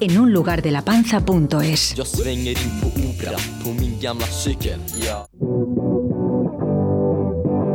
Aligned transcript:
en 0.00 0.18
un 0.18 0.32
lugar 0.32 0.62
de 0.62 0.70
la 0.70 0.82
panza.es. 0.82 1.94
Jag 1.96 2.06
svänger 2.06 2.50
in 2.50 2.80
på 2.80 2.86
opera 2.86 3.38
på 3.64 3.70
min 3.70 4.00
gamla 4.00 4.26
cykel. 4.26 4.80
Ja. 5.00 5.26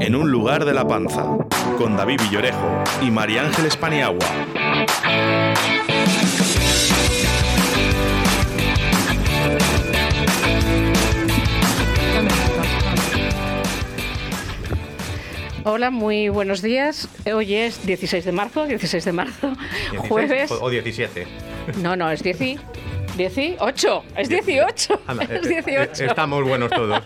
En 0.02 0.16
un 0.16 0.32
lugar 0.32 0.66
de 0.66 0.73
la 0.73 0.88
panza, 0.88 1.38
con 1.77 1.96
David 1.96 2.22
Villorejo 2.22 2.84
y 3.02 3.12
María 3.12 3.41
Ángeles 3.44 3.77
Paniagua. 3.77 4.27
Hola, 15.66 15.90
muy 15.91 16.30
buenos 16.30 16.62
días. 16.62 17.08
Hoy 17.31 17.55
es 17.55 17.85
16 17.85 18.26
de 18.26 18.31
marzo, 18.31 18.66
16 18.66 19.05
de 19.05 19.12
marzo, 19.13 19.48
16 19.91 20.09
jueves. 20.09 20.52
O 20.52 20.70
17. 20.70 21.26
No, 21.81 21.95
no, 21.95 22.12
es 22.12 22.21
10, 22.21 22.38
18, 23.16 24.04
es 24.18 24.30
18, 24.30 25.02
Anda, 25.07 25.23
es 25.31 25.45
eh, 25.48 25.63
18. 25.66 26.04
eh, 26.04 26.07
Estamos 26.07 26.44
buenos 26.44 26.70
todos. 26.70 27.01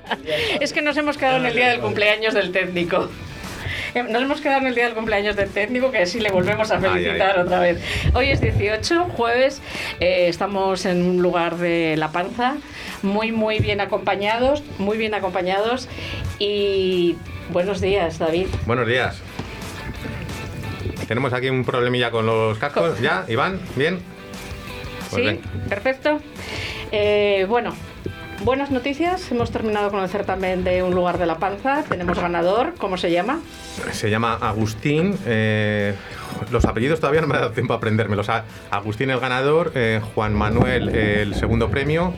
Es 0.59 0.73
que 0.73 0.82
nos 0.82 0.98
hemos 0.98 1.17
quedado 1.17 1.38
en 1.38 1.45
el 1.45 1.56
día 1.56 1.70
del 1.70 1.82
cumpleaños 1.82 2.34
del 2.34 2.52
técnico. 2.52 3.09
Eh, 3.94 4.04
Nos 4.04 4.22
hemos 4.23 4.42
quedado 4.42 4.62
en 4.62 4.67
el 4.67 4.76
día 4.76 4.86
del 4.86 4.95
cumpleaños 4.95 5.36
del 5.36 5.50
técnico, 5.50 5.92
que 5.92 6.06
sí 6.08 6.20
le 6.20 6.32
volvemos 6.32 6.72
a 6.72 6.78
Ay, 6.78 6.82
felicitar 6.82 7.34
ay. 7.38 7.44
otra 7.44 7.60
vez. 7.60 7.80
Hoy 8.16 8.30
es 8.30 8.42
18, 8.42 9.06
jueves, 9.16 9.62
eh, 10.00 10.26
estamos 10.30 10.86
en 10.86 11.04
un 11.04 11.22
lugar 11.22 11.58
de 11.58 11.95
La 11.98 12.12
Panza, 12.12 12.58
muy, 13.04 13.32
muy 13.32 13.60
bien 13.60 13.82
acompañados, 13.82 14.64
muy 14.80 14.98
bien 14.98 15.14
acompañados. 15.14 15.88
Y 16.39 17.16
buenos 17.52 17.81
días, 17.81 18.20
David. 18.20 18.48
Buenos 18.66 18.88
días. 18.88 19.22
Tenemos 21.08 21.31
aquí 21.34 21.50
un 21.50 21.64
problemilla 21.64 22.12
con 22.12 22.26
los 22.26 22.58
cascos. 22.58 23.00
¿Ya, 23.00 23.26
Iván? 23.28 23.59
¿Bien? 23.76 24.00
Pues 25.09 25.30
sí, 25.30 25.42
perfecto. 25.70 26.20
Eh, 26.92 27.45
bueno, 27.48 27.73
buenas 28.44 28.72
noticias. 28.72 29.31
Hemos 29.31 29.52
terminado 29.52 29.89
con 29.89 30.02
el 30.02 30.09
certamen 30.09 30.66
de 30.66 30.84
Un 30.84 30.94
lugar 30.94 31.17
de 31.17 31.26
la 31.26 31.38
panza. 31.38 31.84
Tenemos 31.88 32.20
ganador. 32.20 32.73
¿Cómo 32.78 32.98
se 32.98 33.09
llama? 33.12 33.39
Se 33.92 34.09
llama 34.09 34.38
Agustín. 34.42 35.17
eh, 35.26 35.95
los 36.52 36.66
apellidos 36.66 37.00
todavía 37.00 37.22
no 37.22 37.28
me 37.28 37.36
ha 37.36 37.39
dado 37.39 37.52
tiempo 37.52 37.73
a 37.73 37.78
aprendérmelos. 37.78 38.28
Agustín 38.70 39.09
el 39.09 39.20
ganador, 39.20 39.72
eh, 39.76 40.02
Juan 40.14 40.34
Manuel 40.34 40.89
el 40.89 41.36
segundo 41.36 41.70
premio 41.70 42.14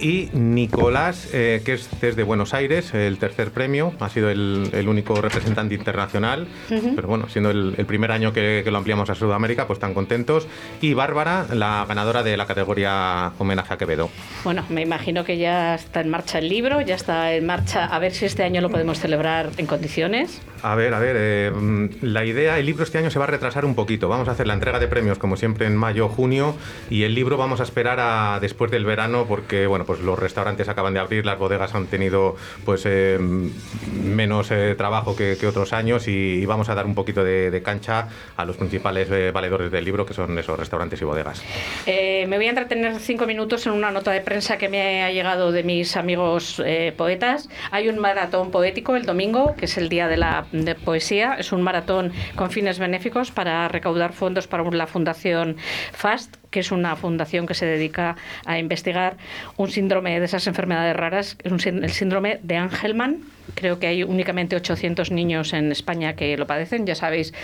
y 0.00 0.28
Nicolás, 0.32 1.28
eh, 1.32 1.62
que 1.64 1.74
es 1.74 1.88
desde 2.00 2.22
Buenos 2.22 2.54
Aires, 2.54 2.94
el 2.94 3.18
tercer 3.18 3.50
premio. 3.50 3.92
Ha 4.00 4.08
sido 4.08 4.30
el, 4.30 4.70
el 4.72 4.88
único 4.88 5.20
representante 5.20 5.74
internacional. 5.74 6.46
Pero 6.68 7.08
bueno, 7.08 7.28
siendo 7.28 7.50
el, 7.50 7.74
el 7.76 7.86
primer 7.86 8.12
año 8.12 8.32
que, 8.32 8.62
que 8.64 8.70
lo 8.70 8.78
ampliamos 8.78 9.10
a 9.10 9.14
Sudamérica, 9.14 9.66
pues 9.66 9.78
tan 9.78 9.94
contentos. 9.94 10.46
Y 10.80 10.94
Bárbara, 10.94 11.46
la 11.52 11.84
ganadora 11.88 12.22
de 12.22 12.36
la 12.36 12.46
categoría 12.46 13.32
homenaje 13.38 13.74
a 13.74 13.78
Quevedo. 13.78 14.10
Bueno, 14.44 14.64
me 14.68 14.82
imagino 14.82 15.24
que 15.24 15.38
ya 15.38 15.74
está 15.74 16.00
en 16.00 16.10
marcha 16.10 16.38
el 16.38 16.48
libro, 16.48 16.80
ya 16.80 16.94
está 16.94 17.32
en 17.32 17.46
marcha. 17.46 17.86
A 17.86 17.98
ver 17.98 18.12
si 18.12 18.24
este 18.24 18.42
año 18.42 18.60
lo 18.60 18.70
podemos 18.70 18.98
celebrar 18.98 19.50
en 19.56 19.66
condiciones. 19.66 20.40
A 20.62 20.74
ver, 20.74 20.94
a 20.94 20.98
ver, 20.98 21.16
eh, 21.18 21.52
mm, 21.54 21.86
la 22.02 22.24
idea, 22.24 22.58
el 22.58 22.66
libro 22.66 22.84
este 22.84 22.98
año 22.98 23.10
se 23.10 23.18
va 23.18 23.26
a 23.26 23.28
retrasar 23.28 23.64
un 23.64 23.74
poquito. 23.74 24.08
Vamos 24.08 24.28
a 24.28 24.32
hacer 24.32 24.46
la 24.46 24.54
entrega 24.54 24.78
de 24.78 24.88
premios 24.88 25.18
como 25.18 25.36
siempre 25.36 25.66
en 25.66 25.76
mayo 25.76 26.08
junio 26.08 26.56
y 26.90 27.04
el 27.04 27.14
libro 27.14 27.36
vamos 27.36 27.60
a 27.60 27.62
esperar 27.62 27.98
a 28.00 28.38
después 28.40 28.70
del 28.70 28.84
verano 28.84 29.26
porque 29.28 29.66
bueno, 29.66 29.84
pues 29.88 30.00
los 30.00 30.18
restaurantes 30.18 30.68
acaban 30.68 30.92
de 30.92 31.00
abrir, 31.00 31.24
las 31.24 31.38
bodegas 31.38 31.74
han 31.74 31.86
tenido 31.86 32.36
pues 32.66 32.84
eh, 32.84 33.18
menos 33.18 34.50
eh, 34.50 34.74
trabajo 34.76 35.16
que, 35.16 35.38
otros 35.48 35.72
años 35.72 36.08
y, 36.08 36.44
vamos 36.44 36.68
a 36.68 36.74
dar 36.74 36.84
un 36.84 36.94
poquito 36.94 37.24
de, 37.24 37.62
cancha 37.64 38.08
a 38.36 38.44
los 38.44 38.58
principales 38.58 39.10
eh, 39.10 39.30
valedores 39.30 39.72
del 39.72 39.86
libro 39.86 40.04
que 40.04 40.12
son 40.12 40.38
esos 40.38 40.58
restaurantes 40.58 41.00
y 41.00 41.06
bodegas. 41.06 41.42
Me 41.86 42.36
voy 42.36 42.44
a 42.44 42.50
entretener 42.50 43.00
cinco 43.00 43.26
minutos 43.26 43.66
en 43.66 43.72
una 43.72 43.90
nota 43.90 44.12
de 44.12 44.20
prensa 44.20 44.58
que 44.58 44.68
me 44.68 45.02
ha 45.04 45.10
llegado 45.10 45.52
de 45.52 45.62
mis 45.62 45.96
amigos 45.96 46.62
poetas. 46.98 47.48
Hay 47.70 47.88
un 47.88 47.98
maratón 47.98 48.50
poético 48.50 48.94
el 48.94 49.06
domingo, 49.06 49.54
que 49.56 49.64
es 49.64 49.78
el 49.78 49.88
día 49.88 50.06
de 50.06 50.18
la 50.18 50.44
poesía. 50.84 51.36
Es 51.38 51.50
un 51.50 51.62
maratón 51.62 52.12
con 52.36 52.50
fines 52.50 52.78
benéficos 52.78 53.30
para 53.30 53.66
recaudar 53.68 54.12
fondos 54.12 54.46
para 54.46 54.68
la 54.70 54.86
Fundación 54.86 55.56
FAST, 55.92 56.36
que 56.50 56.60
es 56.60 56.72
una 56.72 56.96
fundación 56.96 57.46
que 57.46 57.54
se 57.54 57.66
dedica 57.66 58.16
a 58.44 58.58
investigar 58.58 59.16
un 59.56 59.70
síndrome 59.70 60.18
de 60.18 60.24
esas 60.24 60.46
enfermedades 60.46 60.96
raras, 60.96 61.36
el 61.44 61.90
síndrome 61.90 62.40
de 62.42 62.56
Angelman. 62.56 63.20
Creo 63.54 63.78
que 63.78 63.86
hay 63.86 64.02
únicamente 64.02 64.56
800 64.56 65.10
niños 65.10 65.52
en 65.52 65.72
España 65.72 66.14
que 66.14 66.36
lo 66.36 66.46
padecen. 66.46 66.86
Ya 66.86 66.94
sabéis 66.94 67.34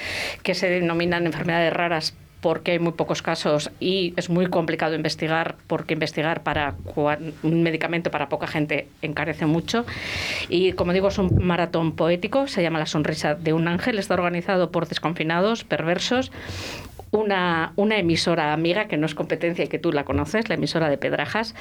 que 0.42 0.54
se 0.54 0.68
denominan 0.68 1.26
enfermedades 1.26 1.72
raras 1.72 2.14
porque 2.44 2.72
hay 2.72 2.78
muy 2.78 2.92
pocos 2.92 3.22
casos 3.22 3.70
y 3.80 4.12
es 4.18 4.28
muy 4.28 4.48
complicado 4.48 4.94
investigar, 4.94 5.56
porque 5.66 5.94
investigar 5.94 6.42
para 6.42 6.74
un 7.42 7.62
medicamento 7.62 8.10
para 8.10 8.28
poca 8.28 8.46
gente 8.46 8.86
encarece 9.00 9.46
mucho. 9.46 9.86
Y 10.50 10.72
como 10.72 10.92
digo, 10.92 11.08
es 11.08 11.16
un 11.16 11.42
maratón 11.42 11.92
poético, 11.92 12.46
se 12.46 12.62
llama 12.62 12.78
La 12.78 12.84
sonrisa 12.84 13.34
de 13.34 13.54
un 13.54 13.66
ángel, 13.66 13.98
está 13.98 14.12
organizado 14.12 14.70
por 14.70 14.86
desconfinados, 14.86 15.64
perversos, 15.64 16.32
una, 17.12 17.72
una 17.76 17.96
emisora 17.96 18.52
amiga 18.52 18.88
que 18.88 18.98
no 18.98 19.06
es 19.06 19.14
competencia 19.14 19.64
y 19.64 19.68
que 19.68 19.78
tú 19.78 19.90
la 19.90 20.04
conoces, 20.04 20.50
la 20.50 20.56
emisora 20.56 20.90
de 20.90 20.98
Pedrajas, 20.98 21.54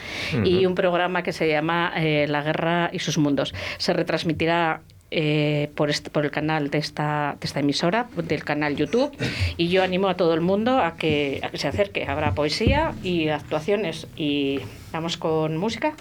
y 0.43 0.65
un 0.65 0.75
programa 0.75 1.23
que 1.23 1.31
se 1.31 1.47
llama 1.47 1.93
eh, 1.95 2.25
La 2.27 2.41
guerra 2.41 2.89
y 2.91 2.99
sus 2.99 3.17
mundos. 3.17 3.53
Se 3.77 3.93
retransmitirá 3.93 4.81
eh, 5.15 5.69
por, 5.75 5.91
el 5.91 6.31
canal 6.31 6.71
de 6.71 6.79
esta, 6.79 7.37
de 7.39 7.45
esta 7.45 7.59
emisora, 7.59 8.07
del 8.15 8.43
canal 8.43 8.75
YouTube, 8.75 9.15
y 9.57 9.67
yo 9.67 9.83
animo 9.83 10.07
a 10.07 10.15
todo 10.15 10.33
el 10.33 10.41
mundo 10.41 10.79
a 10.79 10.95
que, 10.95 11.39
a 11.43 11.49
que 11.49 11.59
se 11.59 11.67
acerque. 11.67 12.05
Habrá 12.07 12.33
poesía 12.33 12.93
y 13.03 13.27
actuaciones. 13.29 14.07
Y 14.15 14.59
vamos 14.91 15.17
con 15.17 15.57
música. 15.57 15.95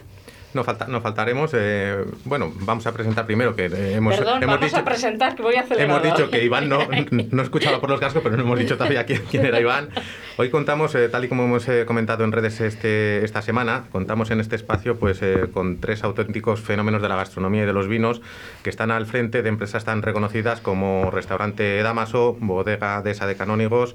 No, 0.55 0.65
falta, 0.65 0.87
no 0.87 1.01
faltaremos. 1.01 1.51
eh, 1.55 2.05
bueno, 2.25 2.53
vamos 2.61 2.87
a 2.87 2.93
presentar 2.93 3.25
primero 3.27 3.57
que 3.57 3.67
eh, 3.67 3.95
hemos, 3.95 4.15
Perdón, 4.17 4.43
hemos 4.43 4.57
vamos 4.57 4.71
dicho, 4.71 4.81
a 4.81 4.85
presentar 4.85 5.35
que 5.35 5.43
voy 5.43 5.57
a 5.57 5.61
acelerar. 5.61 5.89
Hemos 5.89 6.03
dicho 6.03 6.31
que 6.31 6.45
Iván 6.45 6.69
no, 6.69 6.81
no 7.31 7.43
escuchaba 7.43 7.81
por 7.81 7.91
los 7.91 8.01
cascos, 8.01 8.23
pero 8.23 8.37
no 8.37 8.43
hemos 8.43 8.59
dicho 8.59 8.77
todavía 8.77 9.07
quién, 9.07 9.23
quién 9.31 9.45
era 9.47 9.61
Iván. 9.61 9.89
Hoy 10.37 10.51
contamos, 10.51 10.95
eh, 10.95 11.09
tal 11.09 11.25
y 11.25 11.29
como 11.29 11.45
hemos 11.45 11.69
eh, 11.69 11.85
comentado 11.87 12.25
en 12.25 12.33
redes 12.33 12.61
este, 12.61 13.25
esta 13.25 13.43
semana, 13.43 13.85
contamos 13.93 14.31
en 14.31 14.41
este 14.41 14.57
espacio 14.57 14.97
pues, 14.99 15.21
con 15.53 15.81
tres 15.81 16.05
auténticos 16.05 16.61
fenómenos 16.61 17.03
de 17.03 17.09
la 17.09 17.17
gastronomía 17.17 17.63
y 17.63 17.67
de 17.67 17.73
los 17.73 17.89
vinos 17.89 18.21
que 18.63 18.71
están 18.71 18.91
al 18.91 19.07
frente 19.07 19.43
de 19.43 19.49
empresas 19.49 19.85
tan 19.85 20.03
reconocidas 20.03 20.61
como 20.61 21.11
Restaurante 21.11 21.83
Damaso, 21.83 22.37
Bodega 22.41 23.01
Desa 23.03 23.27
de 23.27 23.37
Canónigos 23.37 23.95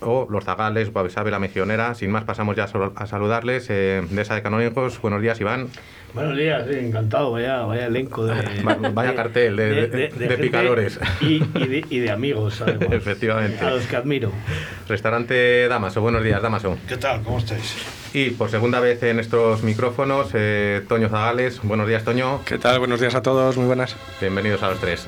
o 0.00 0.26
Los 0.30 0.44
Zagales, 0.44 0.92
Guavisabe, 0.92 1.30
La 1.30 1.38
Mejionera. 1.38 1.94
Sin 1.94 2.10
más, 2.10 2.24
pasamos 2.24 2.56
ya 2.56 2.66
a 2.94 3.06
saludarles. 3.06 3.66
Eh, 3.70 4.02
Desa 4.10 4.34
de 4.34 4.42
Canónigos, 4.42 5.00
buenos 5.00 5.20
días, 5.22 5.40
Iván. 5.40 5.68
Buenos 6.12 6.36
días, 6.36 6.64
sí, 6.68 6.76
encantado, 6.76 7.30
vaya, 7.30 7.58
vaya 7.60 7.86
elenco 7.86 8.26
de, 8.26 8.34
Va- 8.66 8.76
vaya 8.92 9.14
cartel 9.14 9.54
de- 9.56 9.86
de- 9.86 10.38
picadores. 10.38 10.98
Y, 11.20 11.34
y 11.54 11.66
de, 11.68 11.84
y 11.88 11.98
de 12.00 12.10
amigos, 12.10 12.60
además, 12.66 12.88
Efectivamente. 12.90 13.64
a 13.64 13.70
los 13.70 13.84
que 13.86 13.94
admiro. 13.94 14.32
Restaurante 14.88 15.68
Damaso, 15.68 16.00
buenos 16.00 16.24
días, 16.24 16.42
Damaso. 16.42 16.76
¿Qué 16.88 16.96
tal? 16.96 17.22
¿Cómo 17.22 17.38
estáis? 17.38 17.76
Y 18.12 18.30
por 18.30 18.50
segunda 18.50 18.80
vez 18.80 19.00
en 19.04 19.20
estos 19.20 19.62
micrófonos, 19.62 20.30
eh, 20.34 20.82
Toño 20.88 21.08
Zagales. 21.08 21.60
Buenos 21.62 21.86
días, 21.86 22.02
Toño. 22.02 22.40
¿Qué 22.44 22.58
tal? 22.58 22.80
Buenos 22.80 22.98
días 23.00 23.14
a 23.14 23.22
todos, 23.22 23.56
muy 23.56 23.66
buenas. 23.66 23.94
Bienvenidos 24.20 24.64
a 24.64 24.70
los 24.70 24.80
tres. 24.80 25.06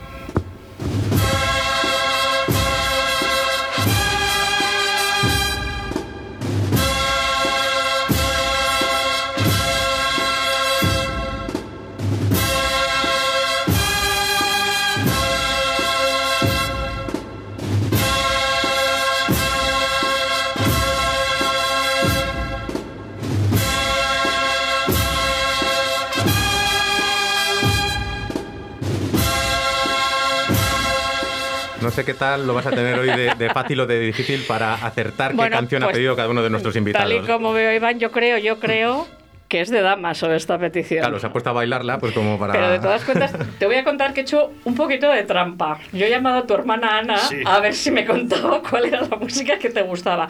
Sé 31.93 32.05
qué 32.05 32.15
tal 32.15 32.47
lo 32.47 32.55
vas 32.55 32.67
a 32.67 32.71
tener 32.71 32.99
hoy 32.99 33.09
de, 33.09 33.35
de 33.37 33.51
fácil 33.51 33.81
o 33.81 33.87
de 33.87 34.01
difícil 34.01 34.43
para 34.49 34.75
acertar 34.75 35.35
Bueno, 35.35 35.51
qué 35.51 35.57
canción 35.61 35.83
ha 35.83 35.87
pues, 35.87 35.97
pedido 35.97 36.17
cada 36.17 36.29
uno 36.29 36.43
de 36.43 36.51
nuestros 36.51 36.75
invitados. 36.77 37.09
Tal 37.09 37.25
y 37.25 37.27
como 37.27 37.53
veo, 37.53 37.73
Iván, 37.73 37.99
yo 38.01 38.11
creo, 38.11 38.39
yo 38.39 38.59
creo 38.59 39.07
que 39.49 39.61
es 39.61 39.69
de 39.71 39.83
Damaso 39.83 40.33
esta 40.33 40.59
petición. 40.59 41.01
Claro, 41.01 41.19
se 41.21 41.27
ha 41.27 41.31
puesto 41.31 41.51
a 41.51 41.53
bailarla 41.53 41.99
pues 41.99 42.15
como 42.15 42.39
para... 42.39 42.55
Pero 42.55 42.71
de 42.71 42.79
todas 42.79 43.05
cuentas, 43.05 43.35
te 43.59 43.67
voy 43.67 43.77
a 43.77 43.85
contar 43.85 44.15
que 44.15 44.21
he 44.21 44.23
hecho 44.23 44.51
un 44.65 44.75
poquito 44.75 45.11
de 45.11 45.25
trampa. 45.25 45.79
Yo 45.93 46.07
he 46.07 46.11
llamado 46.11 46.39
a 46.39 46.47
tu 46.47 46.55
hermana 46.55 46.99
Ana 46.99 47.19
Sí. 47.19 47.37
a 47.45 47.61
ver 47.61 47.75
si 47.75 47.91
me 47.91 48.07
contaba 48.07 48.63
cuál 48.63 48.87
era 48.87 49.03
la 49.03 49.17
música 49.17 49.59
que 49.59 49.69
te 49.69 49.83
gustaba. 49.83 50.27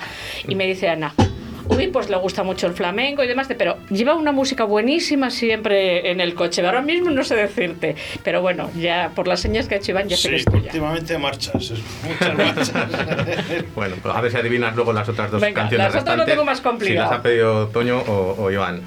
Y 0.48 0.56
me 0.56 0.66
dice 0.66 0.88
Ana, 0.88 1.14
uy, 1.68 1.88
pues 1.88 2.08
le 2.10 2.16
gusta 2.16 2.42
mucho 2.42 2.66
el 2.66 2.72
flamenco 2.74 3.22
y 3.22 3.26
demás, 3.28 3.48
pero 3.56 3.76
lleva 3.90 4.14
una 4.14 4.32
música 4.32 4.64
buenísima 4.64 5.30
siempre 5.30 6.10
en 6.10 6.20
el 6.20 6.34
coche. 6.34 6.64
Ahora 6.64 6.82
mismo 6.82 7.10
no 7.10 7.24
sé 7.24 7.34
decirte, 7.36 7.96
pero 8.22 8.40
bueno, 8.42 8.70
ya 8.78 9.10
por 9.14 9.28
las 9.28 9.40
señas 9.40 9.68
que 9.68 9.74
ha 9.74 9.78
hecho 9.78 9.92
Iván 9.92 10.08
ya 10.08 10.16
sé 10.16 10.30
que 10.30 10.36
Sí, 10.38 10.40
es 10.40 10.44
tuya. 10.46 10.64
últimamente 10.66 11.18
marchas, 11.18 11.54
es- 11.70 11.82
muchas 12.02 12.36
marchas. 12.36 12.72
Bueno, 13.74 13.96
pues 14.02 14.14
a 14.14 14.20
ver 14.20 14.30
si 14.30 14.36
adivinas 14.36 14.74
luego 14.76 14.92
las 14.92 15.08
otras 15.08 15.30
dos 15.30 15.40
Venga, 15.40 15.62
canciones 15.62 15.92
las 15.92 16.02
otras 16.02 16.16
lo 16.16 16.24
tengo 16.24 16.44
más 16.44 16.60
complicado. 16.60 17.06
Si 17.08 17.10
las 17.10 17.18
ha 17.18 17.22
pedido 17.22 17.68
Toño 17.68 17.98
o, 18.00 18.36
o 18.42 18.50
Iván. 18.50 18.80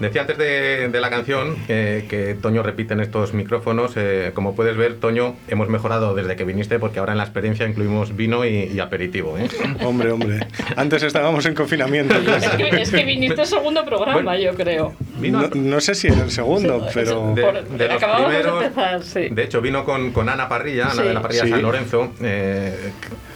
Decía 0.00 0.20
antes 0.22 0.36
de, 0.36 0.88
de 0.88 1.00
la 1.00 1.08
canción 1.08 1.56
eh, 1.68 2.04
que 2.08 2.34
Toño 2.34 2.62
repite 2.62 2.92
en 2.94 3.00
estos 3.00 3.32
micrófonos. 3.32 3.92
eh, 3.96 4.30
como 4.34 4.54
puedes 4.54 4.76
ver, 4.76 4.96
Toño, 4.96 5.36
hemos 5.48 5.68
mejorado 5.68 6.14
desde 6.14 6.36
que 6.36 6.44
viniste 6.44 6.78
porque 6.78 6.98
ahora 6.98 7.12
en 7.12 7.18
la 7.18 7.24
experiencia 7.24 7.66
incluimos 7.66 8.14
vino 8.14 8.44
y, 8.44 8.64
y 8.64 8.80
aperitivo. 8.80 9.38
¿eh? 9.38 9.48
Hombre, 9.84 10.10
hombre. 10.12 10.46
Antes 10.76 11.02
estábamos 11.02 11.46
en 11.46 11.54
confinamiento. 11.54 12.14
Es 12.14 12.48
que, 12.50 12.82
es 12.82 12.90
que 12.90 13.04
viniste 13.04 13.46
segundo 13.46 13.84
programa, 13.84 14.12
Bueno. 14.22 14.36
yo 14.38 14.54
creo. 14.54 14.94
Vino 15.18 15.40
No, 15.42 15.48
no 15.54 15.80
sé 15.80 15.94
si 15.94 16.08
en 16.08 16.20
el 16.20 16.30
segundo, 16.30 16.80
Sí, 16.88 16.90
pero... 16.94 17.32
de, 17.34 17.42
Por- 17.42 17.64
de 17.68 17.88
los 17.88 17.96
acabamos 17.96 18.30
de 18.30 18.38
primeros. 18.38 18.62
empezar, 18.64 19.02
sí. 19.02 19.28
De 19.30 19.44
hecho, 19.44 19.60
vino 19.62 19.84
con, 19.84 20.10
con 20.12 20.28
Ana 20.28 20.48
Parrilla, 20.48 20.84
Ana 20.86 20.94
Sí. 20.94 21.08
de 21.08 21.14
la 21.14 21.22
Parrilla 21.22 21.44
Sí. 21.44 21.50
San 21.50 21.62
Lorenzo, 21.62 22.12
eh, 22.22 22.74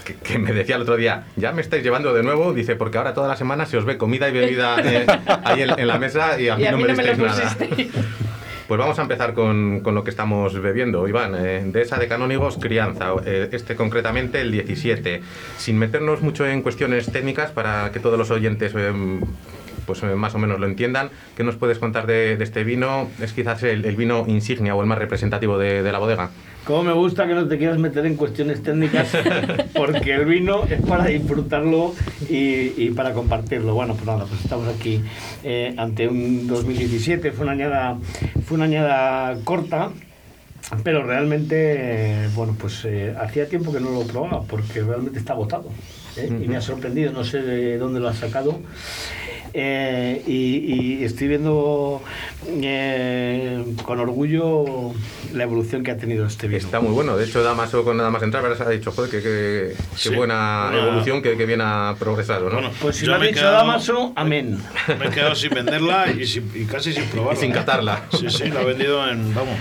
que, 0.05 0.15
que 0.15 0.39
me 0.39 0.53
decía 0.53 0.77
el 0.77 0.83
otro 0.83 0.97
día, 0.97 1.25
ya 1.37 1.53
me 1.53 1.61
estáis 1.63 1.83
llevando 1.83 2.13
de 2.15 2.23
nuevo, 2.23 2.53
dice, 2.53 2.75
porque 2.77 2.99
ahora 2.99 3.15
toda 3.15 3.29
la 3.29 3.37
semana 3.37 3.67
se 3.67 3.77
os 3.77 3.85
ve 3.85 3.97
comida 3.97 4.29
y 4.29 4.33
bebida 4.33 4.77
eh, 4.85 5.07
ahí 5.45 5.63
en, 5.63 5.79
en 5.79 5.87
la 5.87 5.99
mesa 5.99 6.40
y 6.41 6.49
a 6.49 6.57
mí 6.57 6.63
Y 6.63 6.67
a 6.67 6.71
no 6.73 6.77
mí 6.79 6.83
me 6.85 6.89
no 6.91 6.97
me 6.97 7.05
lo 7.17 7.27
nada. 7.27 7.57
Pues 8.69 8.79
vamos 8.79 8.99
a 9.01 9.03
empezar 9.03 9.35
con, 9.35 9.81
con 9.81 9.97
lo 9.97 10.05
que 10.05 10.11
estamos 10.11 10.61
bebiendo, 10.61 11.07
Iván. 11.09 11.35
eh, 11.37 11.63
de 11.67 11.83
esa 11.83 11.99
de 11.99 12.07
canónigos, 12.07 12.57
crianza. 12.57 13.15
eh, 13.27 13.49
este 13.51 13.75
concretamente, 13.75 14.41
el 14.41 14.53
17. 14.53 15.23
Sin 15.59 15.77
meternos 15.77 16.21
mucho 16.23 16.47
en 16.47 16.63
cuestiones 16.63 17.11
técnicas 17.11 17.51
para 17.51 17.91
que 17.93 17.99
todos 17.99 18.17
los 18.17 18.31
oyentes 18.31 18.73
eh, 18.77 18.93
pues 19.87 20.05
eh, 20.05 20.15
más 20.15 20.37
o 20.37 20.39
menos 20.39 20.61
lo 20.61 20.67
entiendan, 20.67 21.11
¿qué 21.37 21.43
nos 21.43 21.57
puedes 21.57 21.81
contar 21.81 22.07
de, 22.07 22.37
de 22.37 22.45
este 22.45 22.63
vino? 22.63 23.11
¿Es 23.21 23.33
quizás 23.33 23.61
el, 23.65 23.85
el 23.85 23.97
vino 23.97 24.25
insignia 24.29 24.77
o 24.77 24.81
el 24.83 24.87
más 24.87 24.99
representativo 24.99 25.59
de, 25.59 25.83
de 25.83 25.91
la 25.91 25.99
bodega? 25.99 26.31
Como 26.71 26.85
me 26.85 26.93
gusta 26.93 27.27
que 27.27 27.35
no 27.35 27.49
te 27.49 27.59
quieras 27.59 27.79
meter 27.79 28.07
en 28.07 28.15
cuestiones 28.15 28.63
técnicas, 28.63 29.09
porque 29.75 30.15
el 30.15 30.25
vino 30.25 30.63
es 30.71 30.81
para 30.81 31.07
disfrutarlo 31.07 31.97
y, 32.29 32.81
y 32.81 32.93
para 32.95 33.13
compartirlo. 33.13 33.75
Bueno, 33.75 33.95
pues 33.95 34.07
nada, 34.07 34.25
pues 34.25 34.41
estamos 34.41 34.69
aquí 34.69 35.03
eh, 35.43 35.75
ante 35.77 36.07
un 36.07 36.47
2017, 36.47 37.33
fue 37.33 37.43
una 37.43 37.55
añada, 37.55 37.99
fue 38.45 38.55
una 38.55 38.67
añada 38.67 39.37
corta, 39.43 39.91
pero 40.85 41.03
realmente, 41.03 41.57
eh, 41.57 42.29
bueno, 42.37 42.55
pues 42.57 42.85
eh, 42.85 43.17
hacía 43.21 43.49
tiempo 43.49 43.73
que 43.73 43.81
no 43.81 43.91
lo 43.91 44.03
probaba, 44.03 44.45
porque 44.45 44.81
realmente 44.81 45.19
está 45.19 45.33
agotado. 45.33 45.71
¿eh? 46.17 46.29
Y 46.29 46.47
me 46.47 46.57
ha 46.57 46.61
sorprendido, 46.61 47.11
no 47.11 47.25
sé 47.25 47.43
de 47.43 47.79
dónde 47.79 47.99
lo 47.99 48.07
ha 48.07 48.15
sacado. 48.15 48.61
Eh, 49.53 50.23
y, 50.27 51.01
y 51.01 51.05
estoy 51.05 51.29
viendo 51.29 52.03
eh, 52.47 53.65
con 53.85 53.99
orgullo 54.01 54.93
la 55.35 55.43
evolución 55.45 55.83
que 55.83 55.91
ha 55.91 55.97
tenido 55.97 56.27
este 56.27 56.47
vino. 56.49 56.59
Está 56.59 56.81
muy 56.81 56.93
bueno. 56.93 57.17
De 57.17 57.25
hecho, 57.25 57.43
Damaso, 57.43 57.85
con 57.85 57.97
nada 57.97 58.11
más 58.11 58.23
entrar, 58.23 58.45
ha 58.45 58.69
dicho, 58.71 58.93
joder, 58.93 59.11
qué, 59.11 59.19
qué- 59.23 59.75
qué 59.77 60.09
Sí. 60.11 60.15
buena 60.15 60.69
Bueno. 60.71 60.87
evolución, 60.89 61.23
que, 61.23 61.37
que 61.37 61.47
bien 61.47 61.61
ha 61.63 61.95
progresado, 61.99 62.49
¿no? 62.49 62.55
Bueno, 62.57 62.71
Pues 62.81 62.97
si 62.97 63.07
lo 63.07 63.15
ha 63.15 63.19
dicho 63.19 63.35
quedado- 63.41 63.57
Damaso, 63.57 64.13
amén. 64.17 64.59
Me 64.99 65.07
he 65.07 65.11
quedado 65.11 65.35
sin 65.35 65.51
venderla 65.51 66.07
y, 66.11 66.27
sin- 66.27 66.51
y 66.55 66.65
casi 66.65 66.93
sin 66.93 67.05
probarla. 67.05 67.31
Y 67.41 67.43
sin 67.43 67.53
catarla. 67.53 68.03
Sí, 68.19 68.29
sí, 68.31 68.49
la 68.51 68.61
ha 68.61 68.65
vendido 68.65 69.09
en, 69.09 69.35
vamos, 69.35 69.55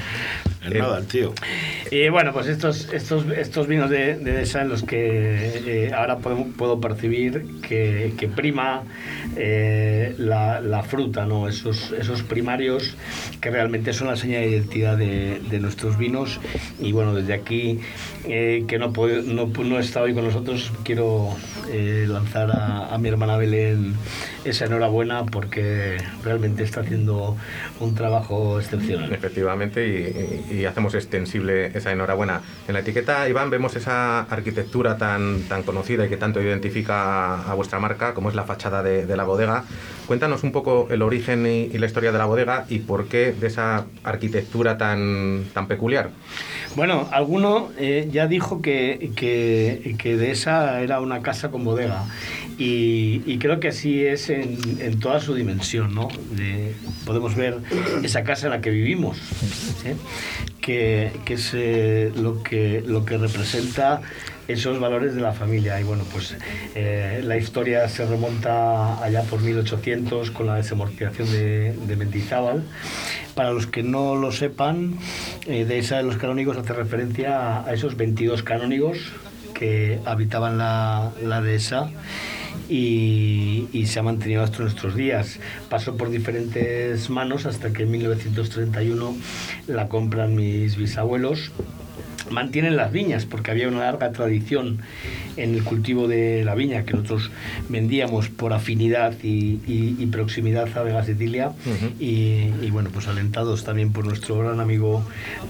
en 0.66 0.76
Eh, 0.76 0.80
nada 0.80 1.00
el 1.00 1.06
tío. 1.08 1.34
Y 1.92 2.10
bueno, 2.10 2.34
pues 2.34 2.48
estos, 2.48 2.92
estos, 2.94 3.26
estos 3.36 3.68
vinos 3.68 3.90
de, 3.90 4.16
de 4.16 4.40
en 4.62 4.70
los 4.70 4.84
que 4.84 5.88
eh, 5.88 5.92
ahora 5.94 6.18
puedo, 6.18 6.44
puedo 6.58 6.80
percibir 6.82 7.46
que, 7.62 8.14
que 8.18 8.28
prima 8.28 8.84
eh, 9.38 10.16
la, 10.18 10.60
la 10.60 10.84
fruta, 10.84 11.26
¿no? 11.26 11.48
esos, 11.48 11.92
esos 11.92 12.24
primarios 12.24 12.96
que 13.42 13.50
realmente 13.52 13.94
son 13.94 14.08
la 14.08 14.16
señal 14.16 14.42
de 14.42 14.50
identidad 14.50 14.98
de, 14.98 15.40
de 15.50 15.60
nuestros 15.60 15.98
vinos. 15.98 16.40
Y 16.80 16.92
bueno, 16.92 17.14
desde 17.14 17.34
aquí, 17.34 17.80
eh, 18.26 18.66
que 18.68 18.78
no, 18.80 18.92
puede- 18.94 19.24
no, 19.24 19.48
no 19.48 19.80
está 19.80 20.02
hoy 20.02 20.14
con 20.14 20.26
nosotros, 20.26 20.72
quiero 20.84 21.30
eh, 21.72 22.06
lanzar 22.08 22.52
a, 22.52 22.94
a 22.94 22.98
mi 22.98 23.10
hermana 23.10 23.38
Belén 23.38 23.94
esa 24.46 24.66
enhorabuena 24.66 25.26
porque 25.26 25.98
realmente 26.24 26.64
está 26.64 26.82
haciendo 26.82 27.36
un 27.80 27.96
trabajo 27.96 28.60
excepcional. 28.60 29.12
Efectivamente, 29.14 29.88
y, 29.88 30.54
y- 30.54 30.60
y 30.60 30.66
hacemos 30.66 30.94
extensible 30.96 31.68
esa 31.78 31.92
enhorabuena. 31.92 32.42
En 32.68 32.74
la 32.74 32.80
etiqueta, 32.80 33.28
Iván, 33.30 33.50
vemos 33.50 33.76
esa 33.76 34.22
arquitectura 34.22 34.98
tan, 34.98 35.44
tan 35.44 35.64
conocida 35.64 36.06
y 36.06 36.10
que 36.10 36.18
tanto 36.18 36.42
identifica 36.42 37.42
a, 37.50 37.54
vuestra 37.54 37.80
marca, 37.80 38.14
como 38.14 38.30
es 38.30 38.36
la 38.36 38.44
fachada 38.44 38.84
de, 38.84 39.06
de 39.06 39.18
la 39.18 39.24
bodega. 39.24 39.64
Cuéntanos 40.08 40.44
un 40.44 40.52
poco 40.52 40.88
el 40.90 41.02
origen 41.02 41.46
y, 41.46 41.64
y 41.66 41.78
la 41.78 41.86
historia 41.86 42.12
de 42.12 42.18
la 42.18 42.26
bodega 42.26 42.66
y 42.70 42.80
por 42.80 43.08
qué 43.08 43.32
de 43.32 43.48
esa 43.48 43.86
arquitectura 44.04 44.78
tan, 44.78 45.46
tan 45.54 45.68
peculiar. 45.68 46.10
Bueno, 46.76 47.08
alguno 47.12 47.70
eh, 47.78 48.08
ya 48.12 48.28
dijo 48.28 48.62
que, 48.62 49.12
que, 49.16 49.96
que 49.98 50.18
de 50.18 50.32
esa 50.32 50.82
era 50.82 51.00
una 51.00 51.22
casa 51.22 51.50
con 51.50 51.64
bodega 51.64 52.04
y, 52.60 53.24
y 53.26 53.38
creo 53.40 53.60
que 53.60 53.70
así 53.70 54.04
es 54.06 54.30
en, 54.30 54.58
en 54.80 55.00
toda 55.00 55.20
su 55.20 55.34
dimensión, 55.34 55.96
¿no? 55.96 56.10
De- 56.36 56.76
podemos 57.06 57.36
ver 57.36 57.58
esa 58.04 58.24
casa 58.24 58.48
en 58.48 58.52
la 58.52 58.62
que 58.62 58.70
vivimos, 58.70 59.18
que, 60.62 61.12
que 61.26 61.34
es 61.34 61.52
eh, 61.54 62.12
lo, 62.16 62.44
que, 62.44 62.84
lo 62.86 63.06
que 63.06 63.18
representa 63.18 64.02
esos 64.48 64.80
valores 64.80 65.16
de 65.16 65.22
la 65.22 65.32
familia. 65.32 65.80
Y 65.80 65.84
bueno, 65.84 66.04
pues 66.12 66.36
eh, 66.76 67.22
la 67.24 67.38
historia 67.38 67.88
se 67.88 68.06
remonta 68.06 69.02
allá 69.04 69.22
por 69.24 69.42
1800 69.42 70.32
con 70.32 70.48
la 70.48 70.56
desamortización 70.56 71.32
de, 71.32 71.74
de 71.88 71.96
Mendizábal. 71.96 72.64
Para 73.36 73.52
los 73.52 73.68
que 73.68 73.84
no 73.84 74.16
lo 74.16 74.32
sepan, 74.32 74.96
eh, 75.48 75.66
de 75.66 75.80
esa 75.80 75.98
de 75.98 76.04
los 76.04 76.18
canónigos 76.18 76.58
hace 76.58 76.74
referencia 76.74 77.40
a, 77.60 77.66
a 77.70 77.74
esos 77.74 77.96
22 77.96 78.44
canónigos 78.44 78.98
que 79.54 80.00
habitaban 80.06 80.58
la, 80.58 81.12
la 81.24 81.42
dehesa 81.42 81.90
y, 82.70 83.68
y 83.74 83.86
se 83.88 84.00
ha 84.00 84.04
mantenido 84.04 84.44
hasta 84.44 84.60
nuestros 84.60 84.96
días. 84.96 85.40
Pasó 85.70 85.98
por 85.98 86.10
diferentes 86.10 87.10
manos 87.10 87.46
hasta 87.46 87.74
que 87.74 87.84
en 87.84 87.92
1931 87.92 89.16
la 89.68 89.88
compran 89.90 90.36
mis 90.36 90.78
bisabuelos. 90.78 91.52
Mantienen 92.30 92.76
las 92.76 92.92
viñas 92.92 93.26
porque 93.26 93.50
había 93.50 93.68
una 93.70 93.80
larga 93.80 94.12
tradición 94.12 94.80
en 95.36 95.56
el 95.56 95.64
cultivo 95.64 96.08
de 96.08 96.44
la 96.46 96.54
viña 96.54 96.84
que 96.86 96.94
nosotros 96.94 97.32
vendíamos 97.70 98.30
por 98.30 98.54
afinidad 98.54 99.14
y, 99.24 99.60
y- 99.66 99.96
y 99.98 100.06
proximidad 100.08 100.68
a 100.78 100.84
Vega 100.84 101.04
Sicilia. 101.04 101.54
Y, 102.00 102.70
bueno 102.70 102.90
pues 102.94 103.08
alentados 103.08 103.64
también 103.64 103.92
por 103.94 104.06
nuestro 104.06 104.38
gran 104.40 104.60
amigo 104.60 105.04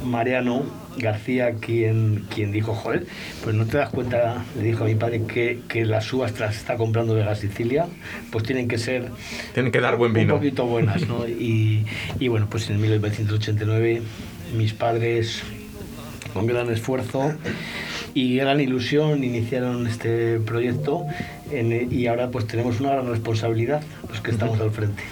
Mariano 0.05 0.63
García 0.99 1.55
quien, 1.55 2.25
quien 2.33 2.51
dijo 2.51 2.73
joder 2.75 3.05
pues 3.43 3.55
no 3.55 3.65
te 3.65 3.77
das 3.77 3.89
cuenta 3.89 4.43
le 4.57 4.63
dijo 4.63 4.83
a 4.83 4.87
mi 4.87 4.95
padre 4.95 5.23
que, 5.27 5.59
que 5.67 5.85
las 5.85 6.11
uvas 6.13 6.33
te 6.33 6.41
las 6.41 6.55
está 6.57 6.75
comprando 6.77 7.15
Vega 7.15 7.35
Sicilia 7.35 7.87
pues 8.31 8.43
tienen 8.43 8.67
que 8.67 8.77
ser 8.77 9.09
Tienen 9.53 9.71
que 9.71 9.79
dar 9.81 9.95
buen 9.97 10.13
vino. 10.13 10.35
un 10.35 10.39
poquito 10.39 10.65
buenas, 10.65 11.07
¿no? 11.07 11.27
Y, 11.27 11.85
y 12.19 12.27
bueno, 12.27 12.47
pues 12.49 12.69
en 12.69 12.79
1989 12.81 14.01
mis 14.57 14.73
padres, 14.73 15.41
con 16.33 16.45
gran 16.47 16.69
esfuerzo 16.71 17.33
y 18.13 18.35
gran 18.37 18.59
ilusión, 18.59 19.23
iniciaron 19.23 19.85
este 19.87 20.39
proyecto 20.39 21.05
en- 21.51 21.87
y 21.91 22.07
ahora 22.07 22.29
pues 22.31 22.47
tenemos 22.47 22.79
una 22.79 22.91
gran 22.91 23.07
responsabilidad 23.07 23.81
los 24.09 24.21
que 24.21 24.31
estamos 24.31 24.59
al 24.59 24.71
frente. 24.71 25.03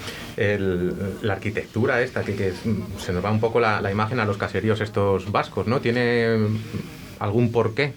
La 1.22 1.32
arquitectura 1.32 2.00
esta, 2.00 2.22
que, 2.22 2.48
es- 2.48 2.62
se 2.98 3.12
nos 3.12 3.24
va 3.24 3.30
un 3.30 3.40
poco 3.40 3.58
la, 3.60 3.80
imagen 3.90 4.20
a 4.20 4.24
los 4.24 4.36
caseríos 4.36 4.80
estos 4.80 5.32
vascos, 5.32 5.66
¿no? 5.66 5.80
¿Tiene 5.80 6.36
algún 7.18 7.50
porqué? 7.50 7.92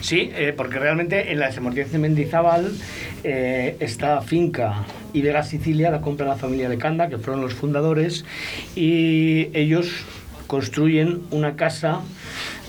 Sí, 0.00 0.30
eh, 0.34 0.52
porque 0.56 0.78
realmente 0.78 1.32
en 1.32 1.38
la 1.38 1.46
desamortización 1.46 2.02
de 2.02 2.08
Mendizábal, 2.08 2.72
eh, 3.22 3.76
esta 3.80 4.20
finca 4.20 4.84
Vega 5.22 5.42
Sicilia 5.42 5.90
la 5.90 6.00
compra 6.00 6.26
la 6.26 6.36
familia 6.36 6.68
de 6.68 6.76
Canda, 6.78 7.08
que 7.08 7.16
fueron 7.18 7.40
los 7.42 7.54
fundadores, 7.54 8.24
y 8.76 9.48
ellos 9.54 10.04
construyen 10.54 11.22
una 11.32 11.56
casa 11.56 12.00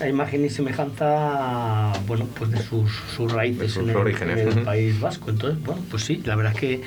a 0.01 0.07
imagen 0.09 0.43
y 0.43 0.49
semejanza 0.49 1.93
bueno, 2.07 2.25
pues 2.35 2.49
de 2.49 2.57
sus, 2.57 2.91
sus 3.15 3.31
raíces 3.31 3.59
De 3.59 3.69
sus 3.69 3.83
en 3.83 3.89
el, 3.91 3.95
orígenes, 3.95 4.39
en 4.39 4.57
el. 4.57 4.63
País 4.65 4.99
Vasco. 4.99 5.29
Entonces, 5.29 5.63
bueno, 5.63 5.83
pues 5.91 6.01
sí, 6.03 6.19
la 6.25 6.35
verdad 6.35 6.53
es 6.55 6.59
que, 6.59 6.81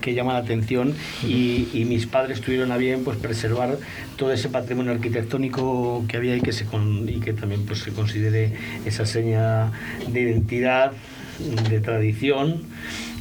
que 0.00 0.12
llama 0.14 0.32
la 0.32 0.40
atención 0.40 0.92
y, 1.24 1.68
y 1.72 1.84
mis 1.84 2.06
padres 2.06 2.40
tuvieron 2.40 2.72
a 2.72 2.78
bien 2.78 3.04
pues 3.04 3.16
preservar 3.16 3.78
todo 4.16 4.32
ese 4.32 4.48
patrimonio 4.48 4.90
arquitectónico 4.90 6.04
que 6.08 6.16
había 6.16 6.34
y 6.34 6.40
que, 6.40 6.52
se 6.52 6.64
con- 6.64 7.08
y 7.08 7.20
que 7.20 7.32
también 7.32 7.64
pues, 7.64 7.78
se 7.78 7.92
considere 7.92 8.52
esa 8.84 9.06
seña 9.06 9.70
de 10.12 10.20
identidad, 10.20 10.90
de 11.70 11.78
tradición, 11.80 12.62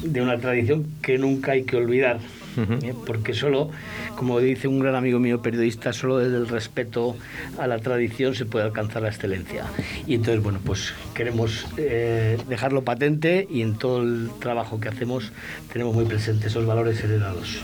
de 0.03 0.21
una 0.23 0.39
tradición 0.39 0.87
que 1.03 1.19
nunca 1.19 1.51
hay 1.51 1.63
que 1.63 1.75
olvidar. 1.77 2.19
¿Eh? 2.57 2.93
Porque 3.05 3.33
solo, 3.33 3.69
como 4.15 4.39
dice 4.39 4.67
un 4.67 4.79
gran 4.79 4.95
amigo 4.95 5.19
mío 5.19 5.41
periodista, 5.41 5.93
solo 5.93 6.17
desde 6.17 6.37
el 6.37 6.47
respeto 6.47 7.15
a 7.57 7.67
la 7.67 7.79
tradición 7.79 8.35
se 8.35 8.45
puede 8.45 8.65
alcanzar 8.65 9.03
la 9.03 9.09
excelencia. 9.09 9.65
Y 10.07 10.15
entonces, 10.15 10.41
bueno, 10.43 10.59
pues 10.63 10.93
queremos 11.13 11.67
eh, 11.77 12.37
dejarlo 12.47 12.83
patente 12.83 13.47
y 13.49 13.61
en 13.61 13.77
todo 13.77 14.01
el 14.01 14.29
trabajo 14.39 14.79
que 14.79 14.89
hacemos 14.89 15.31
tenemos 15.71 15.93
muy 15.95 16.05
presentes 16.05 16.47
esos 16.47 16.65
valores 16.65 17.03
heredados. 17.03 17.61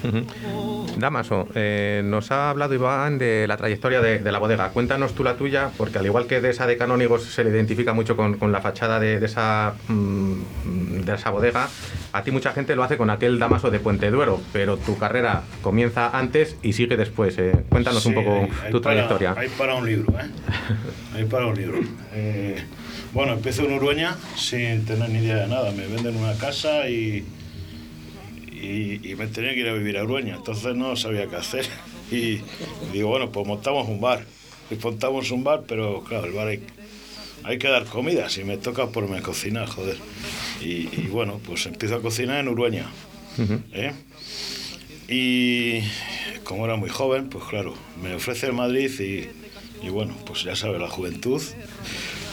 Damaso, 0.97 1.47
eh, 1.55 2.01
nos 2.05 2.31
ha 2.31 2.49
hablado 2.49 2.73
Iván 2.73 3.17
de 3.17 3.47
la 3.47 3.57
trayectoria 3.57 4.01
de, 4.01 4.19
de 4.19 4.31
la 4.31 4.39
bodega. 4.39 4.69
Cuéntanos 4.69 5.13
tú 5.13 5.23
la 5.23 5.35
tuya, 5.35 5.71
porque 5.77 5.97
al 5.97 6.05
igual 6.05 6.27
que 6.27 6.41
de 6.41 6.51
esa 6.51 6.67
de 6.67 6.77
Canónigos 6.77 7.23
se 7.23 7.43
le 7.43 7.49
identifica 7.49 7.93
mucho 7.93 8.15
con, 8.15 8.37
con 8.37 8.51
la 8.51 8.61
fachada 8.61 8.99
de, 8.99 9.19
de 9.19 9.25
esa, 9.25 9.75
mm, 9.87 11.01
de 11.05 11.13
esa 11.13 11.29
bodega, 11.29 11.69
a 12.17 12.24
ti 12.24 12.31
mucha 12.31 12.53
gente 12.53 12.75
lo 12.75 12.84
hace 12.84 12.95
con 12.98 13.10
aquel 13.10 13.38
Damaso 13.39 13.69
de 13.72 13.79
Puente 13.79 14.10
Duero, 14.10 14.41
pero 14.53 14.77
tu 14.77 14.98
carrera 14.98 15.43
comienza 15.62 16.17
antes 16.17 16.55
y 16.63 16.74
sigue 16.74 16.95
después. 16.98 17.38
eh. 17.38 17.51
Cuéntanos 17.69 18.05
un 18.05 18.13
poco 18.13 18.34
hay- 18.36 18.50
hay 18.65 18.72
tu 18.72 18.81
para- 18.81 18.93
trayectoria. 19.07 19.36
Hay 19.38 19.50
para 19.50 19.75
un 19.75 19.86
libro, 19.86 20.13
¿eh? 20.19 20.25
Hay 21.15 21.25
para 21.25 21.48
un 21.48 21.55
libro. 21.55 21.79
Eh, 22.13 22.55
bueno, 23.13 23.34
empiezo 23.34 23.63
en 23.63 23.74
Urueña 23.74 24.15
sin 24.36 24.86
tener 24.86 25.10
ni 25.10 25.19
idea 25.19 25.36
de 25.38 25.48
nada. 25.48 25.72
Me 25.72 25.88
venden 25.88 26.15
una 26.17 26.34
casa 26.38 26.89
y, 26.89 27.25
y, 28.51 29.00
y 29.12 29.15
me 29.15 29.27
tenía 29.27 29.53
que 29.53 29.60
ir 29.60 29.67
a 29.69 29.74
vivir 29.74 29.98
a 29.98 30.03
Urueña. 30.03 30.36
Entonces 30.36 30.75
no 30.75 30.95
sabía 30.95 31.27
qué 31.27 31.36
hacer. 31.36 31.65
Y 32.12 32.39
digo, 32.93 33.10
bueno, 33.10 33.31
pues 33.31 33.48
montamos 33.48 33.88
un 33.89 34.00
bar. 34.00 34.24
Y 34.69 34.75
montamos 34.75 35.31
un 35.31 35.43
bar, 35.43 35.63
pero 35.67 36.03
claro, 36.03 36.27
el 36.27 36.34
bar 36.34 36.48
hay, 36.50 36.63
hay 37.43 37.57
que 37.57 37.67
dar 37.67 37.86
comida. 37.86 38.29
Si 38.29 38.43
me 38.43 38.57
toca 38.57 38.86
ponerme 38.88 39.17
a 39.17 39.22
cocinar, 39.24 39.67
joder. 39.67 39.98
Y, 40.65 40.89
y 40.91 41.07
bueno, 41.12 41.39
pues 41.45 41.65
empiezo 41.67 41.95
a 41.95 42.01
cocinar 42.01 42.39
en 42.39 42.48
Urueña. 42.48 42.88
¿eh? 43.74 43.93
Y 45.07 45.81
como 46.43 46.65
era 46.65 46.75
muy 46.75 46.89
joven, 46.89 47.29
pues 47.29 47.43
claro, 47.45 47.75
me 48.01 48.15
ofrece 48.15 48.48
el 48.48 48.53
Madrid 48.53 48.89
y, 49.00 49.86
y 49.86 49.89
bueno, 49.89 50.15
pues 50.25 50.43
ya 50.43 50.55
sabe 50.55 50.79
la 50.79 50.89
juventud. 50.89 51.41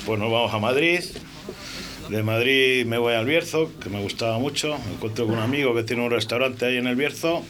Pues 0.06 0.18
nos 0.18 0.32
vamos 0.32 0.54
a 0.54 0.58
Madrid. 0.58 1.00
De 2.08 2.22
Madrid 2.22 2.84
me 2.86 2.98
voy 2.98 3.14
al 3.14 3.26
Bierzo, 3.26 3.70
que 3.78 3.88
me 3.88 4.00
gustaba 4.00 4.38
mucho. 4.38 4.78
Me 4.86 4.94
encuentro 4.94 5.26
con 5.26 5.36
un 5.36 5.40
amigo 5.42 5.74
que 5.74 5.82
tiene 5.82 6.02
un 6.02 6.10
restaurante 6.10 6.64
ahí 6.64 6.76
en 6.78 6.86
el 6.86 6.96
Bierzo 6.96 7.44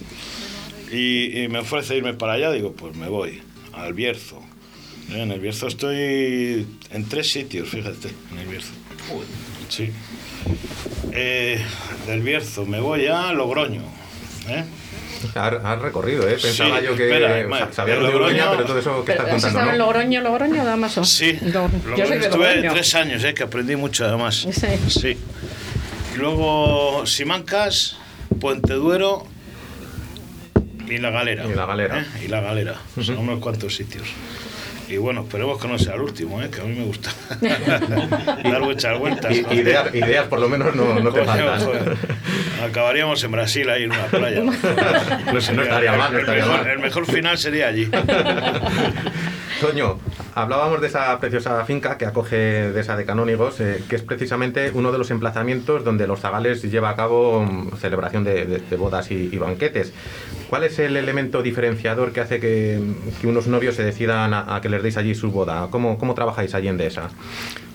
y, 0.91 1.43
y 1.43 1.49
me 1.49 1.61
ofrece 1.61 1.97
irme 1.97 2.15
para 2.15 2.35
allá. 2.35 2.51
Digo, 2.51 2.73
pues 2.73 2.97
me 2.97 3.09
voy 3.09 3.41
al 3.73 3.95
Bierzo. 3.95 4.43
¿Eh? 5.11 5.23
En 5.23 5.31
el 5.31 5.41
Bierzo 5.41 5.69
estoy 5.69 6.67
en 6.91 7.09
tres 7.09 7.31
sitios, 7.31 7.69
fíjate, 7.69 8.09
en 8.33 8.39
el 8.39 8.49
Bierzo. 8.49 8.73
Sí. 9.69 9.91
Eh, 11.13 11.63
del 12.07 12.21
Bierzo 12.23 12.65
me 12.67 12.81
voy 12.81 13.07
a 13.07 13.33
Logroño. 13.33 13.83
¿eh? 14.49 14.65
Has, 15.37 15.79
recorrido, 15.81 16.29
¿eh? 16.29 16.37
Pensaba 16.41 16.81
Sí, 16.81 16.87
yo 16.87 16.97
que 16.97 17.05
espera, 17.09 17.73
sabía 17.73 17.95
en 17.95 18.03
lo 18.03 18.09
de 18.09 18.15
Uruña, 18.17 18.47
Logroño- 18.47 18.51
pero 18.57 18.65
todo 18.65 18.79
eso 18.79 19.05
que 19.05 19.13
estás 19.13 19.27
¿Has 19.27 19.33
contando, 19.33 19.49
estado 19.59 19.71
en 19.73 19.79
¿no? 19.79 19.85
Logroño, 19.87 20.21
Logroño, 20.21 20.65
Damaso? 20.65 21.05
Sí, 21.05 21.39
Logroño 21.43 21.97
yo 21.97 22.07
soy 22.07 22.19
de 22.19 22.25
estuve 22.25 22.47
Logroño. 22.57 22.73
tres 22.73 22.95
años, 22.97 23.23
¿eh? 23.25 23.35
que 23.35 23.43
aprendí 23.45 23.77
mucho 23.77 24.05
además. 24.05 24.47
Sí. 24.51 24.67
Sí. 24.89 25.17
Luego 26.17 27.07
Simancas, 27.07 27.97
Puente 28.41 28.75
Duero 28.75 29.25
y 30.89 30.99
La 30.99 31.11
Galera. 31.11 31.45
Y 31.47 31.55
La 31.55 31.67
Galera. 31.67 32.01
¿eh? 32.01 32.25
Y 32.25 32.29
La 32.29 32.41
Galera. 32.41 32.75
Son 33.01 33.19
unos 33.19 33.39
cuantos 33.39 33.77
sitios. 33.77 34.09
Y 34.93 34.99
bueno, 34.99 35.23
esperemos 35.23 35.59
que 35.59 35.69
no 35.69 35.79
sea 35.79 35.95
el 35.95 36.03
último, 36.03 36.43
¿eh? 36.43 36.51
que 36.51 36.61
a 36.61 36.65
mí 36.65 36.75
me 36.75 36.85
gusta 36.85 37.11
dar 38.45 38.61
muchas 38.61 38.99
vueltas. 38.99 39.35
Ideas, 39.35 39.95
ideas 39.95 40.27
por 40.27 40.39
lo 40.39 40.51
menos 40.51 40.75
no, 40.77 41.01
no 41.01 41.11
te 41.11 41.25
faltan. 41.25 41.61
joder. 41.65 41.97
Acabaríamos 42.63 43.25
en 43.25 43.33
Brasil 43.33 43.71
ahí 43.71 43.85
en 43.85 43.93
una 43.93 44.05
playa. 44.05 44.41
No 44.43 44.53
no 44.53 45.39
estaría 45.39 45.93
mal, 45.93 46.13
no 46.13 46.19
el, 46.19 46.25
estaría 46.25 46.45
mejor, 46.45 46.59
mal. 46.59 46.71
el 46.71 46.79
mejor 46.79 47.07
final 47.07 47.39
sería 47.39 47.69
allí. 47.69 47.91
Toño, 49.63 49.99
hablábamos 50.35 50.81
de 50.81 50.87
esa 50.89 51.19
preciosa 51.21 51.65
finca 51.65 51.99
que 51.99 52.07
acoge 52.07 52.37
de 52.37 52.81
esa 52.81 52.97
de 52.97 53.05
Canónigos, 53.05 53.61
eh, 53.61 53.83
que 53.89 53.97
es 53.97 54.03
precisamente 54.03 54.71
uno 54.75 54.93
de 54.93 54.99
los 54.99 55.11
emplazamientos 55.11 55.85
donde 55.85 56.07
los 56.07 56.21
zagales 56.21 56.63
lleva 56.63 56.91
a 56.91 56.97
cabo 56.97 57.45
mm, 57.45 57.77
celebración 57.77 58.25
de, 58.25 58.47
de- 58.47 58.59
de 58.59 58.77
bodas 58.77 59.11
y, 59.11 59.29
y 59.33 59.39
banquetes. 59.39 59.93
¿Cuál 60.49 60.65
es 60.65 60.79
el 60.79 60.97
elemento 60.97 61.43
diferenciador 61.43 62.13
que 62.13 62.21
hace 62.21 62.41
que, 62.41 62.81
que 63.21 63.27
unos 63.27 63.47
novios 63.47 63.75
se 63.77 63.85
decidan 63.85 64.35
a, 64.35 64.55
a 64.57 64.61
que 64.61 64.69
les 64.69 64.83
deis 64.83 64.97
allí 64.97 65.15
su 65.15 65.31
boda? 65.31 65.69
¿Cómo, 65.71 65.99
cómo 65.99 66.15
trabajáis 66.15 66.55
allí 66.55 66.69
en 66.69 66.77
Dehesa? 66.79 67.11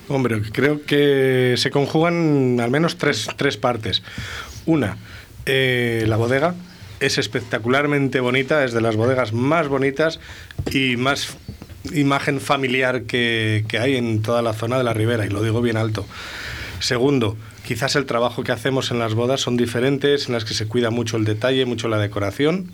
Hombre, 0.10 0.42
creo 0.54 0.84
que 0.86 1.56
se 1.58 1.70
conjugan 1.70 2.60
al 2.62 2.72
menos 2.72 2.98
tres, 2.98 3.28
tres 3.36 3.58
partes. 3.58 4.04
Una, 4.66 4.98
eh, 5.46 6.06
la 6.08 6.16
bodega 6.16 6.56
es 7.00 7.18
espectacularmente 7.18 8.20
bonita, 8.22 8.64
es 8.64 8.74
de 8.74 8.82
las 8.82 8.96
bodegas 8.96 9.32
más 9.34 9.68
bonitas 9.68 10.20
y 10.72 10.98
más 10.98 11.38
imagen 11.94 12.40
familiar 12.40 13.04
que, 13.04 13.66
que 13.68 13.80
hay 13.80 13.96
en 13.96 14.22
toda 14.22 14.42
la 14.42 14.54
zona 14.54 14.78
de 14.78 14.84
la 14.84 14.94
ribera, 14.94 15.26
y 15.26 15.30
lo 15.30 15.42
digo 15.42 15.62
bien 15.62 15.78
alto. 15.78 16.06
Segundo, 16.80 17.38
quizás 17.66 17.96
el 17.96 18.06
trabajo 18.06 18.44
que 18.44 18.52
hacemos 18.52 18.92
en 18.92 19.00
las 19.00 19.14
bodas 19.14 19.42
son 19.42 19.58
diferentes, 19.58 20.28
en 20.28 20.34
las 20.34 20.46
que 20.46 20.54
se 20.54 20.68
cuida 20.68 20.90
mucho 20.90 21.18
el 21.18 21.26
detalle, 21.26 21.66
mucho 21.66 21.88
la 21.88 21.98
decoración. 21.98 22.72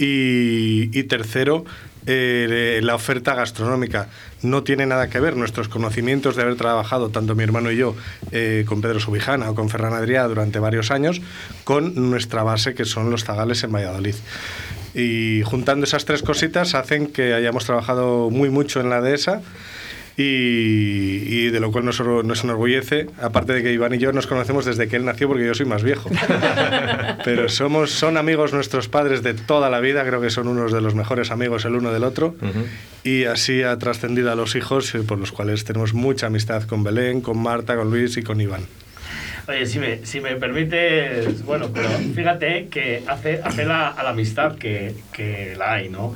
Y, 0.00 1.02
tercero, 1.04 1.64
eh, 2.06 2.80
la 2.84 2.94
oferta 2.94 3.34
gastronómica. 3.34 4.08
No 4.42 4.62
tiene 4.62 4.86
nada 4.86 5.10
que 5.10 5.18
ver 5.18 5.36
nuestros 5.36 5.68
conocimientos 5.68 6.36
de 6.36 6.42
haber 6.42 6.54
trabajado, 6.54 7.10
tanto 7.10 7.34
mi 7.34 7.42
hermano 7.42 7.72
y 7.72 7.76
yo, 7.78 7.96
eh, 8.30 8.64
con 8.66 8.80
Pedro 8.80 9.00
Subijana 9.00 9.50
o 9.50 9.56
con 9.56 9.68
Ferran 9.68 9.94
Adrià 9.94 10.28
durante 10.28 10.60
varios 10.60 10.92
años, 10.92 11.20
con 11.64 12.10
nuestra 12.10 12.44
base, 12.44 12.74
que 12.74 12.84
son 12.84 13.10
los 13.10 13.24
zagales 13.24 13.64
en 13.64 13.72
Valladolid. 13.72 14.14
Y 14.98 15.42
juntando 15.44 15.84
esas 15.84 16.04
tres 16.04 16.22
cositas 16.22 16.74
hacen 16.74 17.06
que 17.06 17.32
hayamos 17.32 17.64
trabajado 17.64 18.30
muy 18.30 18.50
mucho 18.50 18.80
en 18.80 18.90
la 18.90 19.00
dehesa 19.00 19.42
y, 20.16 20.22
y 20.22 21.50
de 21.50 21.60
lo 21.60 21.70
cual 21.70 21.84
nos, 21.84 22.00
nos 22.00 22.42
enorgullece, 22.42 23.06
aparte 23.22 23.52
de 23.52 23.62
que 23.62 23.72
Iván 23.72 23.94
y 23.94 23.98
yo 23.98 24.12
nos 24.12 24.26
conocemos 24.26 24.64
desde 24.64 24.88
que 24.88 24.96
él 24.96 25.04
nació 25.04 25.28
porque 25.28 25.46
yo 25.46 25.54
soy 25.54 25.66
más 25.66 25.84
viejo. 25.84 26.10
Pero 27.24 27.48
somos, 27.48 27.92
son 27.92 28.16
amigos 28.16 28.52
nuestros 28.52 28.88
padres 28.88 29.22
de 29.22 29.34
toda 29.34 29.70
la 29.70 29.78
vida, 29.78 30.04
creo 30.04 30.20
que 30.20 30.30
son 30.30 30.48
unos 30.48 30.72
de 30.72 30.80
los 30.80 30.96
mejores 30.96 31.30
amigos 31.30 31.64
el 31.64 31.76
uno 31.76 31.92
del 31.92 32.02
otro. 32.02 32.34
Y 33.04 33.24
así 33.24 33.62
ha 33.62 33.78
trascendido 33.78 34.32
a 34.32 34.34
los 34.34 34.56
hijos, 34.56 34.92
eh, 34.96 35.04
por 35.06 35.18
los 35.18 35.30
cuales 35.30 35.62
tenemos 35.62 35.94
mucha 35.94 36.26
amistad 36.26 36.64
con 36.64 36.82
Belén, 36.82 37.20
con 37.20 37.40
Marta, 37.40 37.76
con 37.76 37.88
Luis 37.88 38.16
y 38.16 38.22
con 38.24 38.40
Iván. 38.40 38.62
Oye, 39.48 39.64
si 39.64 39.78
me, 39.78 40.04
si 40.04 40.20
me 40.20 40.36
permites, 40.36 41.42
bueno, 41.46 41.70
pero 41.72 41.88
fíjate 41.88 42.68
que 42.68 43.02
hace, 43.06 43.40
hace 43.42 43.64
la, 43.64 43.88
a 43.88 44.02
la 44.02 44.10
amistad 44.10 44.56
que, 44.56 44.94
que 45.10 45.54
la 45.56 45.72
hay, 45.72 45.88
¿no? 45.88 46.14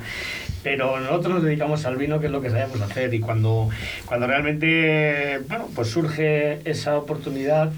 Pero 0.61 0.99
nosotros 0.99 1.33
nos 1.33 1.43
dedicamos 1.43 1.83
al 1.85 1.97
vino, 1.97 2.19
que 2.19 2.27
es 2.27 2.31
lo 2.31 2.41
que 2.41 2.51
sabemos 2.51 2.79
hacer, 2.81 3.11
y 3.13 3.19
cuando, 3.19 3.69
cuando 4.05 4.27
realmente, 4.27 5.39
bueno, 5.49 5.67
pues 5.73 5.89
surge 5.89 6.59
esa 6.63 6.95
oportunidad, 6.95 7.71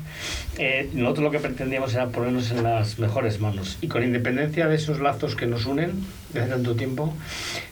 eh, 0.58 0.90
nosotros 0.94 1.24
lo 1.24 1.32
que 1.32 1.40
pretendíamos 1.40 1.94
era 1.96 2.10
ponernos 2.10 2.52
en 2.52 2.62
las 2.62 3.00
mejores 3.00 3.40
manos. 3.40 3.78
Y 3.82 3.88
con 3.88 4.04
independencia 4.04 4.68
de 4.68 4.76
esos 4.76 5.00
lazos 5.00 5.38
que 5.38 5.48
nos 5.48 5.66
unen 5.66 5.94
desde 6.34 6.50
tanto 6.50 6.76
tiempo, 6.76 7.14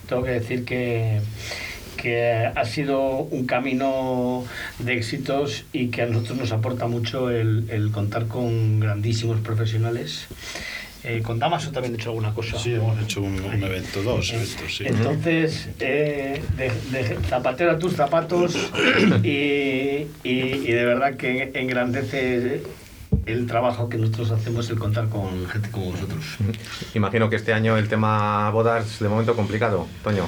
tengo 0.07 0.23
que 0.23 0.31
decir 0.31 0.63
que, 0.63 1.19
que 2.03 2.51
ha 2.53 2.65
sido 2.65 2.99
un 3.31 3.45
camino 3.45 4.43
de 4.79 4.93
éxitos 4.97 5.63
y 5.71 5.87
que 5.87 6.01
a 6.01 6.05
nosotros 6.07 6.37
nos 6.37 6.51
aporta 6.51 6.85
mucho 6.87 7.29
el, 7.29 7.65
el 7.69 7.91
contar 7.91 8.27
con 8.27 8.81
grandísimos 8.81 9.39
profesionales. 9.39 10.27
Eh, 11.05 11.21
con 11.21 11.39
Damaso 11.39 11.71
también 11.71 11.93
he 11.93 11.97
hecho 11.97 12.09
alguna 12.09 12.33
cosa. 12.33 12.57
Sí, 12.59 12.73
hemos 12.73 13.01
hecho 13.01 13.21
un, 13.21 13.39
un 13.41 13.63
evento, 13.63 14.03
dos 14.03 14.31
eventos, 14.33 14.75
sí. 14.77 14.83
Entonces, 14.85 15.69
eh, 15.79 16.41
de, 16.57 16.71
de 16.97 17.17
zapatero 17.29 17.71
a 17.71 17.79
tus 17.79 17.93
zapatos 17.93 18.53
y, 19.23 19.27
y- 19.27 20.07
y 20.23 20.71
de 20.71 20.85
verdad 20.85 21.15
que 21.15 21.51
engrandece 21.55 22.63
el 23.25 23.47
trabajo 23.47 23.87
que 23.89 23.97
nosotros 23.97 24.31
hacemos 24.31 24.69
el 24.69 24.77
contar 24.79 25.07
con 25.07 25.45
gente 25.47 25.69
como 25.71 25.91
vosotros. 25.91 26.23
Imagino 26.95 27.29
que 27.29 27.37
este 27.37 27.53
año 27.53 27.77
el 27.77 27.87
tema 27.87 28.49
bodas 28.51 28.99
de 28.99 29.07
momento 29.07 29.35
complicado, 29.35 29.87
Toño. 30.03 30.27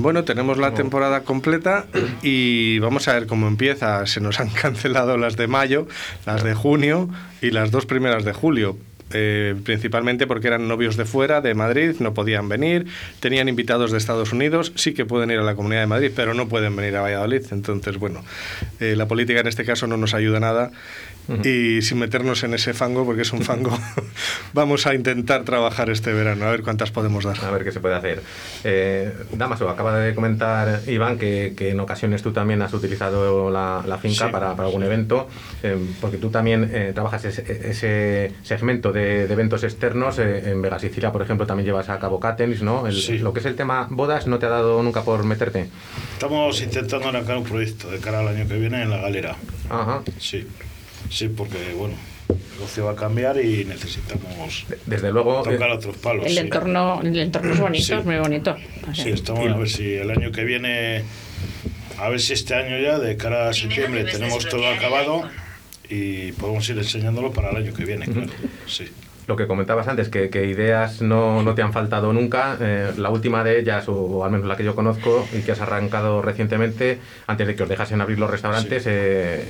Bueno, 0.00 0.22
tenemos 0.22 0.58
la 0.58 0.74
temporada 0.74 1.22
completa 1.24 1.86
y 2.22 2.78
vamos 2.78 3.08
a 3.08 3.14
ver 3.14 3.26
cómo 3.26 3.48
empieza. 3.48 4.06
Se 4.06 4.20
nos 4.20 4.38
han 4.38 4.48
cancelado 4.62 5.16
las 5.16 5.36
de 5.36 5.48
mayo, 5.48 5.88
las 6.24 6.44
de 6.44 6.54
junio 6.54 7.08
y 7.42 7.50
las 7.50 7.72
dos 7.72 7.84
primeras 7.84 8.24
de 8.24 8.32
julio. 8.32 8.76
eh, 9.12 9.54
principalmente 9.64 10.26
porque 10.26 10.48
eran 10.48 10.68
novios 10.68 10.96
de 10.96 11.04
fuera, 11.04 11.40
de 11.40 11.54
Madrid, 11.54 11.96
no 11.98 12.12
podían 12.14 12.48
venir, 12.48 12.86
tenían 13.20 13.48
invitados 13.48 13.90
de 13.90 13.98
Estados 13.98 14.32
Unidos, 14.32 14.72
sí 14.76 14.92
que 14.92 15.06
pueden 15.06 15.30
ir 15.30 15.38
a 15.38 15.42
la 15.42 15.54
Comunidad 15.54 15.80
de 15.80 15.86
Madrid, 15.86 16.12
pero 16.14 16.34
no 16.34 16.46
pueden 16.48 16.76
venir 16.76 16.94
a 16.96 17.00
Valladolid. 17.00 17.42
Entonces, 17.50 17.96
bueno, 17.96 18.22
eh, 18.80 18.94
la 18.96 19.08
política 19.08 19.40
en 19.40 19.46
este 19.46 19.64
caso 19.64 19.86
no 19.86 19.96
nos 19.96 20.14
ayuda 20.14 20.40
nada 20.40 20.70
y 21.44 21.82
sin 21.82 21.98
meternos 21.98 22.42
en 22.44 22.54
ese 22.54 22.72
fango, 22.74 23.04
porque 23.04 23.22
es 23.22 23.32
un 23.32 23.42
fango, 23.42 23.70
vamos 24.54 24.86
a 24.86 24.94
intentar 24.94 25.44
trabajar 25.44 25.90
este 25.90 26.12
verano, 26.12 26.46
a 26.46 26.50
ver 26.50 26.62
cuántas 26.62 26.90
podemos 26.90 27.24
dar. 27.24 27.36
A 27.44 27.50
ver 27.50 27.64
qué 27.64 27.72
se 27.72 27.80
puede 27.80 27.94
hacer. 27.94 28.22
Eh, 28.64 29.12
Damaso, 29.32 29.68
acaba 29.68 29.98
de 29.98 30.14
comentar 30.14 30.80
Iván 30.86 31.18
que, 31.18 31.54
que, 31.56 31.70
en 31.70 31.80
ocasiones 31.80 32.22
tú 32.22 32.32
también 32.32 32.62
has 32.62 32.72
utilizado 32.72 33.50
la, 33.50 33.82
la 33.86 33.98
finca 33.98 34.26
Sí, 34.26 34.32
para, 34.32 34.54
para 34.56 34.66
algún 34.68 34.82
evento, 34.82 35.28
eh, 35.62 35.76
porque 36.00 36.16
tú 36.18 36.30
también 36.30 36.70
eh, 36.72 36.92
trabajas 36.94 37.24
ese, 37.24 37.70
ese 37.70 38.32
segmento 38.42 38.92
de, 38.92 39.26
de 39.26 39.32
eventos 39.32 39.64
externos. 39.64 40.18
eh, 40.18 40.50
en 40.50 40.62
Vega 40.62 40.78
Sicilia, 40.78 41.12
por 41.12 41.22
ejemplo, 41.22 41.46
también 41.46 41.66
llevas 41.66 41.88
a 41.88 41.98
cabo 41.98 42.20
catens, 42.20 42.62
¿no? 42.62 42.86
El- 42.86 42.98
Sí. 42.98 43.18
Lo 43.18 43.32
que 43.32 43.40
es 43.40 43.46
el 43.46 43.54
tema 43.54 43.86
bodas, 43.90 44.26
¿no 44.26 44.38
te 44.38 44.46
ha 44.46 44.48
dado 44.50 44.82
nunca 44.82 45.02
por 45.02 45.24
meterte? 45.24 45.68
Estamos 46.14 46.60
intentando 46.60 47.08
arrancar 47.08 47.36
un 47.38 47.44
proyecto 47.44 47.88
de 47.90 47.98
cara 47.98 48.20
al 48.20 48.28
año 48.28 48.46
que 48.46 48.58
viene 48.58 48.82
en 48.82 48.90
la 48.90 48.98
galera. 48.98 49.36
Ajá. 49.70 50.02
Sí, 50.18 50.46
sí, 51.10 51.28
porque 51.28 51.56
bueno, 51.76 51.94
el 52.28 52.36
negocio 52.56 52.84
va 52.86 52.92
a 52.92 52.96
cambiar 52.96 53.42
y 53.42 53.64
necesitamos 53.64 54.66
Desde 54.86 55.10
luego, 55.12 55.40
eh, 55.48 55.52
tocar 55.54 55.70
otros 55.70 55.96
palos. 55.96 56.26
El 56.26 56.32
sí. 56.32 56.38
entorno, 56.38 57.00
el 57.02 57.18
entorno 57.18 57.52
es 57.52 57.60
bonito, 57.60 57.84
Sí. 57.84 57.92
es 57.94 58.04
muy 58.04 58.16
bonito. 58.18 58.56
O 58.90 58.94
sea, 58.94 59.04
Sí, 59.04 59.10
estamos 59.10 59.46
a 59.50 59.56
ver 59.56 59.68
si 59.68 59.94
el 59.94 60.10
año 60.10 60.30
que 60.32 60.44
viene, 60.44 61.04
a 61.98 62.08
ver 62.08 62.20
si 62.20 62.32
este 62.34 62.54
año 62.54 62.78
ya, 62.80 62.98
de 62.98 63.16
cara 63.16 63.48
a 63.48 63.52
septiembre, 63.54 64.04
tenemos 64.04 64.48
todo 64.48 64.66
acabado 64.68 65.22
y 65.88 66.32
podemos 66.32 66.68
ir 66.68 66.78
enseñándolo 66.78 67.32
para 67.32 67.50
el 67.50 67.56
año 67.56 67.72
que 67.74 67.84
viene, 67.84 68.06
claro. 68.06 68.28
Sí. 68.66 68.88
Lo 69.26 69.36
que 69.36 69.46
comentabas 69.46 69.86
antes, 69.88 70.08
que, 70.08 70.30
que 70.30 70.46
ideas 70.46 71.02
no, 71.02 71.42
no 71.42 71.54
te 71.54 71.60
han 71.60 71.72
faltado 71.74 72.14
nunca. 72.14 72.56
eh, 72.60 72.92
la 72.96 73.10
última 73.10 73.44
de 73.44 73.60
ellas, 73.60 73.86
o, 73.88 73.92
o 73.94 74.24
al 74.24 74.30
menos 74.30 74.46
la 74.46 74.56
que 74.56 74.64
yo 74.64 74.74
conozco 74.74 75.28
y 75.34 75.42
que 75.42 75.52
has 75.52 75.60
arrancado 75.60 76.22
recientemente, 76.22 76.98
antes 77.26 77.46
de 77.46 77.54
que 77.54 77.62
os 77.62 77.68
dejasen 77.68 78.00
abrir 78.00 78.18
los 78.18 78.30
restaurantes, 78.30 78.84
eh, 78.86 79.44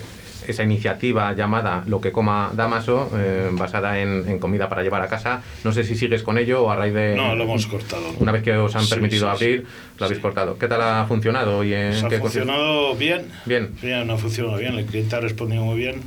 esa 0.49 0.63
iniciativa 0.65 1.33
llamada 1.35 1.85
Lo 1.87 2.01
que 2.01 2.11
coma 2.13 2.51
Damaso, 2.55 3.11
eh, 3.17 3.49
basada 3.53 4.01
en, 4.01 4.25
en 4.29 4.39
comida 4.39 4.69
para 4.69 4.83
llevar 4.83 5.03
a 5.03 5.09
casa. 5.09 5.43
No 5.65 5.73
sé 5.73 5.85
si 5.85 5.95
sigues 5.95 6.23
con 6.23 6.39
ello 6.39 6.63
o 6.65 6.71
a 6.71 6.77
raíz 6.77 6.95
de... 6.95 7.15
No, 7.15 7.35
lo 7.35 7.45
hemos 7.45 7.67
cortado. 7.67 8.03
Una 8.19 8.33
vez 8.33 8.43
que 8.43 8.53
os 8.57 8.75
han 8.75 8.83
Sí, 8.85 8.91
permitido 8.91 9.27
sí, 9.27 9.35
abrir, 9.45 9.61
sí. 9.61 9.67
lo 9.99 10.07
habéis 10.07 10.21
cortado. 10.21 10.59
¿Qué 10.59 10.67
tal 10.69 10.83
ha 10.83 11.05
funcionado? 11.07 11.63
Y 11.65 11.75
en 11.75 11.91
Pues 11.91 12.05
ha 12.05 12.09
qué 12.09 12.19
consiste? 12.21 12.45
funcionado 12.47 12.95
bien. 12.97 13.27
Bien. 13.47 13.71
Bien, 13.83 14.11
ha 14.11 14.17
funcionado 14.17 14.57
bien. 14.59 14.75
El 14.75 14.87
cliente 14.87 15.15
ha 15.17 15.21
respondido 15.21 15.63
muy 15.65 15.77
bien. 15.79 16.03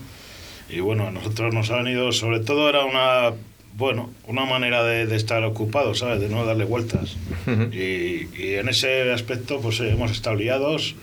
Y 0.69 0.79
bueno, 0.79 1.07
a 1.07 1.11
nosotros 1.11 1.53
nos 1.53 1.69
ha 1.71 1.77
venido, 1.77 2.11
sobre 2.13 2.39
todo 2.39 2.69
era 2.69 2.85
una, 2.85 3.35
bueno, 3.77 4.09
una 4.27 4.45
manera 4.45 4.83
de, 4.83 5.05
de 5.05 5.15
estar 5.17 5.43
ocupado, 5.43 5.93
¿sabes? 5.95 6.21
De 6.21 6.29
no 6.29 6.45
darle 6.45 6.63
vueltas. 6.65 7.17
y, 7.73 8.27
y 8.41 8.53
en 8.55 8.69
ese 8.69 9.11
aspecto, 9.11 9.59
pues 9.59 9.79
eh, 9.81 9.91
hemos 9.91 10.11
estado 10.11 10.35
liados, 10.37 10.95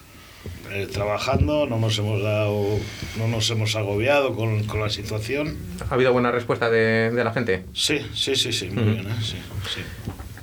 eh, 0.71 0.87
trabajando, 0.93 1.67
no 1.67 1.79
nos 1.79 1.99
hemos 1.99 2.23
dado, 2.23 2.79
no 3.19 3.29
nos 3.29 3.49
hemos 3.51 3.77
agobiado 3.77 4.35
con, 4.35 4.65
con 4.65 4.81
la 4.81 4.91
situación. 4.91 5.57
¿Ha 5.89 5.95
habido 5.95 6.13
buena 6.13 6.31
respuesta 6.31 6.71
de, 6.71 7.11
de 7.11 7.25
la 7.25 7.33
gente? 7.33 7.65
Sí, 7.73 7.99
sí, 8.15 8.37
sí, 8.37 8.53
sí, 8.53 8.71
muy 8.71 8.85
bien, 8.85 9.07
¿eh? 9.07 9.15
Sí, 9.21 9.37
sí. 9.75 9.81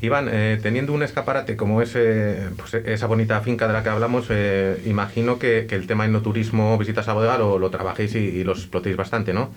Iván, 0.01 0.29
eh, 0.31 0.59
teniendo 0.61 0.93
un 0.93 1.03
escaparate 1.03 1.55
como 1.55 1.81
ese, 1.81 2.49
pues, 2.57 2.73
esa 2.73 3.07
bonita 3.07 3.39
finca 3.41 3.65
de 3.65 3.73
la 3.73 3.81
que 3.81 3.89
hablamos, 3.89 4.25
eh, 4.29 4.81
imagino 4.85 5.39
que, 5.39 5.65
que 5.67 5.75
el 5.75 5.87
tema 5.87 6.05
enoturismo, 6.05 6.77
visitas 6.77 7.07
a 7.07 7.13
bodega, 7.13 7.37
lo, 7.37 7.57
lo 7.57 7.69
trabajéis 7.69 8.13
y, 8.15 8.19
y 8.19 8.43
lo 8.43 8.51
explotéis 8.51 8.97
bastante, 8.97 9.33
¿no? 9.33 9.51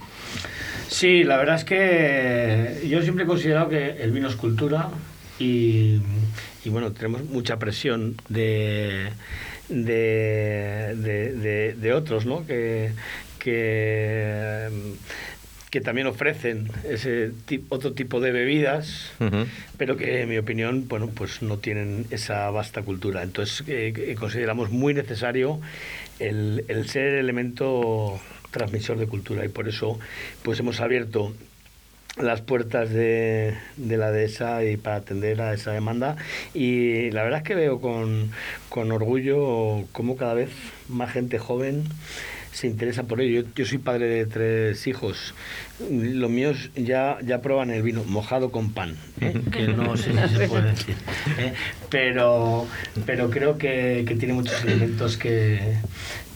Sí, 0.86 1.24
la 1.24 1.36
verdad 1.36 1.56
es 1.56 1.64
que 1.64 2.88
yo 2.88 3.02
siempre 3.02 3.24
he 3.24 3.26
considerado 3.26 3.68
que 3.68 3.90
el 4.00 4.10
vino 4.12 4.28
es 4.28 4.36
cultura 4.36 4.88
y, 5.38 6.00
y 6.64 6.70
bueno, 6.70 6.92
tenemos 6.92 7.24
mucha 7.24 7.58
presión 7.58 8.14
de, 8.30 9.08
de, 9.68 10.94
de- 10.96 11.32
de- 11.34 11.72
de 11.74 11.92
otros, 11.92 12.26
¿no? 12.26 12.46
Que, 12.46 12.90
que, 13.38 14.68
que 15.70 15.80
también 15.80 16.06
ofrecen 16.06 16.68
ese 16.88 17.30
otro 17.68 17.92
tipo 17.92 18.20
de 18.20 18.32
bebidas 18.32 19.12
pero 19.76 19.96
que 19.98 20.22
en 20.22 20.28
mi 20.30 20.38
opinión 20.38 20.88
bueno 20.88 21.08
pues 21.14 21.42
no 21.42 21.58
tienen 21.58 22.06
esa 22.10 22.48
vasta 22.50 22.80
cultura 22.82 23.22
entonces 23.22 23.64
eh, 23.68 23.92
que 23.94 24.14
consideramos 24.14 24.70
muy 24.70 24.94
necesario 24.94 25.60
el, 26.20 26.64
el 26.68 26.88
ser 26.88 27.14
elemento 27.14 28.18
transmisor 28.50 28.96
de 28.98 29.06
cultura 29.06 29.44
y 29.44 29.48
por 29.48 29.68
eso 29.68 29.98
pues 30.42 30.58
hemos 30.58 30.80
abierto 30.80 31.34
las 32.20 32.40
puertas 32.40 32.90
de, 32.90 33.54
de 33.76 33.96
la 33.96 34.10
dehesa 34.10 34.64
y 34.64 34.76
para 34.76 34.96
atender 34.96 35.40
a 35.40 35.54
esa 35.54 35.72
demanda 35.72 36.16
y 36.54 37.10
la 37.10 37.22
verdad 37.22 37.38
es 37.38 37.44
que 37.44 37.54
veo 37.54 37.80
con, 37.80 38.30
con 38.68 38.90
orgullo 38.92 39.84
cómo 39.92 40.16
cada 40.16 40.34
vez 40.34 40.50
más 40.88 41.12
gente 41.12 41.38
joven 41.38 41.84
se 42.58 42.66
interesa 42.66 43.04
por 43.04 43.20
ello. 43.20 43.42
Yo, 43.42 43.48
yo 43.54 43.64
soy 43.64 43.78
padre 43.78 44.06
de 44.06 44.26
tres 44.26 44.86
hijos. 44.88 45.34
Los 45.90 46.30
míos 46.30 46.70
ya, 46.74 47.18
ya 47.22 47.40
prueban 47.40 47.70
el 47.70 47.82
vino 47.82 48.02
mojado 48.04 48.50
con 48.50 48.72
pan, 48.72 48.96
¿eh? 49.20 49.40
que 49.52 49.68
no 49.68 49.96
sé 49.96 50.12
si 50.28 50.36
se 50.36 50.48
puede 50.48 50.70
decir. 50.70 50.96
¿eh? 51.38 51.52
Pero, 51.88 52.66
pero 53.06 53.30
creo 53.30 53.58
que, 53.58 54.04
que 54.08 54.16
tiene 54.16 54.34
muchos 54.34 54.64
elementos 54.64 55.16
que, 55.16 55.76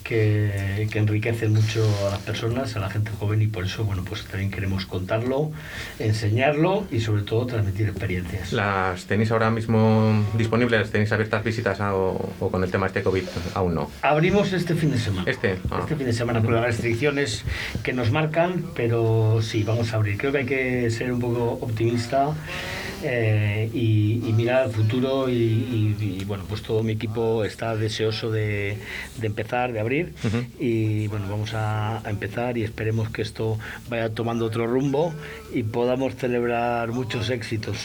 que, 0.02 0.88
que 0.90 0.98
enriquecen 0.98 1.52
mucho 1.52 1.84
a 2.06 2.10
las 2.10 2.20
personas, 2.20 2.76
a 2.76 2.80
la 2.80 2.90
gente 2.90 3.10
joven 3.18 3.40
y 3.42 3.46
por 3.46 3.64
eso 3.64 3.84
bueno 3.84 4.04
pues 4.04 4.24
también 4.24 4.50
queremos 4.50 4.86
contarlo, 4.86 5.50
enseñarlo 5.98 6.84
y 6.90 7.00
sobre 7.00 7.22
todo 7.22 7.46
transmitir 7.46 7.88
experiencias. 7.88 8.52
¿Las 8.52 9.04
tenéis 9.04 9.30
ahora 9.30 9.50
mismo 9.50 10.24
disponibles? 10.36 10.90
¿Tenéis 10.90 11.12
abiertas 11.12 11.44
visitas 11.44 11.80
a- 11.80 11.94
o, 11.94 12.30
o 12.40 12.50
con 12.50 12.62
el 12.64 12.70
tema 12.70 12.86
este 12.86 13.02
COVID 13.02 13.24
aún 13.54 13.74
no? 13.74 13.90
Abrimos 14.02 14.52
este 14.52 14.74
fin 14.74 14.90
de 14.90 14.98
semana. 14.98 15.30
Este, 15.30 15.58
ah. 15.70 15.78
Este 15.82 15.96
fin 15.96 16.06
de 16.06 16.12
semana 16.12 16.42
con 16.42 16.54
las 16.54 16.64
restricciones 16.64 17.44
que 17.82 17.92
nos 17.92 18.10
marcan, 18.10 18.64
pero 18.74 19.40
sí, 19.42 19.62
vamos 19.62 19.92
a 19.92 19.96
abrir. 19.96 20.18
Creo 20.18 20.32
que 20.32 20.38
hay 20.38 20.46
que 20.46 20.90
ser 20.90 21.12
un 21.12 21.20
poco 21.20 21.58
optimista 21.60 22.30
eh, 23.02 23.70
y, 23.74 24.22
y 24.26 24.32
mirar 24.32 24.64
al 24.64 24.70
futuro 24.70 25.28
y, 25.28 25.32
y- 25.34 25.96
y, 26.20 26.24
bueno, 26.24 26.44
pues 26.48 26.62
todo 26.62 26.82
mi 26.82 26.92
equipo 26.92 27.44
está 27.44 27.76
deseoso 27.76 28.30
de, 28.30 28.76
de 29.18 29.26
empezar, 29.26 29.72
de 29.72 29.80
abrir. 29.80 30.12
Y 30.58 31.06
bueno, 31.08 31.26
vamos 31.28 31.52
a, 31.54 31.98
a 32.06 32.10
empezar 32.10 32.56
y 32.58 32.62
esperemos 32.64 33.10
que 33.10 33.22
esto 33.22 33.58
vaya 33.88 34.10
tomando 34.10 34.46
otro 34.46 34.66
rumbo 34.66 35.12
y 35.52 35.62
podamos 35.64 36.14
celebrar 36.16 36.92
muchos 36.92 37.28
éxitos. 37.30 37.76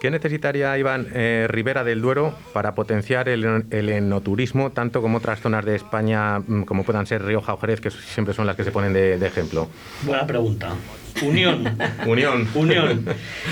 ¿Qué 0.00 0.10
necesitaría, 0.10 0.78
Iván, 0.78 1.08
eh, 1.12 1.46
Ribera 1.50 1.84
del 1.84 2.00
Duero 2.00 2.34
para 2.54 2.74
potenciar 2.74 3.28
el, 3.28 3.66
el 3.70 3.88
enoturismo, 3.90 4.70
tanto 4.72 5.02
como 5.02 5.18
otras 5.18 5.40
zonas 5.40 5.62
de 5.66 5.76
España, 5.76 6.38
mm, 6.38 6.62
como 6.62 6.84
puedan 6.84 7.04
ser 7.06 7.22
Rioja 7.22 7.52
o 7.52 7.58
Jerez, 7.58 7.82
que 7.82 7.90
siempre 7.90 8.32
son 8.32 8.46
las 8.46 8.56
que 8.56 8.64
se 8.64 8.72
ponen 8.72 8.94
de, 8.94 9.18
de 9.18 9.26
ejemplo? 9.26 9.68
Buena 10.02 10.26
pregunta. 10.26 10.74
Unión. 11.22 11.76
Unión. 12.06 12.48
Unión. 12.54 13.04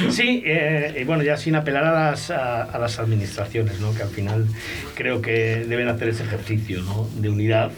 Sí, 0.09 0.43
eh, 0.47 1.01
y 1.03 1.05
bueno, 1.05 1.23
ya 1.23 1.37
sin 1.37 1.55
apelar 1.55 1.85
a 1.85 1.93
las, 1.93 2.31
a, 2.31 2.63
a 2.63 2.79
las 2.79 2.99
administraciones, 2.99 3.79
¿no? 3.81 3.95
que 3.95 4.03
al 4.03 4.09
final 4.09 4.47
creo 4.95 5.21
que 5.21 5.67
deben 5.69 5.89
hacer 5.89 6.09
ese 6.09 6.23
ejercicio 6.23 6.81
¿no? 6.81 7.11
de 7.17 7.29
unidad 7.29 7.71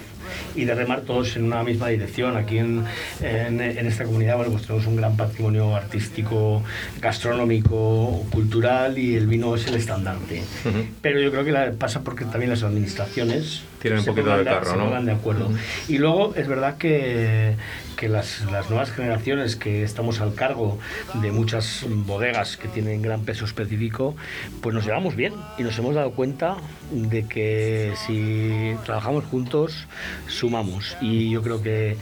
y 0.54 0.64
de 0.64 0.74
remar 0.74 1.02
todos 1.02 1.36
en 1.36 1.44
una 1.44 1.62
misma 1.62 1.88
dirección. 1.88 2.36
Aquí 2.36 2.58
en, 2.58 2.84
en, 3.22 3.60
en 3.60 3.86
esta 3.86 4.04
comunidad 4.04 4.36
bueno, 4.36 4.52
pues 4.52 4.64
tenemos 4.66 4.86
un 4.86 4.96
gran 4.96 5.16
patrimonio 5.16 5.74
artístico, 5.76 6.62
gastronómico, 7.00 8.24
cultural 8.30 8.98
y 8.98 9.14
el 9.16 9.26
vino 9.26 9.54
es 9.54 9.66
el 9.66 9.74
estandarte. 9.74 10.42
Ujú. 10.64 10.84
Pero 11.02 11.20
yo 11.20 11.30
creo 11.30 11.44
que 11.44 11.52
la- 11.52 11.72
pasa 11.72 12.02
porque 12.02 12.24
también 12.24 12.50
las 12.50 12.62
administraciones 12.62 13.62
Tienen 13.80 14.00
un 14.00 14.04
se 14.04 14.10
poquito 14.10 14.36
de 14.36 14.44
carro, 14.44 14.70
se 14.70 14.76
¿no? 14.76 14.84
pongan 14.84 15.06
de 15.06 15.12
acuerdo. 15.12 15.50
Y 15.88 15.98
luego 15.98 16.34
es 16.34 16.46
verdad 16.46 16.76
que, 16.76 17.56
que 17.96 18.08
las, 18.08 18.42
las 18.50 18.68
nuevas 18.68 18.90
generaciones 18.90 19.56
que 19.56 19.82
estamos 19.82 20.20
al 20.20 20.34
cargo 20.34 20.78
de 21.14 21.32
muchas 21.32 21.84
bodegas 21.88 22.56
que 22.56 22.68
tienen 22.68 23.02
gran 23.02 23.22
peso 23.24 23.44
específico, 23.44 24.16
pues 24.60 24.74
nos 24.74 24.84
llevamos 24.84 25.16
bien 25.16 25.34
y 25.58 25.62
nos 25.62 25.78
hemos 25.78 25.94
dado 25.94 26.12
cuenta 26.12 26.56
de 26.90 27.26
que 27.26 27.94
si 28.06 28.74
trabajamos 28.84 29.24
juntos, 29.24 29.86
sumamos. 30.28 30.96
Y 31.00 31.30
yo 31.30 31.42
creo 31.42 31.62
que, 31.62 31.96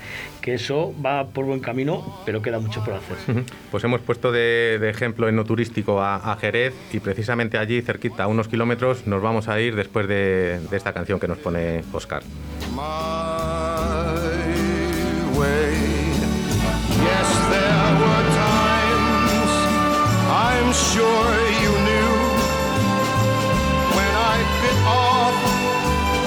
que 0.49 0.55
eso 0.55 0.95
va 1.05 1.27
por 1.27 1.45
buen 1.45 1.61
camino, 1.61 2.23
pero 2.25 2.41
queda 2.41 2.59
mucho 2.59 2.83
por 2.83 2.95
hacer. 2.95 3.17
Pues 3.71 3.85
hemos 3.85 4.01
puesto 4.01 4.33
de, 4.33 4.79
de 4.81 4.89
ejemplo 4.89 5.29
enoturístico 5.29 6.01
a, 6.01 6.17
a 6.17 6.37
Jerez 6.37 6.73
y 6.91 7.01
precisamente 7.01 7.59
allí, 7.59 7.83
cerquita, 7.83 8.25
a 8.25 8.29
unos 8.29 8.49
kilómetros, 8.49 9.07
nos 9.07 9.21
vamos 9.21 9.49
a 9.49 9.61
ir 9.61 9.77
después 9.77 10.09
de, 10.09 10.59
de 10.71 10.77
esta 10.77 10.95
canción 10.95 11.21
que 11.21 11.29
nos 11.29 11.37
pone 11.39 11.85
Oscar. 11.93 12.23
I'm 20.31 20.73
sure 20.73 21.31
you 21.63 21.73
knew 21.87 22.13
when 23.97 24.13
I 24.33 24.37
bit 24.63 24.79
off 24.87 25.37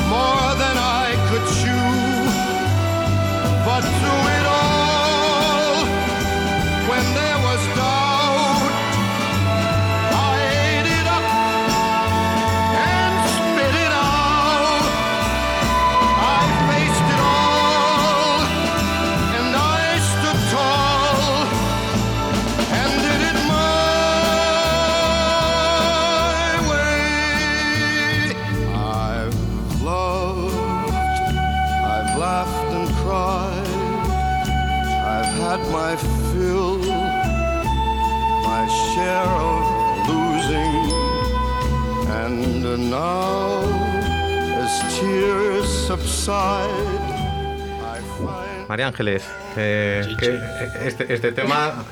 more 0.10 0.56
than 0.62 0.78
I 0.78 1.16
could 1.30 1.46
chew. 1.58 1.71
to 3.82 4.31
Ángeles, 48.92 49.24
eh, 49.56 50.06
¿qué- 50.20 50.38
este, 50.86 51.14
este 51.14 51.32
tema, 51.32 51.86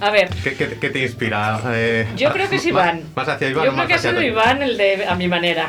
A 0.00 0.10
ver, 0.10 0.30
¿qué, 0.42 0.54
qué- 0.54 0.78
qué 0.80 0.88
te 0.88 1.00
inspira? 1.02 1.60
Eh, 1.66 2.08
yo 2.16 2.30
creo 2.32 2.48
que 2.48 2.56
es 2.56 2.64
Iván. 2.64 3.02
Más, 3.14 3.28
hacia 3.28 3.50
Iván 3.50 3.64
Yo 3.66 3.70
creo 3.72 3.76
más 3.76 3.86
que 3.86 3.92
ha 3.92 3.96
hacia 3.96 4.10
sido? 4.10 4.22
Iván 4.22 4.62
el 4.62 4.76
de 4.78 5.04
a 5.06 5.14
mi 5.16 5.28
manera. 5.28 5.68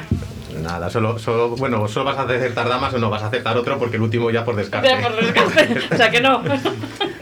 Nada, 0.63 0.89
solo, 0.89 1.19
solo, 1.19 1.49
bueno, 1.49 1.85
solo 1.89 2.05
vas 2.05 2.17
a 2.17 2.21
acertar 2.21 2.69
damas 2.69 2.93
o 2.93 2.97
no 2.99 3.09
vas 3.09 3.21
a 3.23 3.27
acertar 3.27 3.57
otro 3.57 3.77
porque 3.77 3.97
el 3.97 4.03
último 4.03 4.31
ya 4.31 4.45
por 4.45 4.55
descarte. 4.55 4.87
Ya, 4.87 5.01
por 5.01 5.13
desgaste. 5.21 5.77
O 5.93 5.97
sea 5.97 6.09
que 6.09 6.21
no. 6.21 6.41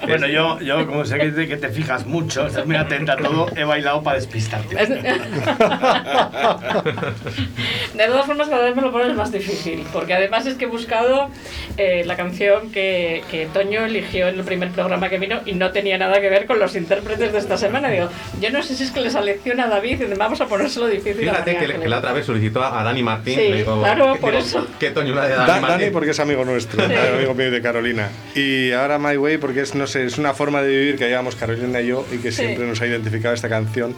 Bueno, 0.07 0.27
yo, 0.27 0.59
yo 0.59 0.85
como 0.85 1.05
sé 1.05 1.17
que 1.17 1.29
te, 1.31 1.47
que 1.47 1.57
te 1.57 1.69
fijas 1.69 2.05
mucho, 2.05 2.47
estás 2.47 2.65
muy 2.65 2.75
atenta 2.75 3.13
a 3.13 3.17
todo, 3.17 3.47
he 3.55 3.63
bailado 3.63 4.01
para 4.03 4.17
despistarte. 4.17 4.75
De 7.93 8.05
todas 8.07 8.25
formas, 8.25 8.49
cada 8.49 8.65
vez 8.65 8.75
me 8.75 8.81
lo 8.81 8.91
pones 8.91 9.15
más 9.15 9.31
difícil, 9.31 9.85
porque 9.93 10.13
además 10.13 10.45
es 10.45 10.55
que 10.55 10.65
he 10.65 10.67
buscado 10.67 11.29
eh, 11.77 12.03
la 12.05 12.15
canción 12.15 12.71
que, 12.71 13.23
que 13.29 13.45
Toño 13.53 13.85
eligió 13.85 14.27
en 14.27 14.39
el 14.39 14.43
primer 14.43 14.69
programa 14.71 15.09
que 15.09 15.19
vino 15.19 15.41
y 15.45 15.53
no 15.53 15.71
tenía 15.71 15.97
nada 15.97 16.19
que 16.19 16.29
ver 16.29 16.45
con 16.45 16.59
los 16.59 16.75
intérpretes 16.75 17.31
de 17.31 17.37
esta 17.39 17.57
semana. 17.57 17.89
Digo, 17.89 18.09
yo 18.41 18.49
no 18.49 18.63
sé 18.63 18.75
si 18.75 18.83
es 18.83 18.91
que 18.91 18.99
le 19.01 19.09
selecciona 19.11 19.65
a 19.65 19.69
David 19.69 20.01
y 20.01 20.13
vamos 20.17 20.41
a 20.41 20.47
ponérselo 20.47 20.87
difícil. 20.87 21.17
Fíjate 21.29 21.55
que, 21.57 21.65
que 21.79 21.87
la 21.89 21.99
otra 21.99 22.13
vez 22.13 22.25
solicitó 22.25 22.63
a 22.63 22.83
Dani 22.83 23.03
Martín. 23.03 23.35
Sí, 23.35 23.49
le 23.49 23.57
digo, 23.57 23.79
claro, 23.79 24.13
¿qué- 24.13 24.19
por 24.19 24.31
digo, 24.31 24.43
eso. 24.43 24.67
¿Qué 24.79 24.89
Toño 24.91 25.13
una 25.13 25.23
de 25.25 25.35
Dani 25.35 25.47
Da- 25.47 25.61
Martín? 25.61 25.79
Dani 25.79 25.91
porque 25.91 26.09
es 26.11 26.19
amigo 26.19 26.43
nuestro, 26.45 26.83
Sí. 26.87 26.93
amigo 26.93 27.33
mío 27.35 27.51
de 27.51 27.61
Carolina. 27.61 28.09
Y 28.35 28.71
ahora 28.71 28.97
My 28.99 29.17
Way 29.17 29.37
porque 29.37 29.61
es, 29.61 29.75
no 29.75 29.85
sé, 29.87 30.02
es 30.07 30.17
una 30.17 30.33
forma 30.33 30.61
de 30.61 30.69
vivir 30.69 30.97
que 30.97 31.07
llevamos 31.07 31.35
Carolina 31.35 31.81
y 31.81 31.87
yo 31.87 32.05
y 32.11 32.17
que 32.17 32.31
siempre 32.31 32.65
nos 32.65 32.81
ha 32.81 32.87
identificado 32.87 33.33
esta 33.33 33.49
canción 33.49 33.95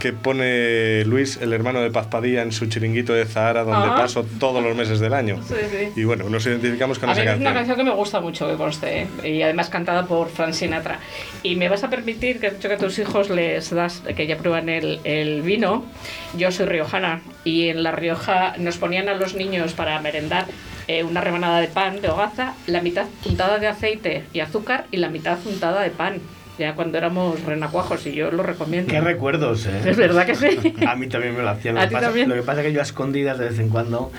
que 0.00 0.12
pone 0.12 1.04
Luis, 1.04 1.36
el 1.40 1.52
hermano 1.52 1.80
de 1.80 1.90
Paz 1.92 2.08
Padilla, 2.08 2.42
en 2.42 2.50
su 2.50 2.66
chiringuito 2.66 3.12
de 3.12 3.24
Zahara, 3.26 3.62
donde 3.62 3.90
Ah. 3.90 3.94
paso 3.96 4.24
todos 4.40 4.60
los 4.64 4.74
meses 4.74 4.98
del 4.98 5.14
año. 5.14 5.40
Sí, 5.46 5.54
sí. 5.70 5.88
Y 6.00 6.04
bueno, 6.04 6.28
nos 6.28 6.44
identificamos 6.46 6.98
con 6.98 7.10
A 7.10 7.14
mí 7.14 7.20
esa 7.20 7.32
es 7.34 7.36
una 7.36 7.44
canción. 7.52 7.54
canción 7.54 7.76
que 7.76 7.84
me 7.84 7.96
gusta 7.96 8.20
mucho, 8.20 8.48
que 8.48 8.56
conste, 8.56 9.02
¿eh? 9.02 9.28
y 9.28 9.42
además 9.42 9.68
cantada 9.68 10.06
por 10.06 10.28
Frank 10.30 10.52
Sinatra. 10.54 10.98
Y 11.44 11.54
me 11.54 11.68
vas 11.68 11.84
a 11.84 11.90
permitir 11.90 12.40
que 12.40 12.48
has 12.48 12.54
dicho 12.56 12.68
que 12.68 12.74
a 12.74 12.78
tus 12.78 12.98
hijos 12.98 13.30
les 13.30 13.70
das, 13.70 14.02
que 14.16 14.26
ya 14.26 14.36
prueban 14.38 14.68
el, 14.68 14.98
el 15.04 15.42
vino. 15.42 15.84
Yo 16.36 16.50
soy 16.50 16.66
riojana 16.66 17.20
y 17.44 17.68
en 17.68 17.82
La 17.82 17.92
Rioja 17.92 18.54
nos 18.58 18.78
ponían 18.78 19.08
a 19.08 19.14
los 19.14 19.34
niños 19.34 19.74
para 19.74 20.00
merendar 20.00 20.46
eh, 20.88 21.04
una 21.04 21.20
rebanada 21.20 21.60
de 21.60 21.68
pan 21.68 22.00
de 22.00 22.08
hogaza, 22.08 22.54
la 22.66 22.80
mitad 22.80 23.06
untada 23.26 23.58
de 23.58 23.68
aceite 23.68 24.24
y 24.32 24.40
azúcar 24.40 24.86
y 24.90 24.96
la 24.96 25.08
mitad 25.10 25.38
untada 25.46 25.82
de 25.82 25.90
pan. 25.90 26.20
Ya 26.60 26.74
cuando 26.74 26.98
éramos 26.98 27.42
renacuajos 27.42 28.06
y 28.06 28.12
yo 28.12 28.30
lo 28.30 28.42
recomiendo. 28.42 28.90
Qué 28.92 29.00
recuerdos, 29.00 29.64
¿eh? 29.64 29.80
Es 29.86 29.96
verdad 29.96 30.26
que 30.26 30.34
sí. 30.34 30.74
A 30.86 30.94
mí 30.94 31.06
también 31.08 31.34
me 31.34 31.40
lo 31.42 31.48
hacían. 31.48 31.74
Lo, 31.76 31.80
¿A 31.80 31.84
que 31.84 31.88
ti 31.88 31.94
pasa, 31.94 32.06
también? 32.08 32.28
lo 32.28 32.34
que 32.34 32.42
pasa 32.42 32.60
es 32.60 32.66
que 32.66 32.72
yo 32.74 32.80
a 32.80 32.82
escondidas 32.82 33.38
de 33.38 33.48
vez 33.48 33.58
en 33.58 33.70
cuando, 33.70 34.12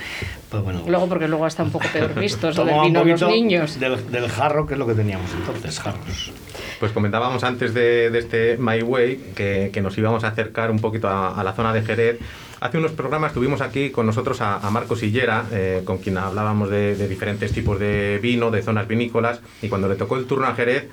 pues 0.50 0.64
bueno. 0.64 0.82
Luego 0.88 1.08
porque 1.08 1.28
luego 1.28 1.46
está 1.46 1.62
un 1.62 1.70
poco 1.72 1.86
peor 1.94 2.16
visto 2.20 2.50
eso 2.50 2.66
del 2.66 2.82
vino 2.82 3.06
de 3.06 3.12
los 3.12 3.22
niños. 3.28 3.80
Del, 3.80 4.10
del 4.12 4.28
jarro, 4.28 4.66
que 4.66 4.74
es 4.74 4.80
lo 4.80 4.88
que 4.88 4.96
teníamos 4.96 5.30
entonces, 5.36 5.80
jarros. 5.80 6.32
Pues 6.80 6.92
comentábamos 6.94 7.44
antes 7.44 7.76
de, 7.76 8.10
de 8.10 8.18
este 8.18 8.58
My 8.58 8.82
Way 8.82 9.34
que, 9.36 9.70
que 9.72 9.82
nos 9.82 9.96
íbamos 10.00 10.24
a 10.24 10.30
acercar 10.30 10.72
un 10.72 10.80
poquito 10.80 11.10
a, 11.10 11.40
a 11.40 11.44
la 11.44 11.54
zona 11.54 11.72
de 11.74 11.84
Jerez. 11.84 12.18
Hace 12.60 12.80
unos 12.80 12.92
programas 12.92 13.34
tuvimos 13.34 13.62
aquí 13.62 13.92
con 13.92 14.08
nosotros 14.08 14.42
a, 14.42 14.56
a 14.58 14.72
Marcos 14.72 15.00
Sillera, 15.00 15.46
eh, 15.52 15.82
con 15.86 16.00
quien 16.00 16.18
hablábamos 16.18 16.72
de, 16.72 16.96
de 16.96 17.08
diferentes 17.08 17.52
tipos 17.52 17.80
de 17.80 18.20
vino, 18.20 18.50
de 18.50 18.64
zonas 18.64 18.88
vinícolas, 18.88 19.42
y 19.62 19.68
cuando 19.68 19.88
le 19.88 19.96
tocó 19.96 20.18
el 20.18 20.26
turno 20.26 20.48
a 20.48 20.54
Jerez, 20.56 20.88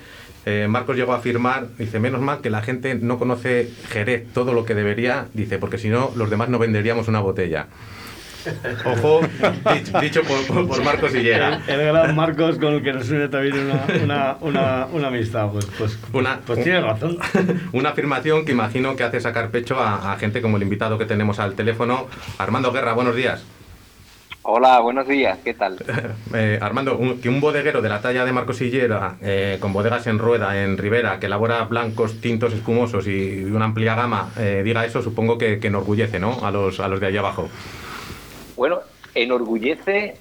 eh, 0.51 0.67
Marcos 0.69 0.97
llegó 0.97 1.13
a 1.13 1.19
afirmar, 1.19 1.67
dice, 1.79 1.99
menos 2.01 2.21
mal 2.21 2.41
que 2.41 2.49
la 2.51 2.63
gente 2.63 2.95
no 2.95 3.19
conoce 3.19 3.71
Jerez 3.91 4.27
todo 4.33 4.53
lo 4.55 4.65
que 4.65 4.75
debería, 4.75 5.27
dice, 5.35 5.59
porque 5.59 5.79
si 5.79 5.89
no, 5.89 6.11
los 6.17 6.31
demás 6.31 6.49
no 6.49 6.59
venderíamos 6.59 7.07
una 7.09 7.21
botella. 7.21 7.67
Ojo, 8.85 9.21
dicho, 9.75 10.01
dicho 10.01 10.23
por, 10.23 10.47
por- 10.47 10.69
por 10.69 10.83
Marcos 10.85 11.13
Sillera. 11.13 11.61
El, 11.67 11.81
el 11.81 11.87
gran 11.89 12.15
Marcos 12.17 12.57
con 12.57 12.75
el 12.75 12.83
que 12.83 12.93
nos 12.93 13.11
une 13.11 13.29
también 13.29 13.59
una, 13.59 13.85
una, 14.03 14.37
una, 14.41 14.87
una 14.93 15.09
amistad. 15.09 15.49
Pues, 15.51 15.67
pues, 15.77 15.99
Una- 16.13 16.39
pues 16.47 16.63
tiene 16.63 16.81
razón. 16.81 17.19
Una 17.73 17.91
afirmación 17.91 18.45
que 18.47 18.53
imagino 18.53 18.97
que 18.97 19.05
hace 19.05 19.21
sacar 19.21 19.51
pecho 19.51 19.79
a, 19.79 20.13
a 20.13 20.17
gente 20.19 20.41
como 20.41 20.57
el 20.57 20.63
invitado 20.63 20.97
que 20.99 21.05
tenemos 21.05 21.39
al 21.41 21.55
teléfono. 21.55 22.07
Armando 22.39 22.73
Guerra, 22.73 22.93
buenos 22.95 23.17
días. 23.17 23.45
Hola, 24.51 24.81
buenos 24.81 25.07
días, 25.07 25.39
¿qué 25.45 25.53
tal? 25.53 25.77
Eh, 26.35 26.59
Armando, 26.63 26.97
un- 26.97 27.21
que 27.21 27.29
un 27.29 27.39
bodeguero 27.41 27.83
de 27.83 27.89
la 27.91 28.01
talla 28.01 28.25
de 28.25 28.33
Marcos 28.33 28.57
Sillera, 28.57 29.17
eh, 29.21 29.59
con 29.61 29.75
bodegas 29.75 30.07
en 30.07 30.19
rueda, 30.19 30.63
en 30.63 30.79
Ribera, 30.79 31.21
que 31.21 31.27
elabora 31.27 31.65
blancos, 31.65 32.21
tintos, 32.23 32.55
espumosos 32.55 33.07
y 33.07 33.45
una 33.45 33.67
amplia 33.67 33.95
gama, 33.95 34.31
eh, 34.39 34.63
diga 34.65 34.87
eso, 34.87 35.03
supongo 35.03 35.37
que, 35.37 35.59
que 35.61 35.67
enorgullece 35.67 36.19
¿no? 36.19 36.39
a, 36.43 36.51
los, 36.51 36.81
a 36.81 36.89
los 36.89 36.99
de 36.99 37.07
allá 37.09 37.21
abajo. 37.21 37.49
Bueno, 38.57 38.81
enorgullece, 39.15 40.17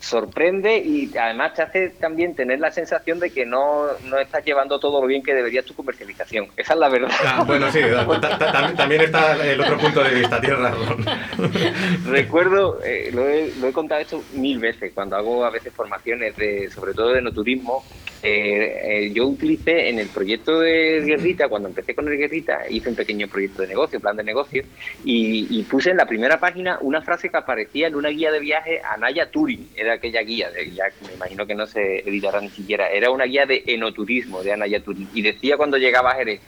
sorprende 0.00 0.78
y 0.78 1.10
además 1.16 1.54
te 1.54 1.62
hace 1.62 1.88
también 1.90 2.34
tener 2.34 2.60
la 2.60 2.70
sensación 2.70 3.18
de 3.18 3.30
que 3.30 3.44
no, 3.44 3.84
no 4.04 4.18
estás 4.18 4.44
llevando 4.44 4.78
todo 4.78 5.00
lo 5.00 5.06
bien 5.06 5.22
que 5.22 5.34
debería 5.34 5.62
tu 5.62 5.74
comercialización. 5.74 6.48
Esa 6.56 6.74
es 6.74 6.78
la 6.78 6.88
verdad. 6.88 7.10
Ah, 7.24 7.42
bueno, 7.46 7.70
sí, 7.72 7.80
ta- 8.20 8.38
ta- 8.38 8.52
también- 8.52 8.76
también 8.76 9.00
está 9.02 9.44
el 9.44 9.60
otro 9.60 9.76
punto 9.78 10.02
de 10.04 10.14
vista, 10.14 10.40
tienes 10.40 10.58
razón. 10.60 11.04
Recuerdo, 12.06 12.80
eh, 12.84 13.10
lo, 13.12 13.28
he, 13.28 13.52
lo 13.60 13.68
he 13.68 13.72
contado 13.72 14.00
esto 14.00 14.22
mil 14.34 14.58
veces, 14.58 14.92
cuando 14.94 15.16
hago 15.16 15.44
a 15.44 15.50
veces 15.50 15.72
formaciones, 15.72 16.36
de, 16.36 16.70
sobre 16.70 16.94
todo 16.94 17.10
de 17.12 17.22
no 17.22 17.32
turismo, 17.32 17.84
eh, 18.22 18.80
eh, 18.84 19.12
yo 19.12 19.26
utilicé 19.26 19.88
en 19.88 19.98
el 19.98 20.08
proyecto 20.08 20.60
de 20.60 21.02
Guerrita, 21.04 21.48
cuando 21.48 21.68
empecé 21.68 21.94
con 21.94 22.08
el 22.08 22.16
Guerrita, 22.18 22.62
hice 22.68 22.88
un 22.88 22.96
pequeño 22.96 23.28
proyecto 23.28 23.62
de 23.62 23.68
negocio, 23.68 24.00
plan 24.00 24.16
de 24.16 24.24
negocio, 24.24 24.62
y, 25.04 25.46
y 25.50 25.62
puse 25.64 25.90
en 25.90 25.96
la 25.98 26.06
primera 26.06 26.40
página 26.40 26.78
una 26.80 27.02
frase 27.02 27.28
que 27.28 27.36
aparecía 27.36 27.86
en 27.86 27.94
una 27.94 28.08
guía 28.08 28.32
de 28.32 28.40
viaje 28.40 28.80
a 28.82 28.96
Naya 28.96 29.30
Touring, 29.30 29.68
era 29.76 29.94
aquella 29.94 30.22
guía, 30.22 30.50
de, 30.50 30.70
ya 30.70 30.84
me 31.06 31.14
imagino 31.14 31.46
que 31.46 31.54
no 31.54 31.66
se 31.66 32.00
editará 32.08 32.40
ni 32.40 32.50
siquiera, 32.50 32.88
era 32.90 33.10
una 33.10 33.24
guía 33.24 33.46
de 33.46 33.62
enoturismo 33.66 34.42
de 34.42 34.52
Anaya 34.52 34.80
Touring, 34.80 35.08
y 35.14 35.22
decía 35.22 35.56
cuando 35.56 35.76
llegaba 35.78 36.12
a 36.12 36.16
Jerez, 36.16 36.40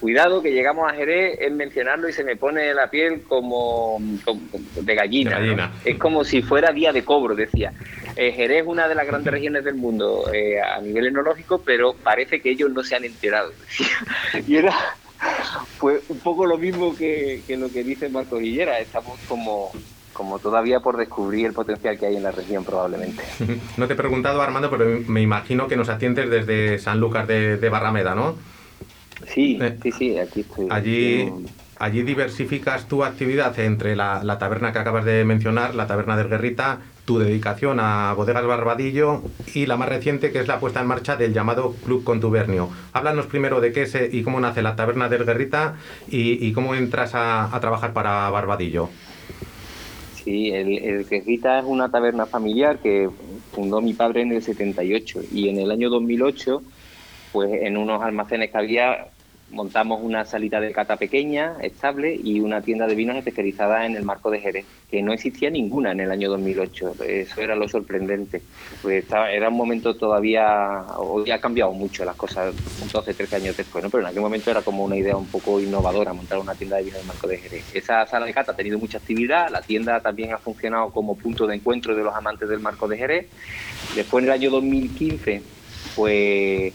cuidado 0.00 0.42
que 0.42 0.52
llegamos 0.52 0.90
a 0.90 0.94
Jerez 0.94 1.38
es 1.40 1.52
mencionarlo 1.52 2.08
y 2.08 2.12
se 2.12 2.24
me 2.24 2.36
pone 2.36 2.74
la 2.74 2.90
piel 2.90 3.22
como, 3.22 4.00
como- 4.24 4.40
de 4.80 4.94
gallina. 4.94 5.38
De 5.38 5.46
gallina. 5.46 5.66
¿no? 5.68 5.90
Es 5.90 5.96
como 5.98 6.24
si 6.24 6.42
fuera 6.42 6.72
día 6.72 6.92
de 6.92 7.02
cobro, 7.04 7.34
decía. 7.34 7.72
Eh, 8.16 8.32
Jerez 8.32 8.62
es 8.62 8.66
una 8.66 8.86
de 8.86 8.94
las 8.94 9.06
grandes 9.06 9.32
regiones 9.32 9.64
del 9.64 9.74
mundo 9.76 10.30
eh, 10.32 10.60
a 10.60 10.80
nivel 10.80 11.03
enológico, 11.06 11.62
pero 11.64 11.94
parece 11.94 12.40
que 12.40 12.50
ellos 12.50 12.70
no 12.70 12.82
se 12.82 12.96
han 12.96 13.04
enterado. 13.04 13.52
y 14.46 14.56
era 14.56 14.74
pues 15.78 16.02
un 16.08 16.18
poco 16.18 16.46
lo 16.46 16.58
mismo 16.58 16.94
que, 16.94 17.42
que 17.46 17.56
lo 17.56 17.70
que 17.70 17.82
dice 17.84 18.08
Marco 18.08 18.36
Villera. 18.38 18.78
Estamos 18.78 19.18
como, 19.28 19.70
como 20.12 20.38
todavía 20.38 20.80
por 20.80 20.96
descubrir 20.96 21.46
el 21.46 21.52
potencial 21.52 21.98
que 21.98 22.06
hay 22.06 22.16
en 22.16 22.22
la 22.22 22.32
región 22.32 22.64
probablemente. 22.64 23.22
No 23.76 23.86
te 23.86 23.94
he 23.94 23.96
preguntado, 23.96 24.40
Armando, 24.42 24.70
pero 24.70 25.00
me 25.06 25.20
imagino 25.20 25.66
que 25.68 25.76
nos 25.76 25.88
atiendes 25.88 26.30
desde 26.30 26.78
Sanlúcar 26.78 27.26
de, 27.26 27.56
de 27.56 27.68
Barrameda, 27.68 28.14
¿no? 28.14 28.36
Sí, 29.32 29.58
Eh, 29.60 29.78
sí, 29.82 29.92
sí, 29.92 30.18
aquí 30.18 30.40
estoy. 30.40 30.66
Allí, 30.70 31.32
allí 31.78 32.02
diversificas 32.02 32.86
tu 32.86 33.04
actividad 33.04 33.58
entre 33.58 33.96
la, 33.96 34.22
la 34.22 34.38
taberna 34.38 34.72
que 34.72 34.78
acabas 34.80 35.04
de 35.04 35.24
mencionar, 35.24 35.74
la 35.74 35.86
taberna 35.86 36.16
del 36.16 36.28
Guerrita, 36.28 36.80
tu 37.04 37.18
dedicación 37.18 37.80
a 37.80 38.12
Bodegas 38.14 38.46
Barbadillo 38.46 39.22
y 39.54 39.66
la 39.66 39.76
más 39.76 39.88
reciente 39.88 40.32
que 40.32 40.40
es 40.40 40.48
la 40.48 40.60
puesta 40.60 40.80
en 40.80 40.86
marcha 40.86 41.16
del 41.16 41.34
llamado 41.34 41.74
Club 41.84 42.04
Contubernio. 42.04 42.70
Háblanos 42.92 43.26
primero 43.26 43.60
de 43.60 43.72
qué 43.72 43.82
es 43.82 43.94
eh, 43.94 44.08
y 44.10 44.22
cómo 44.22 44.40
nace 44.40 44.62
la 44.62 44.76
taberna 44.76 45.08
del 45.08 45.24
Guerrita 45.24 45.76
y, 46.08 46.52
cómo 46.52 46.74
entras 46.74 47.12
a, 47.14 47.56
trabajar 47.60 47.92
para 47.92 48.30
Barbadillo. 48.30 48.88
Sí, 50.14 50.50
el, 50.50 50.78
el 50.78 51.06
Quejita 51.06 51.58
es 51.58 51.64
una 51.66 51.90
taberna 51.90 52.24
familiar 52.26 52.78
que 52.78 53.10
fundó 53.52 53.80
mi 53.80 53.92
padre 53.92 54.22
en 54.22 54.32
el 54.32 54.42
78 54.42 55.20
y 55.32 55.48
en 55.48 55.58
el 55.58 55.70
año 55.70 55.90
2008, 55.90 56.62
pues 57.32 57.50
en 57.62 57.76
unos 57.76 58.02
almacenes 58.02 58.50
que 58.50 58.58
había, 58.58 59.08
montamos 59.54 60.02
una 60.02 60.24
salita 60.24 60.60
de 60.60 60.72
cata 60.72 60.96
pequeña, 60.96 61.54
estable 61.62 62.18
y 62.22 62.40
una 62.40 62.60
tienda 62.60 62.86
de 62.86 62.94
vinos 62.94 63.16
especializada 63.16 63.86
en 63.86 63.96
el 63.96 64.02
marco 64.02 64.30
de 64.30 64.40
Jerez, 64.40 64.66
que 64.90 65.00
no 65.02 65.12
existía 65.12 65.48
ninguna 65.48 65.92
en 65.92 66.00
el 66.00 66.10
año 66.10 66.28
2008. 66.30 66.96
Eso 67.06 67.40
era 67.40 67.54
lo 67.54 67.68
sorprendente. 67.68 68.42
Pues 68.82 69.04
estaba- 69.04 69.30
era 69.30 69.48
un 69.48 69.56
momento 69.56 69.94
todavía, 69.94 70.82
hoy 70.98 71.30
ha 71.30 71.40
cambiado 71.40 71.72
mucho 71.72 72.04
las 72.04 72.16
cosas, 72.16 72.54
12, 72.92 73.14
13 73.14 73.36
años 73.36 73.56
después, 73.56 73.82
¿no? 73.82 73.90
pero 73.90 74.02
en 74.02 74.08
aquel 74.10 74.20
momento 74.22 74.50
era 74.50 74.62
como 74.62 74.84
una 74.84 74.96
idea 74.96 75.16
un 75.16 75.26
poco 75.26 75.60
innovadora 75.60 76.12
montar 76.12 76.38
una 76.38 76.54
tienda 76.54 76.76
de 76.76 76.82
vinos 76.84 76.96
en 76.98 77.02
el 77.02 77.08
marco 77.08 77.26
de 77.28 77.38
Jerez. 77.38 77.64
Esa 77.74 78.04
sala 78.06 78.26
de 78.26 78.34
cata 78.34 78.52
ha 78.52 78.56
tenido 78.56 78.78
mucha 78.78 78.98
actividad, 78.98 79.48
la 79.50 79.62
tienda 79.62 80.00
también 80.00 80.32
ha 80.32 80.38
funcionado 80.38 80.90
como 80.90 81.16
punto 81.16 81.46
de 81.46 81.54
encuentro 81.56 81.94
de 81.94 82.02
los 82.02 82.14
amantes 82.14 82.48
del 82.48 82.60
marco 82.60 82.88
de 82.88 82.96
Jerez. 82.98 83.26
Después 83.94 84.22
en 84.22 84.28
el 84.30 84.34
año 84.34 84.50
2015 84.50 85.42
pues 85.94 86.74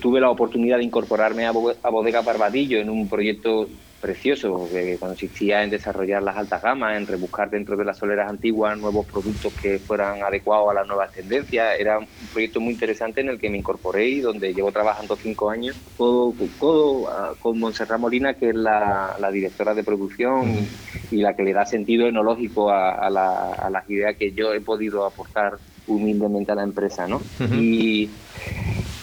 tuve 0.00 0.20
la 0.20 0.30
oportunidad 0.30 0.78
de 0.78 0.84
incorporarme 0.84 1.46
a, 1.46 1.52
Bo- 1.52 1.76
a 1.82 1.90
Bodega 1.90 2.22
Barbadillo 2.22 2.78
en 2.80 2.90
un 2.90 3.08
proyecto 3.08 3.68
precioso 4.00 4.68
que 4.72 4.98
consistía 4.98 5.62
en 5.62 5.70
desarrollar 5.70 6.22
las 6.22 6.36
altas 6.36 6.62
gamas, 6.62 6.96
en 6.96 7.06
rebuscar 7.06 7.50
dentro 7.50 7.76
de 7.76 7.84
las 7.84 7.98
soleras 7.98 8.30
antiguas 8.30 8.76
nuevos 8.78 9.06
productos 9.06 9.52
que 9.54 9.80
fueran 9.80 10.22
adecuados 10.22 10.70
a 10.70 10.74
las 10.74 10.86
nuevas 10.86 11.12
tendencias. 11.12 11.78
Era 11.78 11.98
un 11.98 12.28
proyecto 12.28 12.60
muy 12.60 12.72
interesante 12.72 13.20
en 13.20 13.28
el 13.28 13.38
que 13.38 13.50
me 13.50 13.58
incorporé 13.58 14.08
y 14.08 14.20
donde 14.20 14.54
llevo 14.54 14.72
trabajando 14.72 15.16
cinco 15.16 15.50
años, 15.50 15.76
todo, 15.96 16.34
todo 16.58 17.08
ah, 17.10 17.36
con 17.38 17.58
Montserrat 17.60 18.00
Molina, 18.00 18.34
que 18.34 18.48
es 18.50 18.54
la, 18.54 19.16
la 19.18 19.30
directora 19.30 19.74
de 19.74 19.84
producción 19.84 20.56
y, 20.56 20.72
y 21.10 21.18
la 21.20 21.36
que 21.36 21.42
le 21.42 21.52
da 21.52 21.66
sentido 21.66 22.06
enológico 22.08 22.70
a, 22.70 22.92
a 22.94 23.10
la- 23.10 23.52
a 23.52 23.70
las 23.70 23.88
ideas 23.90 24.16
que 24.18 24.32
yo 24.32 24.52
he 24.54 24.60
podido 24.62 25.04
aportar 25.04 25.60
humildemente 25.86 26.52
a 26.52 26.56
la 26.56 26.62
empresa. 26.64 27.06
¿no? 27.06 27.20
Y 27.52 28.10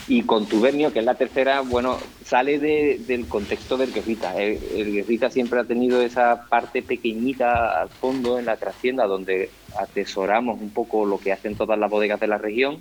y 0.10 0.22
Contubernio, 0.22 0.94
que 0.94 1.00
es 1.00 1.06
la 1.06 1.16
tercera, 1.16 1.60
bueno, 1.60 2.00
sale 2.24 2.60
de- 2.60 2.98
del 3.06 3.28
contexto 3.28 3.76
del 3.76 3.92
Guerrita. 3.92 4.34
El, 4.42 4.58
el 4.74 4.94
Guerrita 4.94 5.30
siempre 5.30 5.60
ha 5.60 5.66
tenido 5.66 6.02
esa 6.02 6.46
parte 6.50 6.82
pequeñita 6.82 7.82
al 7.82 7.90
fondo 7.90 8.40
en 8.40 8.46
la 8.46 8.56
trascienda 8.56 9.06
donde 9.06 9.50
atesoramos 9.78 10.62
un 10.62 10.70
poco 10.72 11.06
lo 11.06 11.18
que 11.20 11.34
hacen 11.34 11.56
todas 11.58 11.78
las 11.78 11.90
bodegas 11.90 12.22
de 12.22 12.28
la 12.28 12.38
región. 12.38 12.80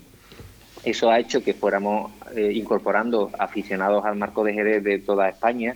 Eso 0.85 1.11
ha 1.11 1.19
hecho 1.19 1.43
que 1.43 1.53
fuéramos 1.53 2.13
eh, 2.37 2.53
incorporando 2.55 3.33
aficionados 3.41 4.05
al 4.05 4.15
marco 4.15 4.45
de 4.45 4.53
Jerez 4.55 4.85
de 4.85 5.01
toda 5.01 5.29
España, 5.29 5.75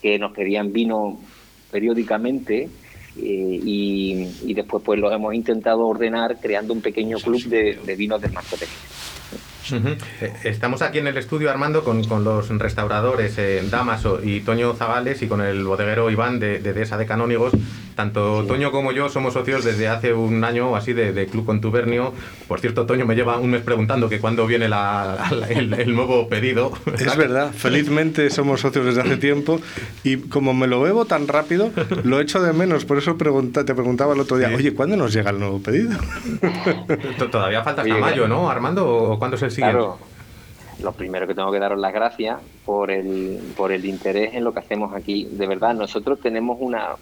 que 0.00 0.16
nos 0.16 0.30
pedían 0.30 0.72
vino 0.72 1.18
periódicamente 1.72 2.68
eh, 3.18 3.60
y, 3.64 4.28
y 4.46 4.54
después 4.54 4.82
pues 4.84 4.98
lo 4.98 5.12
hemos 5.12 5.34
intentado 5.34 5.86
ordenar 5.86 6.38
creando 6.40 6.72
un 6.72 6.80
pequeño 6.80 7.18
club 7.18 7.42
de, 7.44 7.78
de 7.84 7.96
vinos 7.96 8.20
del 8.20 8.32
marco 8.32 8.56
de 8.56 8.66
Jerez. 8.66 8.98
Ujú. 9.70 9.88
Eh, 10.22 10.32
Estamos 10.44 10.80
aquí 10.80 10.98
en 10.98 11.08
el 11.08 11.18
estudio, 11.18 11.50
Armando, 11.50 11.84
con, 11.84 12.02
con 12.04 12.24
los 12.24 12.48
restauradores 12.48 13.36
eh, 13.36 13.62
Damaso 13.70 14.18
y 14.24 14.40
Toño 14.40 14.72
Zagales 14.72 15.20
y 15.20 15.26
con 15.26 15.42
el 15.42 15.62
bodeguero 15.62 16.10
Iván 16.10 16.40
de, 16.40 16.58
de 16.60 16.72
Dehesa 16.72 16.96
de 16.96 17.04
Canónigos. 17.04 17.52
Tanto 17.98 18.44
Toño 18.44 18.70
como 18.70 18.92
yo 18.92 19.08
somos 19.08 19.32
socios 19.34 19.64
desde 19.64 19.88
hace 19.88 20.12
un 20.14 20.44
año 20.44 20.70
o 20.70 20.76
así 20.76 20.92
de, 20.92 21.12
de 21.12 21.26
Club 21.26 21.44
Contubernio. 21.44 22.12
Por 22.46 22.60
cierto, 22.60 22.86
Toño 22.86 23.04
me 23.06 23.16
lleva 23.16 23.38
un 23.38 23.50
mes 23.50 23.60
preguntando 23.62 24.08
que 24.08 24.20
cuándo 24.20 24.46
viene 24.46 24.68
la- 24.68 25.26
la- 25.32 25.48
el, 25.48 25.74
el 25.74 25.96
nuevo 25.96 26.28
pedido. 26.28 26.70
Es 26.96 27.16
verdad, 27.16 27.50
felizmente 27.52 28.30
somos 28.30 28.60
socios 28.60 28.86
desde 28.86 29.00
hace 29.00 29.16
tiempo 29.16 29.60
y 30.04 30.16
como 30.18 30.54
me 30.54 30.68
lo 30.68 30.80
bebo 30.80 31.06
tan 31.06 31.26
rápido, 31.26 31.72
lo 32.04 32.20
echo 32.20 32.40
de 32.40 32.52
menos. 32.52 32.84
Por 32.84 32.98
eso 32.98 33.18
pregunta, 33.18 33.64
te 33.64 33.74
preguntaba 33.74 34.14
el 34.14 34.20
otro 34.20 34.36
día, 34.38 34.48
oye, 34.54 34.72
¿cuándo 34.74 34.96
nos 34.96 35.12
llega 35.12 35.30
el 35.30 35.40
nuevo 35.40 35.60
pedido? 35.60 35.98
To- 37.18 37.30
Todavía 37.30 37.64
falta 37.64 37.82
hasta 37.82 37.92
Oye, 37.94 38.00
mayo, 38.00 38.28
¿no, 38.28 38.48
Armando? 38.48 38.86
¿O 38.88 39.18
cuándo 39.18 39.36
es 39.36 39.42
el 39.42 39.50
siguiente? 39.50 39.76
Claro, 39.76 39.98
lo 40.82 40.92
primero 40.92 41.26
que 41.26 41.34
tengo 41.34 41.50
que 41.50 41.58
daros 41.58 41.78
las 41.78 41.92
gracias 41.92 42.38
por 42.64 42.90
el, 42.90 43.40
por 43.56 43.72
el 43.72 43.84
interés 43.84 44.34
en 44.34 44.44
lo 44.44 44.52
que 44.52 44.60
hacemos 44.60 44.94
aquí. 44.94 45.24
De 45.30 45.46
verdad, 45.46 45.74
nosotros 45.74 46.20
tenemos 46.20 46.58
una, 46.60 46.94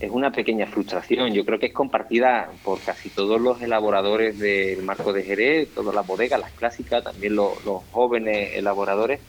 es 0.00 0.10
una 0.10 0.30
pequeña 0.30 0.66
frustración. 0.66 1.32
Yo 1.32 1.44
creo 1.44 1.58
que 1.58 1.66
es 1.66 1.72
compartida 1.72 2.50
por 2.62 2.80
casi 2.80 3.08
todos 3.08 3.40
los 3.40 3.60
elaboradores 3.60 4.38
del 4.38 4.82
marco 4.82 5.12
de 5.12 5.24
Jerez, 5.24 5.68
todas 5.74 5.94
las 5.94 6.06
bodegas, 6.06 6.40
las 6.40 6.52
clásicas, 6.52 7.02
también 7.02 7.34
los, 7.34 7.58
jóvenes 7.90 8.54
elaboradores. 8.54 9.20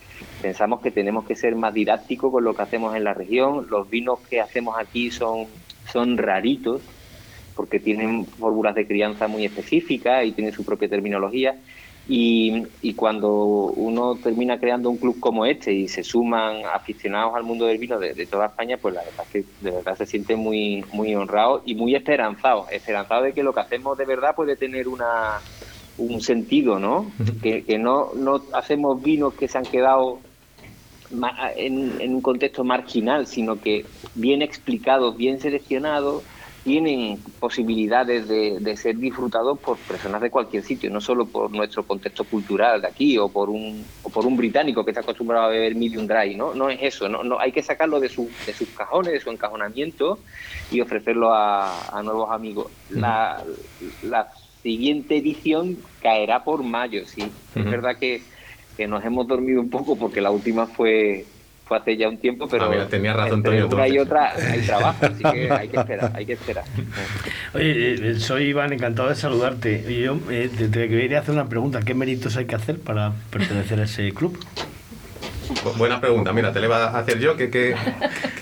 Pensamos 0.41 0.82
que 0.82 0.91
tenemos 0.91 1.25
que 1.25 1.36
ser 1.36 1.56
más 1.56 1.73
didácticos 1.73 2.32
con 2.32 2.43
lo 2.43 2.54
que 2.54 2.62
hacemos 2.62 2.95
en 2.95 3.04
la 3.04 3.13
región. 3.13 3.67
Los 3.69 3.89
vinos 3.89 4.19
que 4.30 4.41
hacemos 4.41 4.75
aquí 4.78 5.10
son, 5.10 5.47
son 5.91 6.17
raritos 6.17 6.82
porque 7.56 7.80
tienen 7.80 8.25
fórmulas 8.25 8.75
de 8.75 8.88
crianza 8.88 9.28
muy 9.28 9.45
específicas 9.45 10.25
y 10.25 10.32
tienen 10.32 10.54
su 10.54 10.63
propia 10.63 10.88
terminología. 10.88 11.56
Y, 12.12 12.63
y 12.82 12.95
cuando 12.95 13.30
uno 13.32 14.15
termina 14.17 14.60
creando 14.60 14.89
un 14.89 14.98
club 14.98 15.19
como 15.19 15.45
este 15.45 15.72
y 15.74 15.88
se 15.88 16.04
suman 16.04 16.65
aficionados 16.65 17.36
al 17.36 17.43
mundo 17.43 17.65
del 17.67 17.78
vino 17.78 18.00
de, 18.00 18.15
de 18.15 18.26
toda 18.26 18.48
España, 18.48 18.78
pues 18.82 18.95
la 18.95 19.04
verdad 19.04 19.26
es 19.26 19.32
que 19.32 19.52
de 19.60 19.72
verdad 19.72 19.95
se 19.95 20.08
siente 20.08 20.36
muy, 20.36 20.84
muy 20.91 21.13
honrado 21.13 21.62
y 21.65 21.76
muy 21.76 21.93
esperanzado, 21.95 22.67
esperanzado 22.72 23.24
de 23.26 23.34
que 23.34 23.43
lo 23.43 23.54
que 23.54 23.60
hacemos 23.62 23.95
de 23.98 24.06
verdad 24.08 24.34
puede 24.36 24.58
tener 24.58 24.88
una, 24.88 25.43
un 25.98 26.19
sentido, 26.22 26.80
¿no? 26.80 27.15
Que, 27.41 27.63
que 27.63 27.78
no, 27.78 28.13
no 28.15 28.48
hacemos 28.54 29.04
vinos 29.04 29.36
que 29.36 29.48
se 29.48 29.60
han 29.60 29.67
quedado 29.67 30.24
en, 31.56 32.00
en 32.02 32.15
un 32.15 32.22
contexto 32.22 32.63
marginal, 32.63 33.28
sino 33.28 33.60
que 33.60 33.91
bien 34.13 34.41
explicados, 34.41 35.15
bien 35.17 35.39
seleccionados, 35.39 36.24
tienen 36.63 37.17
posibilidades 37.39 38.28
de, 38.28 38.60
de 38.60 38.78
ser 38.78 38.98
disfrutados 38.98 39.58
por 39.60 39.78
personas 39.78 40.22
de 40.22 40.30
cualquier 40.30 40.63
sitio, 40.63 40.89
no 40.89 41.00
solo 41.00 41.26
por 41.26 41.52
nuestro 41.52 41.84
contexto 41.84 42.24
cultural 42.26 42.82
de 42.82 42.88
aquí 42.88 43.17
o 43.17 43.30
por 43.30 43.50
un, 43.50 43.86
o 44.04 44.10
por 44.10 44.26
un 44.26 44.36
británico 44.36 44.84
que 44.84 44.91
está 44.91 45.02
acostumbrado 45.02 45.45
a 45.45 45.50
beber 45.50 45.76
medium 45.76 46.06
dry, 46.06 46.36
¿no? 46.36 46.54
No 46.54 46.69
es 46.69 46.80
eso, 46.82 47.08
no, 47.08 47.24
no 47.24 47.39
hay 47.39 47.52
que 47.52 47.63
sacarlo 47.63 48.00
de, 48.00 48.10
su, 48.10 48.30
de 48.45 48.54
sus 48.54 48.69
cajones, 48.69 49.13
de 49.13 49.19
su 49.19 49.30
encajonamiento 49.30 50.19
y 50.69 50.82
ofrecerlo 50.82 51.34
a, 51.34 51.98
a 51.98 52.04
nuevos 52.04 52.30
amigos. 52.32 52.72
La, 52.89 53.43
la 54.04 54.30
siguiente 54.62 55.17
edición 55.17 55.78
caerá 56.02 56.43
por 56.43 56.63
mayo, 56.63 57.06
sí. 57.06 57.32
Es 57.56 57.65
verdad 57.65 57.98
que, 57.98 58.22
que 58.76 58.88
nos 58.88 59.04
hemos 59.06 59.28
dormido 59.28 59.62
un 59.62 59.69
poco 59.69 59.95
porque 59.95 60.19
la 60.19 60.32
última 60.32 60.67
fue 60.67 61.26
fue 61.69 61.77
hace 61.77 61.95
ya 61.95 62.10
un 62.10 62.17
tiempo, 62.17 62.47
pero 62.49 62.65
Ah, 62.65 62.69
mira, 62.69 62.88
tenías 62.89 63.15
razón, 63.15 63.36
entre 63.39 63.62
Toño, 63.62 63.67
una 63.75 63.88
y 63.88 63.99
otra 63.99 64.34
hay 64.51 64.62
trabajo, 64.62 65.05
así 65.05 65.23
que 65.23 65.49
hay 65.51 65.67
que 65.69 65.77
esperar, 65.77 66.12
hay 66.15 66.25
que 66.25 66.34
esperar. 66.34 66.63
Oye, 67.53 68.10
eh, 68.12 68.19
soy 68.19 68.45
Iván, 68.45 68.73
encantado 68.73 69.08
de 69.10 69.15
saludarte. 69.15 69.86
Y 69.88 70.01
Yo 70.01 70.17
eh, 70.32 70.49
te, 70.58 70.67
te 70.67 70.89
quería 70.89 71.19
hacer 71.19 71.36
una 71.36 71.47
pregunta. 71.47 71.79
¿Qué 71.82 71.93
méritos 71.93 72.36
hay 72.38 72.45
que 72.45 72.55
hacer 72.55 72.79
para 72.79 73.13
pertenecer 73.29 73.79
a 73.79 73.84
ese 73.84 74.12
club? 74.13 74.38
Bu- 75.63 75.77
Buena 75.77 76.01
pregunta, 76.01 76.34
mira, 76.34 76.51
te 76.51 76.60
le 76.60 76.65
iba 76.65 76.86
a 76.88 76.97
hacer 76.99 77.19
yo. 77.19 77.38
¿Qué, 77.38 77.49
qué, 77.51 77.75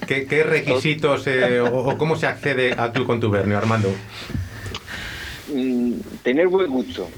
qué- 0.07 0.25
qué 0.25 0.43
requisitos 0.43 1.27
eh, 1.27 1.59
o, 1.59 1.67
o 1.79 1.97
cómo 1.97 2.15
se 2.15 2.27
accede 2.27 2.73
al 2.73 2.93
Club 2.93 3.07
Contubernio, 3.07 3.57
Armando? 3.57 3.93
Mm, 5.53 5.93
tener 6.23 6.47
buen 6.47 6.67
gusto, 6.71 7.09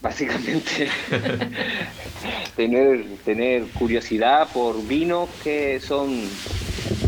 básicamente. 0.00 0.88
tener, 2.56 3.04
tener 3.24 3.64
curiosidad 3.78 4.48
por 4.52 4.86
vinos 4.86 5.28
que 5.42 5.80
son, 5.80 6.28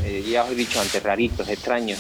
eh, 0.05 0.24
ya 0.29 0.44
os 0.44 0.51
he 0.51 0.55
dicho 0.55 0.81
antes, 0.81 1.03
raritos, 1.03 1.48
extraños. 1.48 1.98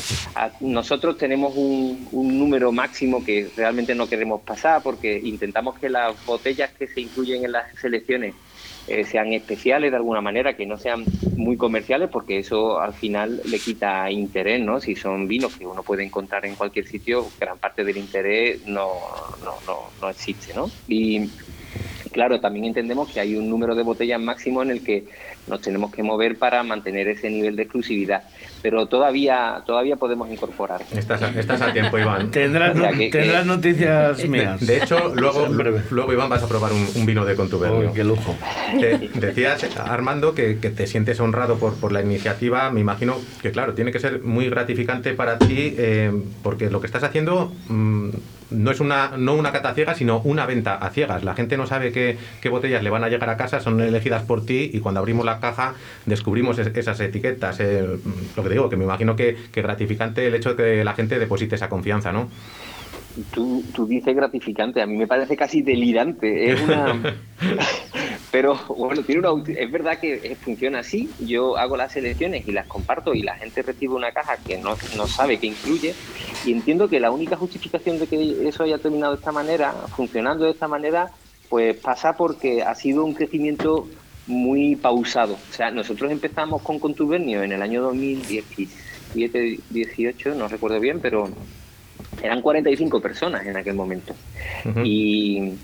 Nosotros 0.60 1.16
tenemos 1.16 1.54
un, 1.56 2.08
un 2.12 2.38
número 2.38 2.72
máximo 2.72 3.24
que 3.24 3.50
realmente 3.56 3.94
no 3.94 4.08
queremos 4.08 4.42
pasar 4.42 4.82
porque 4.82 5.18
intentamos 5.22 5.78
que 5.78 5.88
las 5.88 6.14
botellas 6.24 6.70
que 6.78 6.86
se 6.86 7.00
incluyen 7.00 7.44
en 7.44 7.52
las 7.52 7.74
selecciones 7.80 8.34
eh, 8.88 9.04
sean 9.04 9.32
especiales 9.32 9.90
de 9.90 9.96
alguna 9.96 10.20
manera, 10.20 10.56
que 10.56 10.66
no 10.66 10.76
sean 10.76 11.04
muy 11.36 11.56
comerciales, 11.56 12.08
porque 12.10 12.38
eso 12.38 12.80
al 12.80 12.94
final 12.94 13.40
le 13.44 13.58
quita 13.58 14.10
interés, 14.10 14.60
¿no? 14.60 14.80
Si 14.80 14.96
son 14.96 15.28
vinos 15.28 15.56
que 15.56 15.66
uno 15.66 15.82
puede 15.82 16.04
encontrar 16.04 16.46
en 16.46 16.54
cualquier 16.54 16.86
sitio, 16.86 17.26
gran 17.38 17.58
parte 17.58 17.84
del 17.84 17.96
interés 17.96 18.66
no, 18.66 18.88
no, 19.44 19.54
no, 19.66 19.90
no 20.00 20.08
existe, 20.08 20.54
¿no? 20.54 20.70
Y 20.88 21.28
claro, 22.12 22.40
también 22.40 22.64
entendemos 22.66 23.08
que 23.10 23.20
hay 23.20 23.34
un 23.36 23.48
número 23.48 23.74
de 23.74 23.82
botellas 23.82 24.20
máximo 24.20 24.62
en 24.62 24.70
el 24.70 24.82
que 24.82 25.04
nos 25.46 25.60
tenemos 25.62 25.90
que 25.92 26.02
mover 26.02 26.36
para 26.38 26.62
mantener 26.62 27.08
ese 27.08 27.30
nivel 27.30 27.56
de 27.56 27.62
exclusividad, 27.62 28.22
pero 28.62 28.86
todavía, 28.86 29.62
todavía 29.66 29.96
podemos 29.96 30.30
incorporar. 30.30 30.82
Estás 30.94 31.22
a, 31.22 31.30
estás 31.30 31.60
a 31.62 31.72
tiempo, 31.72 31.98
Iván. 31.98 32.30
Tendrás, 32.32 32.76
O 32.76 32.80
sea, 32.80 32.90
que- 32.92 33.08
tendrás 33.10 33.42
que- 33.42 33.48
noticias 33.48 34.28
mías. 34.28 34.66
de 34.66 34.76
hecho, 34.78 35.12
luego, 35.14 35.46
luego, 35.90 36.12
Iván, 36.12 36.28
vas 36.28 36.42
a 36.42 36.48
probar 36.48 36.72
un, 36.72 36.86
un 36.94 37.06
vino 37.06 37.24
de 37.24 37.34
Contubernio. 37.34 37.90
Oh, 37.90 37.94
qué 37.94 38.04
lujo. 38.04 38.36
Te- 38.78 39.08
decías, 39.14 39.64
Armando, 39.78 40.34
que, 40.34 40.58
que 40.58 40.70
te 40.70 40.86
sientes 40.86 41.18
honrado 41.20 41.58
por, 41.58 41.74
por 41.76 41.92
la 41.92 42.02
iniciativa. 42.02 42.70
Me 42.70 42.80
imagino 42.80 43.16
que, 43.40 43.50
claro, 43.50 43.74
tiene 43.74 43.90
que 43.92 44.00
ser 44.00 44.22
muy 44.22 44.48
gratificante 44.50 45.14
para 45.14 45.38
ti, 45.38 45.74
eh, 45.78 46.12
porque 46.42 46.68
lo 46.70 46.80
que 46.80 46.86
estás 46.86 47.04
haciendo 47.04 47.52
mm, 47.68 48.10
no 48.50 48.70
es 48.70 48.80
una, 48.80 49.12
no 49.16 49.34
una 49.34 49.52
cata 49.52 49.74
ciega, 49.74 49.94
sino 49.94 50.20
una 50.24 50.46
venta 50.46 50.74
a 50.76 50.90
ciegas. 50.90 51.24
La 51.24 51.34
gente 51.34 51.56
no 51.56 51.66
sabe 51.66 51.92
qué, 51.92 52.16
qué 52.40 52.48
botellas 52.48 52.82
le 52.82 52.90
van 52.90 53.04
a 53.04 53.08
llegar 53.08 53.28
a 53.30 53.36
casa, 53.36 53.60
son 53.60 53.80
elegidas 53.80 54.22
por 54.22 54.44
ti, 54.46 54.70
y 54.72 54.80
cuando 54.80 55.00
abrimos 55.00 55.24
la 55.26 55.40
caja 55.40 55.74
descubrimos 56.06 56.58
es- 56.58 56.74
esas 56.74 56.98
etiquetas. 57.00 57.60
eh, 57.60 57.86
lo 58.36 58.42
que 58.42 58.48
digo, 58.48 58.68
que 58.70 58.76
me 58.76 58.84
imagino 58.84 59.16
que, 59.16 59.36
que 59.52 59.62
gratificante 59.62 60.26
el 60.26 60.34
hecho 60.34 60.54
de 60.54 60.56
que 60.56 60.84
la 60.84 60.94
gente 60.94 61.18
deposite 61.18 61.54
esa 61.56 61.68
confianza, 61.68 62.12
¿no? 62.12 62.28
Tú, 63.32 63.64
tú 63.74 63.86
dices 63.86 64.14
gratificante, 64.14 64.82
a 64.82 64.86
mí 64.86 64.96
me 64.96 65.06
parece 65.06 65.36
casi 65.36 65.62
delirante. 65.62 66.52
Es 66.52 66.60
una. 66.60 67.18
Pero 68.30 68.56
bueno, 68.68 69.02
tiene 69.02 69.26
una, 69.26 69.42
es 69.50 69.70
verdad 69.72 69.98
que 69.98 70.14
eh, 70.14 70.36
funciona 70.36 70.80
así. 70.80 71.08
Yo 71.20 71.56
hago 71.56 71.76
las 71.76 71.92
selecciones 71.92 72.46
y 72.46 72.52
las 72.52 72.66
comparto 72.66 73.14
y 73.14 73.22
la 73.22 73.36
gente 73.36 73.62
recibe 73.62 73.94
una 73.94 74.12
caja 74.12 74.36
que 74.36 74.58
no, 74.58 74.76
no 74.96 75.06
sabe 75.06 75.38
qué 75.38 75.46
incluye. 75.46 75.94
Y 76.44 76.52
entiendo 76.52 76.88
que 76.88 77.00
la 77.00 77.10
única 77.10 77.36
justificación 77.36 77.98
de 77.98 78.06
que 78.06 78.48
eso 78.48 78.64
haya 78.64 78.78
terminado 78.78 79.14
de 79.14 79.18
esta 79.18 79.32
manera, 79.32 79.72
funcionando 79.72 80.44
de 80.44 80.50
esta 80.50 80.68
manera, 80.68 81.10
pues 81.48 81.76
pasa 81.76 82.16
porque 82.16 82.62
ha 82.62 82.74
sido 82.74 83.04
un 83.04 83.14
crecimiento 83.14 83.88
muy 84.26 84.76
pausado. 84.76 85.34
O 85.34 85.52
sea, 85.52 85.70
nosotros 85.70 86.12
empezamos 86.12 86.62
con 86.62 86.78
Contubernio 86.78 87.42
en 87.42 87.52
el 87.52 87.62
año 87.62 87.82
2017, 87.82 89.60
18, 89.70 90.34
no 90.34 90.48
recuerdo 90.48 90.78
bien, 90.78 91.00
pero 91.00 91.28
eran 92.22 92.40
45 92.42 93.00
personas 93.00 93.46
en 93.46 93.56
aquel 93.56 93.74
momento. 93.74 94.14
Y 94.84 95.54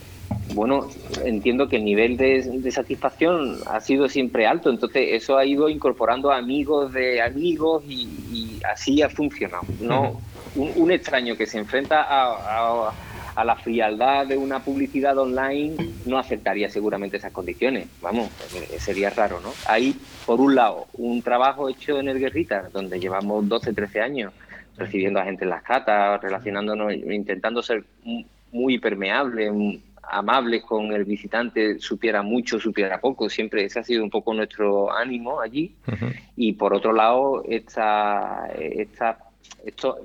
bueno, 0.54 0.88
entiendo 1.24 1.68
que 1.68 1.76
el 1.76 1.84
nivel 1.84 2.16
de, 2.16 2.42
de 2.42 2.70
satisfacción 2.70 3.58
ha 3.66 3.80
sido 3.80 4.08
siempre 4.08 4.46
alto, 4.46 4.70
entonces 4.70 5.08
eso 5.12 5.36
ha 5.36 5.44
ido 5.44 5.68
incorporando 5.68 6.30
amigos 6.32 6.92
de 6.92 7.20
amigos 7.22 7.82
y, 7.88 8.02
y 8.32 8.60
así 8.70 9.02
ha 9.02 9.08
funcionado. 9.08 9.64
No, 9.80 10.20
un, 10.56 10.70
un 10.76 10.90
extraño 10.90 11.36
que 11.36 11.46
se 11.46 11.58
enfrenta 11.58 12.02
a, 12.02 12.88
a- 12.88 12.92
a 13.36 13.42
la 13.44 13.56
frialdad 13.56 14.28
de 14.28 14.36
una 14.36 14.60
publicidad 14.62 15.18
online 15.18 15.74
no 16.06 16.18
aceptaría 16.18 16.70
seguramente 16.70 17.16
esas 17.16 17.32
condiciones. 17.32 17.88
Vamos, 18.00 18.28
eh, 18.54 18.78
sería 18.78 19.10
raro, 19.10 19.40
¿no? 19.40 19.52
Hay, 19.66 19.96
por 20.24 20.40
un 20.40 20.54
lado, 20.54 20.86
un 20.92 21.20
trabajo 21.20 21.68
hecho 21.68 21.98
en 21.98 22.08
el 22.08 22.20
Guerrita, 22.20 22.68
donde 22.72 23.00
llevamos 23.00 23.48
12, 23.48 23.72
13 23.72 24.00
años 24.00 24.32
recibiendo 24.76 25.20
a 25.20 25.24
gente 25.24 25.44
en 25.44 25.50
las 25.50 25.62
catas, 25.62 26.20
relacionándonos, 26.22 26.92
intentando 26.94 27.62
ser 27.62 27.84
mu- 28.02 28.24
muy 28.52 28.78
permeables, 28.78 29.52
mm, 29.52 29.74
amables 30.10 30.62
con 30.62 30.92
el 30.92 31.04
visitante, 31.04 31.78
supiera 31.78 32.22
mucho, 32.22 32.60
supiera 32.60 33.00
poco. 33.00 33.28
Siempre 33.28 33.64
ese 33.64 33.78
ha 33.80 33.84
sido 33.84 34.02
un 34.04 34.10
poco 34.10 34.34
nuestro 34.34 34.92
ánimo 34.92 35.40
allí. 35.40 35.74
Y 36.36 36.52
por 36.54 36.74
otro 36.74 36.92
lado, 36.92 37.42
esta, 37.48 38.48
esta, 38.58 39.18
esto, 39.64 39.96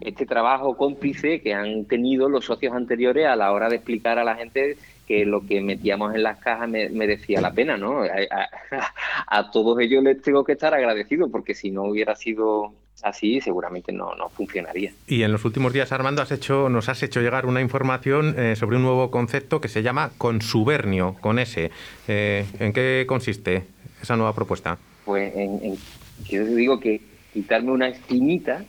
este 0.00 0.26
trabajo 0.26 0.76
cómplice 0.76 1.40
que 1.40 1.54
han 1.54 1.84
tenido 1.86 2.28
los 2.28 2.44
socios 2.44 2.74
anteriores 2.74 3.26
a 3.26 3.36
la 3.36 3.52
hora 3.52 3.68
de 3.68 3.76
explicar 3.76 4.18
a 4.18 4.24
la 4.24 4.34
gente 4.36 4.76
que 5.06 5.24
lo 5.24 5.46
que 5.46 5.60
metíamos 5.60 6.14
en 6.14 6.22
las 6.24 6.38
cajas 6.38 6.68
me- 6.68 6.88
merecía 6.88 7.40
la 7.40 7.54
pena, 7.54 7.76
¿no? 7.76 8.02
A, 8.02 8.06
a- 8.06 8.50
a 9.28 9.50
todos 9.50 9.78
ellos 9.80 10.02
les 10.02 10.20
tengo 10.22 10.42
que 10.44 10.52
estar 10.52 10.74
agradecido 10.74 11.30
porque 11.30 11.54
si 11.54 11.70
no 11.70 11.84
hubiera 11.84 12.16
sido 12.16 12.74
así 13.02 13.40
seguramente 13.40 13.92
no, 13.92 14.14
no 14.14 14.28
funcionaría. 14.30 14.92
Y 15.06 15.22
en 15.22 15.32
los 15.32 15.44
últimos 15.44 15.72
días, 15.72 15.92
Armando, 15.92 16.22
has 16.22 16.32
hecho, 16.32 16.68
nos 16.68 16.88
has 16.88 17.02
hecho 17.02 17.20
llegar 17.20 17.46
una 17.46 17.60
información 17.60 18.34
eh, 18.38 18.56
sobre 18.56 18.76
un 18.76 18.82
nuevo 18.82 19.10
concepto 19.10 19.60
que 19.60 19.68
se 19.68 19.82
llama 19.82 20.10
consubernio, 20.18 21.14
con 21.20 21.38
S. 21.38 21.70
Eh, 22.08 22.46
¿En 22.58 22.72
qué 22.72 23.04
consiste 23.06 23.64
esa 24.02 24.16
nueva 24.16 24.34
propuesta? 24.34 24.78
Pues 25.04 25.34
en, 25.36 25.60
en- 25.62 25.76
yo 26.24 26.44
digo 26.46 26.80
que 26.80 27.00
quitarme 27.32 27.70
una 27.70 27.88
espinita 27.88 28.64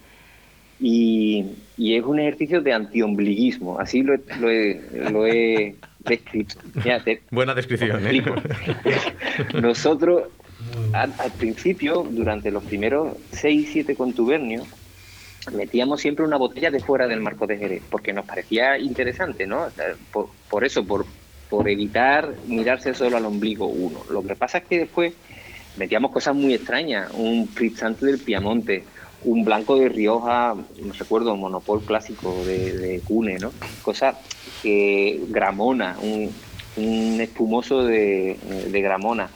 y, 0.79 1.45
y 1.77 1.95
es 1.95 2.03
un 2.03 2.19
ejercicio 2.19 2.61
de 2.61 2.73
antiombliguismo, 2.73 3.79
así 3.79 4.03
lo, 4.03 4.13
he- 4.13 4.21
lo 4.39 4.49
he, 4.51 4.81
lo 5.11 5.25
he 5.25 5.75
descrito. 5.99 6.55
Mira, 6.83 7.03
te- 7.03 7.21
Buena 7.31 7.55
descripción, 7.55 8.05
¿eh? 8.05 8.23
Nosotros, 9.61 10.23
al, 10.93 11.13
al 11.17 11.31
principio, 11.31 12.05
durante 12.09 12.51
los 12.51 12.63
primeros 12.63 13.17
6, 13.31 13.69
7 13.71 13.95
contubernios, 13.95 14.67
metíamos 15.53 16.01
siempre 16.01 16.25
una 16.25 16.37
botella 16.37 16.71
de 16.71 16.79
fuera 16.79 17.07
del 17.07 17.21
marco 17.21 17.47
de 17.47 17.57
Jerez, 17.57 17.83
porque 17.89 18.13
nos 18.13 18.25
parecía 18.25 18.77
interesante, 18.77 19.47
¿no? 19.47 19.67
Por 20.49 20.65
eso, 20.65 20.85
por, 20.85 21.05
por 21.49 21.69
evitar 21.69 22.33
mirarse 22.47 22.93
solo 22.93 23.17
al 23.17 23.25
ombligo 23.25 23.67
uno. 23.67 23.99
Lo 24.09 24.23
que 24.23 24.35
pasa 24.35 24.59
es 24.59 24.65
que 24.65 24.79
después 24.79 25.13
metíamos 25.77 26.11
cosas 26.11 26.35
muy 26.35 26.53
extrañas, 26.53 27.11
un 27.13 27.47
frizzante 27.47 28.05
del 28.05 28.19
Piamonte, 28.19 28.83
un 29.23 29.43
blanco 29.43 29.77
de 29.77 29.89
Rioja, 29.89 30.55
no 30.55 30.93
recuerdo, 30.93 31.33
un 31.33 31.39
monopol 31.39 31.81
clásico 31.81 32.43
de, 32.45 32.77
de 32.77 32.99
Cune, 33.01 33.37
¿no? 33.39 33.51
Cosas 33.81 34.15
que 34.61 35.21
Gramona, 35.29 35.97
un, 36.01 36.31
un 36.77 37.21
espumoso 37.21 37.83
de, 37.83 38.37
de 38.69 38.81
Gramona. 38.81 39.29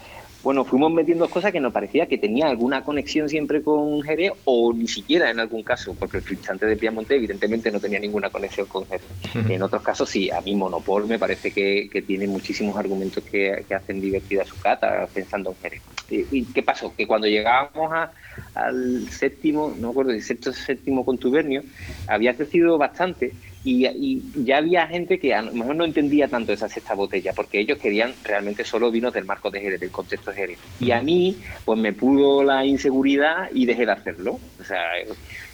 Bueno, 0.43 0.65
fuimos 0.65 0.91
metiendo 0.91 1.29
cosas 1.29 1.51
que 1.51 1.59
nos 1.59 1.71
parecía 1.71 2.07
que 2.07 2.17
tenía 2.17 2.47
alguna 2.47 2.83
conexión 2.83 3.29
siempre 3.29 3.61
con 3.61 4.01
Jerez 4.01 4.31
o 4.43 4.73
ni 4.73 4.87
siquiera 4.87 5.29
en 5.29 5.39
algún 5.39 5.63
caso, 5.63 5.95
porque 5.95 6.17
el 6.17 6.23
frizzante 6.23 6.65
de 6.65 6.77
Piamonte 6.77 7.15
evidentemente 7.15 7.71
no 7.71 7.79
tenía 7.79 7.99
ninguna 7.99 8.31
conexión 8.31 8.67
con 8.67 8.87
Jerez. 8.87 9.11
En 9.45 9.61
otros 9.61 9.83
casos 9.83 10.09
sí, 10.09 10.31
a 10.31 10.41
mí 10.41 10.55
Monopol 10.55 11.05
me 11.07 11.19
parece 11.19 11.53
que, 11.53 11.89
que 11.91 12.01
tiene 12.01 12.27
muchísimos 12.27 12.75
argumentos 12.77 13.23
que, 13.23 13.65
que 13.67 13.75
hacen 13.75 14.01
divertida 14.01 14.43
su 14.43 14.57
cata 14.57 15.07
pensando 15.13 15.51
en 15.51 15.57
Jerez. 15.57 15.83
¿Y, 16.09 16.39
y 16.39 16.51
qué 16.51 16.63
pasó? 16.63 16.95
Que 16.95 17.05
cuando 17.07 17.27
llegábamos 17.27 17.91
a- 17.93 18.11
al 18.53 19.07
séptimo, 19.09 19.75
no 19.77 19.87
me 19.87 19.91
acuerdo 19.91 20.11
si 20.13 20.21
sexto 20.21 20.51
séptimo 20.53 21.05
contubernio, 21.05 21.63
había 22.07 22.35
crecido 22.35 22.77
bastante 22.77 23.37
y, 23.63 23.85
y 23.87 24.23
ya 24.43 24.57
había 24.57 24.87
gente 24.87 25.19
que 25.19 25.33
a 25.33 25.41
lo 25.41 25.53
mejor 25.53 25.75
no 25.75 25.85
entendía 25.85 26.27
tanto 26.27 26.51
esa 26.51 26.67
sexta 26.67 26.95
botella, 26.95 27.33
porque 27.33 27.59
ellos 27.59 27.77
querían 27.77 28.13
realmente 28.23 28.63
solo 28.63 28.91
vinos 28.91 29.13
del 29.13 29.25
marco 29.25 29.51
de 29.51 29.61
Jerez, 29.61 29.79
del 29.79 29.91
contexto 29.91 30.31
de 30.31 30.37
Jerez. 30.37 30.59
Y 30.79 30.91
a 30.91 31.01
mí, 31.01 31.37
pues 31.65 31.79
me 31.79 31.93
pudo 31.93 32.43
la 32.43 32.65
inseguridad 32.65 33.49
y 33.53 33.65
dejé 33.65 33.85
de 33.85 33.91
hacerlo. 33.91 34.39
O 34.59 34.63
sea, 34.63 34.81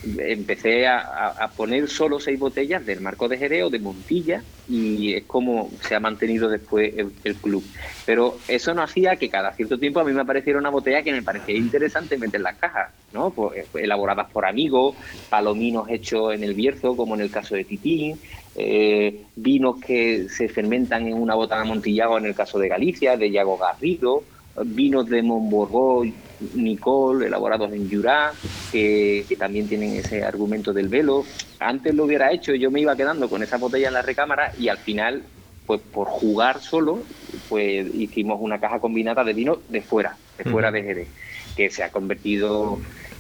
empecé 0.04 0.88
a, 0.88 1.50
poner 1.56 1.90
solo 1.90 2.20
seis 2.20 2.38
botellas 2.38 2.86
del 2.86 3.02
marco 3.02 3.28
de 3.28 3.38
Jerez 3.38 3.64
o 3.64 3.70
de 3.70 3.80
Montilla 3.80 4.44
y 4.70 5.14
es 5.14 5.24
como 5.24 5.72
se 5.82 5.96
ha 5.96 6.00
mantenido 6.00 6.50
después 6.50 6.94
el, 6.98 7.36
club. 7.36 7.64
Pero 8.06 8.38
eso 8.48 8.74
no 8.74 8.84
hacía 8.84 9.16
que 9.16 9.30
cada 9.30 9.54
cierto 9.54 9.78
tiempo 9.78 10.00
a 10.00 10.04
mí 10.04 10.12
me 10.14 10.22
apareciera 10.22 10.60
una 10.60 10.70
botella 10.70 11.02
que 11.02 11.12
me 11.12 11.24
parecía 11.24 11.56
interesante 11.56 12.18
meter 12.18 12.38
en 12.38 12.44
las 12.44 12.58
cajas, 12.58 12.92
¿no? 13.14 13.32
Pues, 13.32 13.58
eh, 13.58 13.66
elaboradas 13.76 14.30
por 14.32 14.46
amigos, 14.46 14.96
palominos 15.30 15.90
hechos 15.90 16.34
en 16.34 16.44
el 16.44 16.54
Bierzo, 16.54 16.96
como 16.96 17.16
en 17.16 17.22
el 17.22 17.32
caso 17.32 17.56
de 17.56 17.64
Titín, 17.64 18.20
eh, 18.56 19.24
vinos 19.36 19.78
que 19.78 20.28
se 20.30 20.50
fermentan 20.50 21.08
en 21.08 21.14
una 21.14 21.36
bota 21.36 21.56
de 21.56 21.62
amontillado 21.62 22.18
en 22.18 22.26
el 22.26 22.36
caso 22.36 22.60
de 22.60 22.68
Galicia, 22.68 23.18
de 23.18 23.32
Yago 23.32 23.58
Garrido, 23.58 24.24
vinos 24.66 25.08
de 25.10 25.22
Montborgó, 25.22 26.04
Nicole, 26.56 27.28
elaborados 27.28 27.72
en 27.74 27.90
Jurá, 27.90 28.32
que, 28.72 29.26
que 29.28 29.36
también 29.36 29.68
tienen 29.68 29.96
ese 29.96 30.24
argumento 30.24 30.74
del 30.74 30.90
velo. 30.90 31.26
Antes 31.60 31.94
lo 31.96 32.06
hubiera 32.06 32.32
hecho, 32.32 32.54
yo 32.54 32.72
me 32.72 32.82
iba 32.82 32.96
quedando 32.96 33.30
con 33.30 33.44
esa 33.44 33.58
botella 33.58 33.88
en 33.88 33.94
la 33.94 34.02
recámara 34.02 34.52
y 34.58 34.70
al 34.70 34.78
final, 34.78 35.24
pues 35.66 35.82
por 35.82 36.08
jugar 36.08 36.62
solo, 36.62 37.04
pues 37.50 37.88
hicimos 37.96 38.40
una 38.42 38.60
caja 38.60 38.80
combinada 38.80 39.24
de 39.24 39.34
vino 39.34 39.60
de 39.70 39.82
fuera, 39.82 40.18
de 40.38 40.44
fuera 40.44 40.72
de 40.72 40.84
Jerez, 40.84 41.08
que 41.56 41.70
se 41.70 41.84
ha 41.84 41.92
convertido 41.92 42.80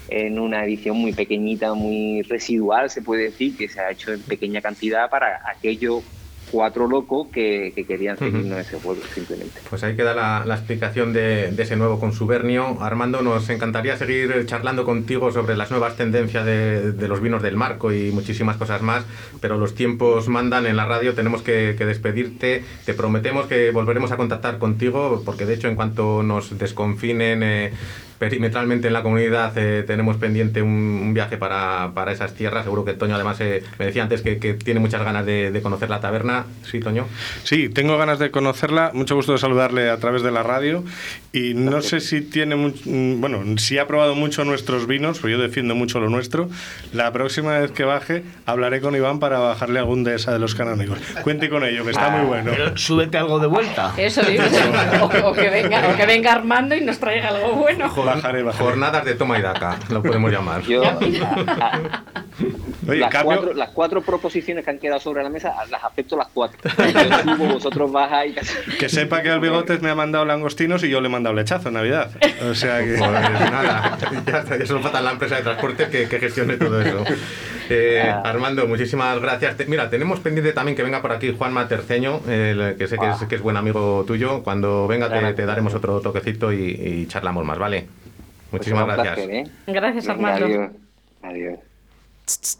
en 0.10 0.40
una 0.40 0.64
edición 0.64 0.98
muy 0.98 1.12
pequeñita, 1.12 1.74
muy 1.74 2.22
residual, 2.22 2.90
se 2.90 3.02
puede 3.02 3.24
decir, 3.24 3.58
que 3.58 3.68
se 3.68 3.82
ha 3.82 3.92
hecho 3.92 4.14
en 4.14 4.22
pequeña 4.22 4.62
cantidad 4.62 5.10
para 5.10 5.42
aquellos 5.50 6.04
cuatro 6.52 6.88
locos 6.88 7.28
que, 7.32 7.72
que 7.76 7.84
querían 7.84 8.18
seguirnos 8.18 8.60
ese 8.60 8.80
juego, 8.80 9.02
simplemente. 9.14 9.60
Pues 9.70 9.84
ahí 9.84 9.96
queda 9.96 10.14
la, 10.14 10.44
la 10.46 10.56
explicación 10.56 11.14
de, 11.14 11.52
de 11.52 11.64
ese 11.64 11.76
nuevo 11.76 12.00
consubernio. 12.00 12.78
Armando, 12.82 13.22
nos 13.22 13.50
encantaría 13.50 13.98
seguir 13.98 14.46
charlando 14.46 14.86
contigo 14.86 15.32
sobre 15.32 15.58
las 15.58 15.72
nuevas 15.72 15.96
tendencias 15.98 16.46
de, 16.46 16.92
de 16.94 17.08
los 17.08 17.22
vinos 17.22 17.42
del 17.42 17.56
marco 17.56 17.92
y 17.92 18.12
muchísimas 18.12 18.58
cosas 18.58 18.82
más, 18.82 19.04
pero 19.42 19.58
los 19.58 19.76
tiempos 19.76 20.28
mandan 20.28 20.66
en 20.66 20.78
la 20.78 20.86
radio, 20.86 21.14
tenemos 21.14 21.42
que, 21.42 21.76
que 21.78 21.86
despedirte. 21.86 22.64
Te 22.86 22.94
prometemos 22.94 23.48
que 23.48 23.72
volveremos 23.72 24.12
a 24.12 24.18
contactar 24.18 24.58
contigo, 24.58 25.22
porque 25.26 25.46
de 25.46 25.56
hecho 25.56 25.68
en 25.68 25.76
cuanto 25.76 26.24
nos 26.24 26.58
desconfinen 26.58 27.44
eh, 27.44 27.74
perimetralmente 28.20 28.88
en 28.88 28.94
la 28.94 29.04
comunidad 29.04 29.56
eh, 29.58 29.84
tenemos 29.86 30.18
pendiente 30.18 30.62
un, 30.62 30.70
un 30.70 31.14
viaje 31.14 31.38
para, 31.38 31.92
para 31.94 32.12
esas 32.12 32.34
tierras. 32.34 32.64
Seguro 32.64 32.84
que 32.84 32.94
Toño 32.94 33.16
además 33.16 33.40
eh, 33.42 33.64
me 33.78 33.86
decía 33.86 34.04
antes 34.04 34.22
que, 34.22 34.40
que 34.40 34.54
tiene 34.54 34.80
muchas 34.80 35.04
ganas 35.04 35.26
de, 35.26 35.52
de 35.52 35.62
conocer 35.62 35.90
la 35.90 36.00
taberna. 36.00 36.37
Sí, 36.70 36.80
Toño. 36.80 37.06
Sí, 37.44 37.70
tengo 37.70 37.98
ganas 37.98 38.20
de 38.20 38.30
conocerla. 38.32 38.92
Mucho 38.94 39.16
gusto 39.16 39.32
de 39.32 39.38
saludarle 39.38 39.90
a 39.90 39.98
través 39.98 40.22
de 40.22 40.32
la 40.32 40.44
radio. 40.44 40.84
Y 41.34 41.54
no 41.54 41.82
sé 41.82 42.00
si 42.00 42.22
tiene. 42.22 42.56
much- 42.56 42.86
mm, 42.86 43.22
bueno, 43.22 43.44
si 43.58 43.78
ha 43.78 43.88
probado 43.88 44.16
mucho 44.16 44.44
nuestros 44.46 44.88
vinos, 44.88 45.20
pues 45.20 45.32
yo 45.32 45.40
defiendo 45.40 45.76
mucho 45.76 46.00
lo 46.00 46.10
nuestro. 46.10 46.50
La 46.94 47.12
próxima 47.14 47.58
vez 47.60 47.72
que 47.72 47.84
baje, 47.84 48.24
hablaré 48.46 48.82
con 48.82 48.96
Iván 48.96 49.20
para 49.20 49.40
bajarle 49.40 49.80
algún 49.80 50.04
de 50.04 50.16
esa 50.16 50.32
de 50.34 50.40
los 50.40 50.56
canónicos. 50.56 50.98
Cuente 51.24 51.50
con 51.50 51.64
ello, 51.64 51.84
que 51.86 51.92
está 51.92 52.10
muy 52.10 52.26
bueno. 52.28 52.52
Pero 52.52 52.76
súbete 52.78 53.18
algo 53.18 53.40
de 53.40 53.48
vuelta. 53.48 53.94
Eso 53.98 54.22
digo. 54.24 54.44
o, 55.02 55.06
o 55.30 55.34
que 55.34 55.50
venga, 55.50 55.88
o 55.90 55.96
que 55.96 56.06
venga 56.06 56.34
Armando 56.34 56.76
y 56.76 56.82
nos 56.82 57.00
traiga 57.00 57.30
algo 57.30 57.54
bueno. 57.54 57.94
Bajaré, 57.96 58.44
bajaré. 58.44 58.64
Jornadas 58.66 59.06
de 59.06 59.16
toma 59.16 59.38
y 59.40 59.42
daca, 59.42 59.78
lo 59.90 60.02
podemos 60.04 60.32
llamar. 60.32 60.62
Yo, 60.64 60.82
Oye, 62.88 63.00
las, 63.00 63.12
cambio- 63.12 63.38
cuatro, 63.38 63.54
las 63.54 63.70
cuatro 63.70 64.02
proposiciones 64.02 64.64
que 64.64 64.72
han 64.72 64.80
quedado 64.80 65.00
sobre 65.00 65.24
la 65.24 65.30
mesa, 65.30 65.54
las 65.70 65.84
acepto 65.84 66.16
las 66.18 66.28
cuatro. 66.34 66.58
Yo 66.78 67.36
subo, 67.36 67.54
vosotros 67.54 67.92
bajáis. 67.92 68.36
Que 68.80 68.88
sepa 68.90 69.22
que 69.22 69.30
el 69.30 69.40
Bigotes 69.40 69.82
me 69.82 69.90
ha 69.90 69.96
mandado 69.96 70.26
langostinos 70.26 70.84
y 70.84 70.90
yo 70.90 71.02
le 71.02 71.08
he 71.08 71.12
mandado 71.12 71.36
lechazo 71.36 71.68
en 71.70 71.74
Navidad. 71.76 72.12
O 72.50 72.54
sea 72.56 72.80
que. 72.84 72.98
Pues 72.98 73.52
nada, 73.52 73.98
ya, 74.26 74.40
está, 74.40 74.58
ya 74.58 74.66
solo 74.66 74.82
falta 74.82 75.02
la 75.02 75.12
empresa 75.12 75.36
de 75.38 75.42
transporte 75.44 75.88
que, 75.90 76.08
que 76.08 76.20
gestione 76.20 76.58
todo 76.58 76.82
eso. 76.82 77.04
Eh, 77.70 78.02
Armando, 78.24 78.68
muchísimas 78.68 79.20
gracias. 79.20 79.58
Te- 79.58 79.66
mira, 79.66 79.90
tenemos 79.90 80.20
pendiente 80.20 80.54
también 80.54 80.76
que 80.76 80.84
venga 80.84 81.02
por 81.02 81.12
aquí 81.12 81.34
Juanma 81.38 81.68
Terceño, 81.68 82.22
que 82.24 82.88
sé 82.88 82.98
que 82.98 83.10
es, 83.10 83.18
que 83.28 83.36
es 83.36 83.42
buen 83.42 83.58
amigo 83.58 84.04
tuyo. 84.08 84.44
Cuando 84.44 84.88
venga 84.88 85.10
te, 85.10 85.34
te 85.34 85.46
daremos 85.46 85.74
otro 85.74 86.00
toquecito 86.02 86.52
y, 86.54 86.70
y 86.72 87.08
charlamos 87.08 87.44
más, 87.46 87.58
¿vale? 87.58 87.88
Muchísimas 88.52 88.86
Pues 88.86 88.98
un 88.98 89.04
gracias. 89.04 89.26
placer, 89.28 89.36
¿eh? 89.36 89.52
Gracias, 89.68 90.08
Venga, 90.08 90.34
Armando. 90.34 90.46
adiós. 90.46 90.72
Adiós. 91.22 92.60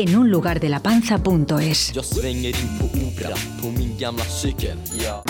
en 0.00 0.16
unlugardelapanza.es. 0.16 1.92
Jag 1.94 2.04
svänger 2.04 2.48
in 2.48 2.78
på 2.78 2.84
Opera 2.84 3.36
på 3.62 3.66
min 3.70 3.98
gamla 3.98 4.24
cykel 4.24 4.76
Ja 5.04 5.22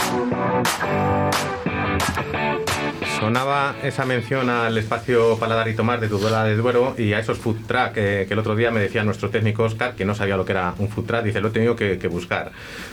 Sonaba 3.19 3.75
esa 3.83 4.07
mención 4.07 4.49
al 4.49 4.79
espacio 4.79 5.37
Paladar 5.39 5.69
y 5.69 5.75
Tomar 5.75 6.01
de 6.01 6.09
Tudela 6.09 6.45
de 6.45 6.57
Duero 6.57 6.95
y 6.97 7.13
a 7.13 7.19
esos 7.19 7.37
food 7.39 7.57
truck 7.67 7.93
eh, 7.97 8.25
que 8.27 8.33
el 8.35 8.39
otro 8.39 8.57
día 8.57 8.71
me 8.71 8.81
decía 8.81 9.05
nuestro 9.05 9.29
técnico 9.29 9.65
Oscar 9.65 9.95
que 9.95 10.05
no 10.07 10.15
sabía 10.15 10.37
lo 10.37 10.45
que 10.47 10.53
era 10.53 10.75
un 10.79 10.89
food 10.89 11.05
truck, 11.05 11.23
dice, 11.23 11.41
lo 11.41 11.49
he 11.49 11.51
tenido 11.51 11.77
que, 11.77 11.99
que 11.99 12.09
buscar. 12.09 12.53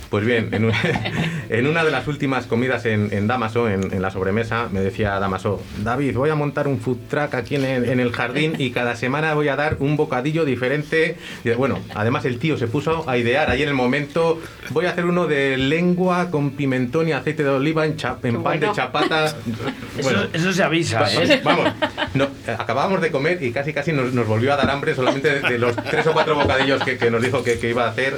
Pues 0.09 0.25
bien, 0.25 0.49
en, 0.53 0.65
un- 0.65 0.73
en 1.49 1.67
una 1.67 1.83
de 1.85 1.91
las 1.91 2.07
últimas 2.07 2.45
comidas 2.45 2.85
en, 2.85 3.09
en 3.13 3.27
Damaso, 3.27 3.69
en, 3.69 3.93
en 3.93 4.01
la 4.01 4.11
sobremesa, 4.11 4.67
me 4.71 4.81
decía 4.81 5.17
Damaso, 5.19 5.61
David, 5.83 6.15
voy 6.17 6.29
a 6.29 6.35
montar 6.35 6.67
un 6.67 6.79
food 6.79 6.97
truck 7.09 7.33
aquí 7.35 7.55
en 7.55 7.63
el, 7.65 7.85
en 7.89 7.99
el 7.99 8.11
jardín 8.11 8.53
y 8.57 8.71
cada 8.71 8.95
semana 8.95 9.33
voy 9.33 9.47
a 9.49 9.55
dar 9.55 9.77
un 9.79 9.95
bocadillo 9.95 10.43
diferente. 10.45 11.17
Y 11.45 11.51
bueno, 11.51 11.66
además 11.95 12.25
el 12.25 12.39
tío 12.39 12.57
se 12.57 12.67
puso 12.67 13.09
a 13.09 13.17
idear 13.17 13.49
ahí 13.49 13.61
en 13.63 13.69
el 13.69 13.73
momento, 13.75 14.39
voy 14.69 14.85
a 14.85 14.91
hacer 14.91 15.05
uno 15.05 15.27
de 15.27 15.57
lengua 15.57 16.29
con 16.31 16.51
pimentón 16.51 17.07
y 17.07 17.11
aceite 17.11 17.43
de 17.43 17.49
oliva 17.49 17.85
en, 17.85 17.97
cha- 17.97 18.17
en 18.23 18.41
pan 18.43 18.59
de 18.59 18.67
bueno. 18.67 18.73
chapata. 18.73 19.25
Eso- 19.97 20.27
eso 20.33 20.53
se 20.53 20.63
avisa, 20.63 21.01
Va- 21.01 21.11
¿eh? 21.13 21.41
Vamos, 21.43 21.71
no, 22.13 22.27
acabábamos 22.57 23.01
de 23.01 23.11
comer 23.11 23.41
y 23.41 23.51
casi 23.51 23.73
casi 23.73 23.91
nos, 23.91 24.13
nos 24.13 24.27
volvió 24.27 24.53
a 24.53 24.57
dar 24.57 24.69
hambre 24.69 24.93
solamente 24.95 25.39
de, 25.39 25.49
de 25.49 25.57
los 25.57 25.75
tres 25.75 26.05
o 26.07 26.13
cuatro 26.13 26.35
bocadillos 26.35 26.83
que, 26.83 26.97
que 26.97 27.09
nos 27.09 27.21
dijo 27.21 27.43
que, 27.43 27.57
que 27.59 27.69
iba 27.69 27.85
a 27.85 27.89
hacer. 27.89 28.17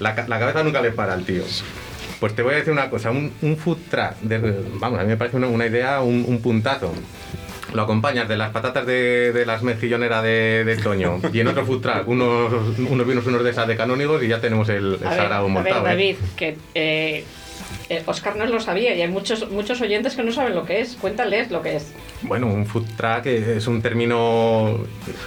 La, 0.00 0.14
la 0.28 0.38
cabeza 0.38 0.62
nunca 0.62 0.80
le 0.80 0.90
para 0.92 1.12
al 1.12 1.24
tío. 1.24 1.42
Pues 2.20 2.34
te 2.34 2.42
voy 2.42 2.52
a 2.54 2.56
decir 2.58 2.72
una 2.72 2.90
cosa, 2.90 3.10
un, 3.10 3.32
un 3.42 3.56
food 3.56 3.78
truck, 3.90 4.20
de- 4.20 4.62
vamos, 4.78 4.98
a 4.98 5.02
mí 5.02 5.08
me 5.08 5.16
parece 5.16 5.36
una, 5.36 5.46
una 5.48 5.66
idea, 5.66 6.00
un, 6.02 6.24
un 6.26 6.40
puntazo. 6.42 6.92
Lo 7.72 7.82
acompañas 7.82 8.28
de 8.28 8.36
las 8.36 8.50
patatas 8.50 8.86
de, 8.86 9.32
de 9.32 9.46
las 9.46 9.62
mejilloneras 9.62 10.22
de, 10.22 10.64
de 10.64 10.76
Toño 10.76 11.20
y 11.32 11.40
en 11.40 11.48
otro 11.48 11.64
food 11.64 11.80
truck 11.80 12.08
unos, 12.08 12.52
unos 12.78 13.06
vinos, 13.06 13.26
unos 13.26 13.44
de 13.44 13.50
esas 13.50 13.66
de 13.68 13.76
canónigos 13.76 14.22
y 14.22 14.28
ya 14.28 14.40
tenemos 14.40 14.68
el, 14.68 14.94
el 15.00 15.06
A 15.06 15.10
ver, 15.10 15.18
sagrado 15.18 15.46
a 15.46 15.62
ver. 15.62 15.72
¿eh? 15.72 15.80
David, 15.82 16.16
que 16.36 16.56
eh, 16.74 17.24
eh, 17.88 18.02
Oscar 18.06 18.36
no 18.36 18.46
lo 18.46 18.60
sabía 18.60 18.94
y 18.94 19.02
hay 19.02 19.08
muchos, 19.08 19.50
muchos 19.50 19.80
oyentes 19.80 20.14
que 20.14 20.22
no 20.22 20.32
saben 20.32 20.54
lo 20.54 20.64
que 20.64 20.80
es. 20.80 20.96
Cuéntales 20.96 21.50
lo 21.50 21.62
que 21.62 21.76
es. 21.76 21.92
Bueno, 22.22 22.48
un 22.48 22.66
food 22.66 22.84
truck 22.98 23.24
es 23.26 23.66
un 23.66 23.80
término 23.80 24.78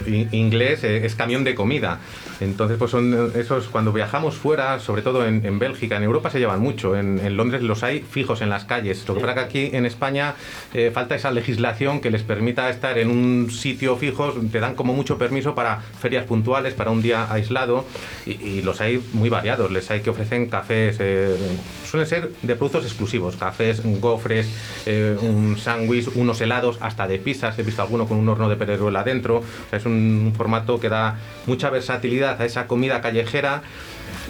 in- 0.06 0.28
inglés, 0.30 0.84
eh, 0.84 1.04
es 1.04 1.16
camión 1.16 1.42
de 1.42 1.54
comida. 1.54 1.98
Entonces, 2.40 2.76
pues 2.78 2.90
son 2.92 3.32
esos, 3.34 3.66
cuando 3.68 3.92
viajamos 3.92 4.36
fuera, 4.36 4.78
sobre 4.78 5.02
todo 5.02 5.26
en, 5.26 5.44
en 5.44 5.58
Bélgica, 5.58 5.96
en 5.96 6.04
Europa 6.04 6.30
se 6.30 6.38
llevan 6.38 6.60
mucho, 6.60 6.96
en, 6.96 7.18
en 7.18 7.36
Londres 7.36 7.62
los 7.62 7.82
hay 7.82 8.00
fijos 8.00 8.42
en 8.42 8.48
las 8.50 8.64
calles. 8.64 9.04
Lo 9.08 9.14
que 9.14 9.20
pasa 9.20 9.34
que 9.34 9.40
aquí 9.40 9.70
en 9.72 9.86
España 9.86 10.34
eh, 10.72 10.92
falta 10.94 11.16
esa 11.16 11.32
legislación 11.32 12.00
que 12.00 12.10
les 12.12 12.22
permita 12.22 12.70
estar 12.70 12.96
en 12.96 13.10
un 13.10 13.50
sitio 13.50 13.96
fijo, 13.96 14.32
te 14.52 14.60
dan 14.60 14.74
como 14.76 14.94
mucho 14.94 15.18
permiso 15.18 15.54
para 15.54 15.80
ferias 15.80 16.24
puntuales, 16.26 16.74
para 16.74 16.90
un 16.92 17.02
día 17.02 17.26
aislado, 17.32 17.84
y, 18.24 18.32
y 18.32 18.62
los 18.62 18.80
hay 18.80 19.02
muy 19.14 19.30
variados. 19.30 19.70
Les 19.72 19.90
hay 19.90 20.00
que 20.00 20.10
ofrecen 20.10 20.46
cafés, 20.48 20.96
eh, 21.00 21.36
suelen 21.84 22.08
ser 22.08 22.30
de 22.42 22.54
productos 22.56 22.84
exclusivos, 22.84 23.36
cafés, 23.36 23.82
gofres, 24.00 24.48
eh, 24.86 25.16
un 25.20 25.56
sándwich, 25.58 26.08
unos 26.14 26.40
helados, 26.40 26.78
hasta 26.86 27.06
de 27.06 27.18
pizzas, 27.18 27.58
he 27.58 27.62
visto 27.62 27.82
alguno 27.82 28.06
con 28.06 28.18
un 28.18 28.28
horno 28.28 28.48
de 28.48 28.56
pereruela 28.56 29.02
dentro. 29.02 29.38
O 29.38 29.70
sea, 29.70 29.78
es 29.78 29.86
un 29.86 30.32
formato 30.36 30.78
que 30.78 30.88
da 30.88 31.18
mucha 31.46 31.70
versatilidad 31.70 32.40
a 32.40 32.44
esa 32.44 32.66
comida 32.66 33.00
callejera 33.00 33.62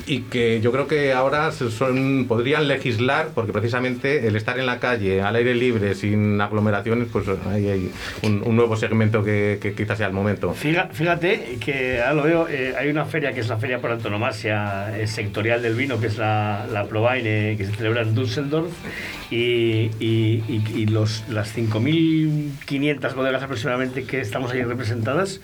y 0.07 0.21
que 0.23 0.61
yo 0.61 0.71
creo 0.73 0.87
que 0.87 1.13
ahora 1.13 1.51
son, 1.53 2.27
podrían 2.29 2.69
legislar, 2.69 3.29
porque 3.35 3.53
precisamente 3.53 4.27
el 4.27 4.37
estar 4.37 4.59
en 4.59 4.67
la 4.67 4.79
calle, 4.79 5.23
al 5.23 5.35
aire 5.37 5.55
libre, 5.55 5.95
sin 5.95 6.41
aglomeraciones, 6.41 7.09
pues 7.11 7.27
ahí 7.47 7.69
hay 7.69 7.91
un, 8.23 8.43
un 8.45 8.57
nuevo 8.57 8.77
segmento 8.77 9.25
que, 9.25 9.59
que 9.63 9.73
quizás 9.75 9.99
sea 9.99 10.07
el 10.09 10.13
momento. 10.13 10.53
Fíjate 10.93 11.57
que 11.61 12.01
ahora 12.03 12.15
lo 12.15 12.23
veo, 12.25 12.49
eh, 12.49 12.75
hay 12.79 12.89
una 12.89 13.05
feria 13.07 13.33
que 13.33 13.41
es 13.41 13.49
la 13.49 13.57
feria 13.59 13.79
por 13.81 13.91
antonomasia 13.91 14.99
eh, 14.99 15.07
sectorial 15.07 15.63
del 15.63 15.75
vino, 15.75 15.99
que 16.01 16.09
es 16.09 16.19
la, 16.19 16.67
la 16.71 16.85
que 17.57 17.65
se 17.65 17.73
celebra 17.75 18.03
en 18.03 18.15
Düsseldorf, 18.15 18.73
y, 19.31 19.91
y- 20.01 20.43
y- 20.49 20.65
y 20.77 20.87
los, 20.87 21.25
las 21.29 21.57
5.500 21.57 23.15
bodegas 23.15 23.43
aproximadamente 23.43 24.05
que 24.05 24.21
estamos 24.21 24.53
ahí 24.53 24.63
representadas, 24.63 25.41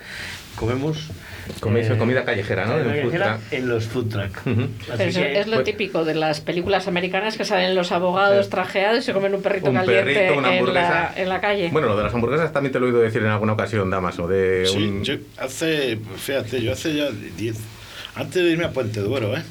comemos... 0.57 1.11
Coméis 1.59 1.89
comida 1.99 2.25
callejera, 2.25 2.67
¿no? 2.67 2.73
comida 2.75 2.85
En 2.95 3.01
callejera 3.01 3.39
en 3.51 3.69
los 3.69 3.85
food 3.87 4.09
truck. 4.09 4.47
Ujú. 4.47 4.61
Así 4.63 4.69
Pero 4.97 5.13
que- 5.13 5.41
es 5.41 5.47
lo 5.49 5.55
pues- 5.57 5.65
típico 5.65 6.05
de 6.05 6.15
las 6.15 6.41
películas 6.41 6.87
americanas 6.89 7.37
que 7.37 7.45
salen 7.45 7.75
los 7.75 7.91
abogados 7.93 8.47
Eh, 8.47 8.51
trajeados 8.51 8.99
y 9.01 9.03
se 9.03 9.13
comen 9.13 9.35
un 9.35 9.43
perrito 9.43 9.71
un 9.71 9.77
caliente 9.77 10.15
perrito, 10.15 10.39
una 10.39 10.53
en, 10.53 10.59
hamburguesa. 10.61 10.91
la, 10.91 11.13
en 11.23 11.29
la 11.29 11.41
calle. 11.41 11.69
Bueno, 11.73 11.89
lo 11.89 11.97
de 11.97 12.03
las 12.05 12.15
hamburguesas 12.15 12.53
también 12.53 12.73
te 12.73 12.79
lo 12.81 12.87
he 12.87 12.91
oído 12.91 13.01
decir 13.03 13.23
en 13.23 13.29
alguna 13.29 13.55
ocasión, 13.55 13.91
Damaso, 13.91 14.29
de 14.29 14.67
Sí, 14.67 14.77
un... 14.77 15.03
yo 15.05 15.15
hace, 15.39 15.99
fíjate, 16.17 16.63
yo 16.63 16.73
hace 16.73 16.95
ya 16.95 17.09
10, 17.37 17.57
antes 18.15 18.43
de 18.45 18.51
irme 18.51 18.65
a 18.65 18.71
Puente 18.71 19.01
Duero, 19.01 19.37
¿eh? 19.37 19.43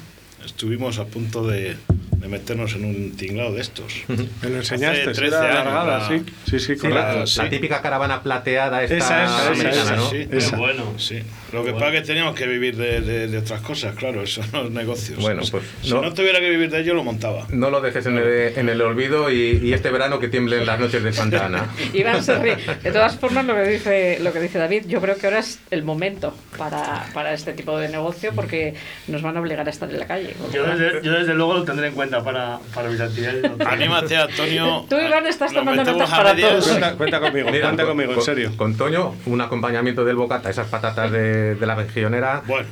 estuvimos 0.44 0.98
a 0.98 1.04
punto 1.04 1.46
de, 1.46 1.76
de 2.16 2.28
meternos 2.28 2.74
en 2.74 2.84
un 2.86 3.12
tinglado 3.16 3.52
de 3.54 3.60
estos. 3.60 3.92
Me 4.08 4.48
lo 4.48 4.56
enseñaste, 4.56 5.02
Hace 5.02 5.14
sí, 5.14 5.20
13 5.20 5.36
era 5.36 5.50
alargada, 5.50 5.98
la- 5.98 6.08
sí. 6.08 6.24
Sí, 6.48 6.58
sí, 6.58 6.76
Sí, 6.76 6.88
la, 6.88 6.90
correcto. 7.02 7.18
la 7.20 7.26
sí. 7.26 7.40
típica 7.50 7.82
caravana 7.82 8.22
plateada 8.22 8.82
esta 8.82 8.96
Esa, 8.96 9.24
esa, 9.24 9.34
esa, 9.36 9.46
americana, 9.48 9.82
esa, 9.82 9.96
¿no? 9.96 10.10
Sí, 10.10 10.28
Esa. 10.30 10.56
bueno. 10.56 10.84
Sí. 10.98 11.22
Lo 11.52 11.64
que 11.64 11.72
pasa 11.72 11.88
es 11.88 12.00
que 12.00 12.06
teníamos 12.06 12.34
que 12.34 12.46
vivir 12.46 12.76
de, 12.76 13.00
de- 13.00 13.26
de 13.28 13.38
otras 13.38 13.60
cosas, 13.62 13.94
claro, 13.94 14.22
eso 14.24 14.42
no 14.52 14.62
es 14.64 14.70
negocio. 14.70 15.16
Bueno, 15.20 15.42
pues, 15.50 15.62
si 15.82 15.92
no. 15.92 16.02
no. 16.02 16.12
tuviera 16.14 16.40
que 16.40 16.50
vivir 16.50 16.70
de 16.70 16.80
ello, 16.80 16.94
lo 16.94 17.04
montaba. 17.04 17.46
No 17.50 17.70
lo 17.70 17.80
dejes 17.80 18.06
en 18.06 18.18
el, 18.18 18.26
en 18.56 18.68
el 18.68 18.80
olvido 18.82 19.30
y, 19.30 19.60
y 19.62 19.72
este 19.72 19.90
verano 19.90 20.18
que 20.18 20.28
tiemblen 20.28 20.66
las 20.66 20.78
noches 20.78 21.02
de 21.02 21.12
Santa 21.12 21.46
Ana. 21.46 21.66
Iván. 21.92 22.20
De 22.24 22.90
todas 22.92 23.16
formas, 23.16 23.44
lo 23.44 23.54
que 23.54 23.62
dice, 23.64 24.18
lo 24.20 24.32
que 24.32 24.40
dice 24.40 24.58
David, 24.58 24.84
yo 24.86 25.00
creo 25.00 25.16
que 25.16 25.26
ahora 25.26 25.38
es 25.40 25.58
el 25.70 25.82
momento 25.82 26.34
para, 26.58 27.06
para 27.14 27.32
este 27.32 27.52
tipo 27.52 27.78
de 27.78 27.88
negocio 27.88 28.32
porque 28.34 28.74
nos 29.08 29.22
van 29.22 29.36
a 29.36 29.40
obligar 29.40 29.66
a 29.66 29.70
estar 29.70 29.90
en 29.90 29.98
la 29.98 30.06
calle. 30.06 30.34
Yo 30.52 30.64
desde, 30.64 31.02
yo 31.02 31.12
desde 31.12 31.34
luego 31.34 31.54
lo 31.54 31.64
tendré 31.64 31.88
en 31.88 31.94
cuenta 31.94 32.22
para, 32.22 32.58
para 32.74 32.88
mis 32.88 33.00
actividades. 33.00 33.50
Anímate, 33.66 34.16
Antonio. 34.16 34.86
Tú, 34.88 34.96
Iván, 34.96 35.26
estás 35.26 35.52
tomando 35.52 35.84
notas 35.84 36.10
para 36.10 36.34
medias. 36.34 36.50
todos. 36.50 36.68
Cuenta, 36.68 36.94
cuenta 36.96 37.20
conmigo, 37.20 37.50
Mira, 37.50 37.64
cuenta 37.66 37.82
con- 37.84 37.90
conmigo, 37.92 38.10
en 38.10 38.14
con- 38.16 38.24
serio. 38.24 38.52
Con 38.56 38.76
Toño, 38.76 39.14
un 39.26 39.40
acompañamiento 39.40 40.04
del 40.04 40.16
bocata, 40.16 40.50
esas 40.50 40.66
patatas 40.68 41.10
de, 41.10 41.20
de 41.40 41.66
la 41.66 41.76
mejillonera. 41.76 42.42
Bueno, 42.46 42.68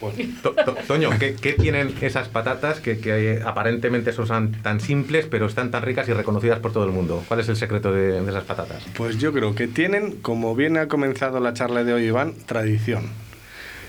bueno. 0.00 0.18
To- 0.42 0.52
to- 0.52 0.76
Toño, 0.86 1.10
¿qué, 1.18 1.34
qué 1.34 1.52
tienen 1.52 1.94
esas 2.00 2.28
patatas 2.28 2.80
que, 2.80 2.98
que, 2.98 3.42
aparentemente 3.44 4.12
son 4.12 4.52
tan 4.62 4.80
simples, 4.80 5.26
pero 5.30 5.46
están 5.46 5.70
tan 5.70 5.82
ricas 5.82 6.08
y 6.08 6.12
reconocidas 6.14 6.58
por 6.60 6.72
todo 6.72 6.84
el 6.84 6.90
mundo? 6.90 7.22
¿Cuál 7.28 7.40
es 7.40 7.48
el 7.48 7.56
secreto 7.56 7.92
de, 7.92 8.20
de 8.22 8.30
esas 8.30 8.44
patatas? 8.44 8.82
Pues 8.96 9.18
yo 9.18 9.32
creo 9.32 9.54
que 9.54 9.68
tienen, 9.68 10.12
como 10.22 10.54
bien 10.56 10.76
ha 10.78 10.88
comenzado 10.88 11.38
la 11.40 11.52
charla 11.52 11.84
de 11.84 11.92
hoy 11.92 12.04
Iván, 12.04 12.32
tradición. 12.46 13.08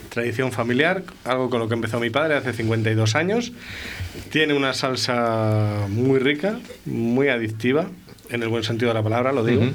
Tradición 0.10 0.52
familiar, 0.52 1.04
algo 1.24 1.50
con 1.50 1.60
lo 1.62 1.70
que 1.70 1.76
empezó 1.76 1.98
mi 2.02 2.10
padre 2.10 2.36
hace 2.36 2.52
52 2.52 3.16
años. 3.16 3.54
Tiene 4.30 4.54
una 4.54 4.74
salsa 4.74 5.86
muy 5.88 6.20
rica, 6.20 6.60
muy 6.86 7.30
adictiva, 7.30 7.86
en 8.30 8.44
el 8.44 8.50
buen 8.50 8.64
sentido 8.66 8.90
de 8.90 8.96
la 8.96 9.04
palabra, 9.04 9.32
lo 9.32 9.46
digo. 9.46 9.62
Ujú. 9.62 9.72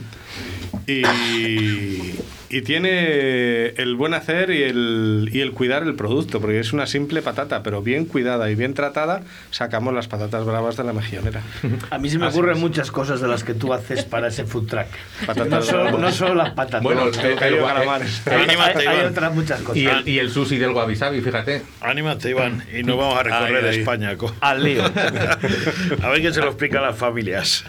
y, 0.86 2.14
y 2.48 2.62
tiene 2.62 3.68
el 3.76 3.96
buen 3.96 4.14
hacer 4.14 4.50
y 4.50 4.62
el, 4.62 5.28
y 5.32 5.40
el 5.40 5.52
cuidar 5.52 5.82
el 5.82 5.94
producto, 5.94 6.40
porque 6.40 6.60
es 6.60 6.72
una 6.72 6.86
simple 6.86 7.22
patata, 7.22 7.62
pero 7.62 7.82
bien 7.82 8.04
cuidada 8.04 8.50
y 8.50 8.54
bien 8.54 8.74
tratada, 8.74 9.22
sacamos 9.50 9.92
las 9.94 10.08
patatas 10.08 10.44
bravas 10.44 10.76
de 10.76 10.84
la 10.84 10.92
mejillonera. 10.92 11.42
A 11.90 11.98
mí 11.98 12.08
se 12.08 12.18
me 12.18 12.26
Así 12.26 12.36
ocurren 12.38 12.56
es. 12.56 12.60
muchas 12.62 12.90
cosas 12.90 13.20
de 13.20 13.28
las 13.28 13.42
que 13.44 13.54
tú 13.54 13.72
haces 13.72 14.04
para 14.04 14.28
ese 14.28 14.44
food 14.44 14.66
truck. 14.68 14.86
Patatas 15.26 15.50
no, 15.50 15.62
solo, 15.62 15.98
no 15.98 16.12
solo 16.12 16.34
las 16.34 16.50
patatas. 16.50 16.82
Bueno, 16.82 17.06
no, 17.06 17.10
el- 17.10 17.18
hay, 17.18 17.32
el- 17.32 17.38
hay- 17.42 17.54
el- 17.54 17.64
hay- 17.64 18.42
Anímate, 18.44 18.88
hay 18.88 18.96
Iván. 18.98 19.10
otras 19.12 19.34
muchas 19.34 19.60
cosas. 19.60 19.76
Y 19.76 19.86
el, 19.86 20.08
y 20.08 20.18
el 20.18 20.30
sushi 20.30 20.58
del 20.58 20.70
wabi 20.70 20.94
sabi, 20.96 21.20
fíjate. 21.20 21.62
Anímate, 21.80 22.30
Iván, 22.30 22.62
y 22.72 22.82
nos 22.82 22.96
vamos 22.96 23.18
a 23.18 23.22
recorrer 23.24 23.64
Ay, 23.64 23.70
ay. 23.74 23.78
España. 23.80 24.16
co- 24.16 24.34
Al 24.40 24.62
lío. 24.62 24.84
A 26.02 26.08
ver 26.10 26.22
qué 26.22 26.32
se 26.32 26.40
lo 26.40 26.46
explica 26.48 26.78
a 26.78 26.82
las 26.82 26.96
familias. 26.96 27.64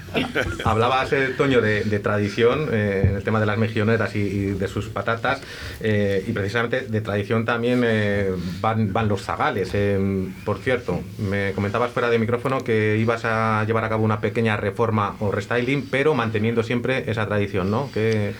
Hablabas, 0.63 1.11
eh, 1.13 1.30
Toño, 1.38 1.61
de, 1.61 1.84
de 1.84 1.99
tradición 1.99 2.69
eh, 2.71 3.05
en 3.09 3.15
el 3.15 3.23
tema 3.23 3.39
de 3.39 3.45
las 3.45 3.57
mejilloneras 3.57 4.15
y, 4.15 4.19
y 4.19 4.45
de 4.51 4.66
sus 4.68 4.88
patatas, 4.88 5.41
eh, 5.82 6.24
y 6.28 6.32
precisamente 6.32 6.82
de 6.82 7.01
tradición 7.01 7.45
también 7.45 7.82
eh, 7.86 8.32
van, 8.61 8.93
van 8.93 9.07
los 9.07 9.22
zagales. 9.22 9.72
Eh, 9.74 10.28
por 10.45 10.59
cierto, 10.59 11.01
me 11.18 11.51
comentabas 11.53 11.91
fuera 11.91 12.09
de 12.09 12.20
micrófono 12.20 12.63
que 12.63 12.97
ibas 12.97 13.26
a 13.26 13.63
llevar 13.65 13.84
a 13.86 13.89
cabo 13.89 14.03
una 14.03 14.22
pequeña 14.22 14.57
reforma 14.57 15.15
o 15.20 15.32
restyling, 15.32 15.88
pero 15.89 16.13
manteniendo 16.13 16.63
siempre 16.63 17.09
esa 17.09 17.26
tradición, 17.28 17.72
¿no? 17.72 17.89
¿Qué, 17.93 18.34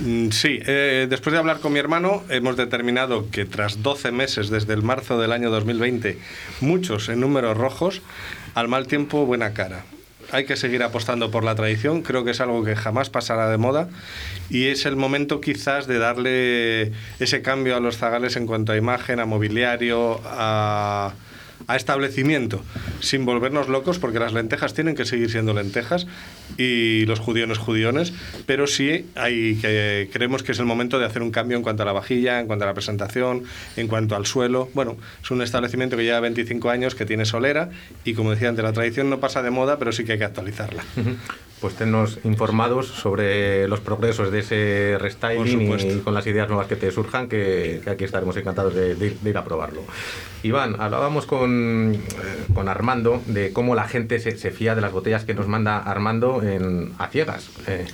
Mm, 0.00 0.30
Sí, 0.30 0.58
después 0.58 1.32
de 1.32 1.38
hablar 1.38 1.60
con 1.60 1.72
mi 1.72 1.78
hermano, 1.78 2.24
hemos 2.28 2.56
determinado 2.56 3.30
que 3.30 3.44
tras 3.44 3.82
12 3.82 4.10
meses 4.10 4.50
desde 4.50 4.74
el 4.74 4.82
marzo 4.82 5.20
del 5.20 5.30
año 5.30 5.50
2020, 5.50 6.18
muchos 6.60 7.08
en 7.08 7.20
números 7.20 7.56
rojos, 7.56 8.02
al 8.54 8.68
mal 8.68 8.86
tiempo, 8.86 9.24
buena 9.24 9.54
cara. 9.54 9.84
Hay 10.34 10.46
que 10.46 10.56
seguir 10.56 10.82
apostando 10.82 11.30
por 11.30 11.44
la 11.44 11.54
tradición, 11.54 12.02
creo 12.02 12.24
que 12.24 12.32
es 12.32 12.40
algo 12.40 12.64
que 12.64 12.74
jamás 12.74 13.08
pasará 13.08 13.48
de 13.48 13.56
moda 13.56 13.88
y 14.50 14.66
es 14.66 14.84
el 14.84 14.96
momento 14.96 15.40
quizás 15.40 15.86
de 15.86 16.00
darle 16.00 16.90
ese 17.20 17.40
cambio 17.40 17.76
a 17.76 17.80
los 17.80 17.98
zagales 17.98 18.34
en 18.34 18.48
cuanto 18.48 18.72
a 18.72 18.76
imagen, 18.76 19.20
a 19.20 19.26
mobiliario, 19.26 20.20
a, 20.24 21.12
a 21.66 21.76
establecimiento, 21.76 22.62
sin 23.00 23.24
volvernos 23.24 23.68
locos, 23.68 23.98
porque 23.98 24.18
las 24.18 24.32
lentejas 24.32 24.74
tienen 24.74 24.94
que 24.94 25.04
seguir 25.04 25.30
siendo 25.30 25.54
lentejas 25.54 26.06
y 26.56 27.06
los 27.06 27.20
judiones 27.20 27.58
judiones, 27.58 28.12
pero 28.46 28.66
sí 28.66 29.06
hay 29.14 29.56
que 29.56 30.08
creemos 30.12 30.42
que 30.42 30.52
es 30.52 30.58
el 30.58 30.66
momento 30.66 30.98
de 30.98 31.06
hacer 31.06 31.22
un 31.22 31.30
cambio 31.30 31.56
en 31.56 31.62
cuanto 31.62 31.82
a 31.82 31.86
la 31.86 31.92
vajilla, 31.92 32.40
en 32.40 32.46
cuanto 32.46 32.64
a 32.64 32.68
la 32.68 32.74
presentación, 32.74 33.44
en 33.76 33.88
cuanto 33.88 34.16
al 34.16 34.26
suelo. 34.26 34.68
Bueno, 34.74 34.96
es 35.22 35.30
un 35.30 35.42
establecimiento 35.42 35.96
que 35.96 36.04
lleva 36.04 36.20
25 36.20 36.70
años, 36.70 36.94
que 36.94 37.06
tiene 37.06 37.24
solera 37.24 37.70
y 38.04 38.14
como 38.14 38.30
decía 38.30 38.48
antes, 38.48 38.64
la 38.64 38.72
tradición 38.72 39.10
no 39.10 39.20
pasa 39.20 39.42
de 39.42 39.50
moda, 39.50 39.78
pero 39.78 39.92
sí 39.92 40.04
que 40.04 40.12
hay 40.12 40.18
que 40.18 40.24
actualizarla. 40.24 40.84
Pues 41.64 41.76
tennos 41.76 42.18
informados 42.24 42.88
sobre 42.88 43.66
los 43.68 43.80
progresos 43.80 44.30
de 44.30 44.40
ese 44.40 44.98
restyling 45.00 45.62
y 45.62 46.00
con 46.00 46.12
las 46.12 46.26
ideas 46.26 46.46
nuevas 46.46 46.66
que 46.66 46.76
te 46.76 46.90
surjan, 46.90 47.26
que, 47.26 47.80
que 47.82 47.88
aquí 47.88 48.04
estaremos 48.04 48.36
encantados 48.36 48.74
de, 48.74 48.94
de 48.94 49.06
ir- 49.12 49.18
de 49.20 49.30
ir 49.30 49.38
a 49.38 49.44
probarlo. 49.44 49.80
Iván, 50.42 50.76
hablábamos 50.78 51.24
con, 51.24 51.94
eh, 51.94 51.98
con 52.52 52.68
Armando 52.68 53.22
de 53.28 53.54
cómo 53.54 53.74
la 53.74 53.88
gente 53.88 54.18
se, 54.18 54.36
se 54.36 54.50
fía 54.50 54.74
de 54.74 54.82
las 54.82 54.92
botellas 54.92 55.24
que 55.24 55.32
nos 55.32 55.48
manda 55.48 55.78
Armando 55.78 56.42
en, 56.42 56.92
a 56.98 57.06
ciegas. 57.08 57.48
eh, 57.66 57.86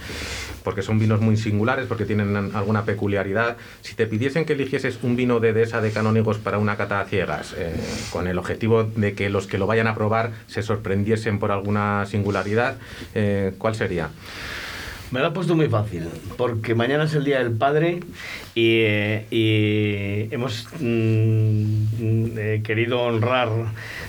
porque 0.63 0.83
son 0.83 0.99
vinos 0.99 1.23
muy 1.23 1.39
singulares, 1.39 1.87
porque 1.87 2.05
tienen 2.05 2.37
alguna 2.55 2.85
peculiaridad. 2.85 3.57
Si 3.81 3.95
te 3.95 4.07
pidiesen 4.07 4.45
que 4.45 4.53
eligieses 4.53 4.99
un 5.03 5.17
vino 5.17 5.41
de 5.41 5.55
Dehesa 5.55 5.81
de 5.81 5.91
Canónigos 5.91 6.37
para 6.37 6.59
una 6.59 6.77
cata 6.77 7.01
a 7.01 7.07
ciegas, 7.07 7.55
eh, 7.57 7.73
con 8.13 8.27
el 8.29 8.37
objetivo 8.37 8.85
de 8.85 9.15
que 9.15 9.31
los 9.31 9.47
que 9.47 9.57
lo 9.57 9.67
vayan 9.67 9.87
a 9.87 9.95
probar 9.95 10.33
se 10.49 10.63
sorprendiesen 10.63 11.39
por 11.39 11.51
alguna 11.51 12.05
singularidad, 12.05 12.77
eh, 13.15 13.55
¿cuál 13.61 13.77
sería? 13.77 14.11
Me 15.11 15.19
lo 15.19 15.27
ha 15.27 15.33
puesto 15.33 15.57
muy 15.57 15.69
fácil, 15.69 16.09
porque 16.37 16.77
mañana 16.77 17.05
es 17.05 17.15
el 17.15 17.25
Día 17.25 17.39
del 17.39 17.51
Padre 17.51 17.99
y, 18.55 18.83
eh, 18.83 19.27
y 19.33 20.33
hemos 20.33 20.69
mm, 20.79 22.39
eh, 22.39 22.61
querido 22.63 23.03
honrar 23.03 23.49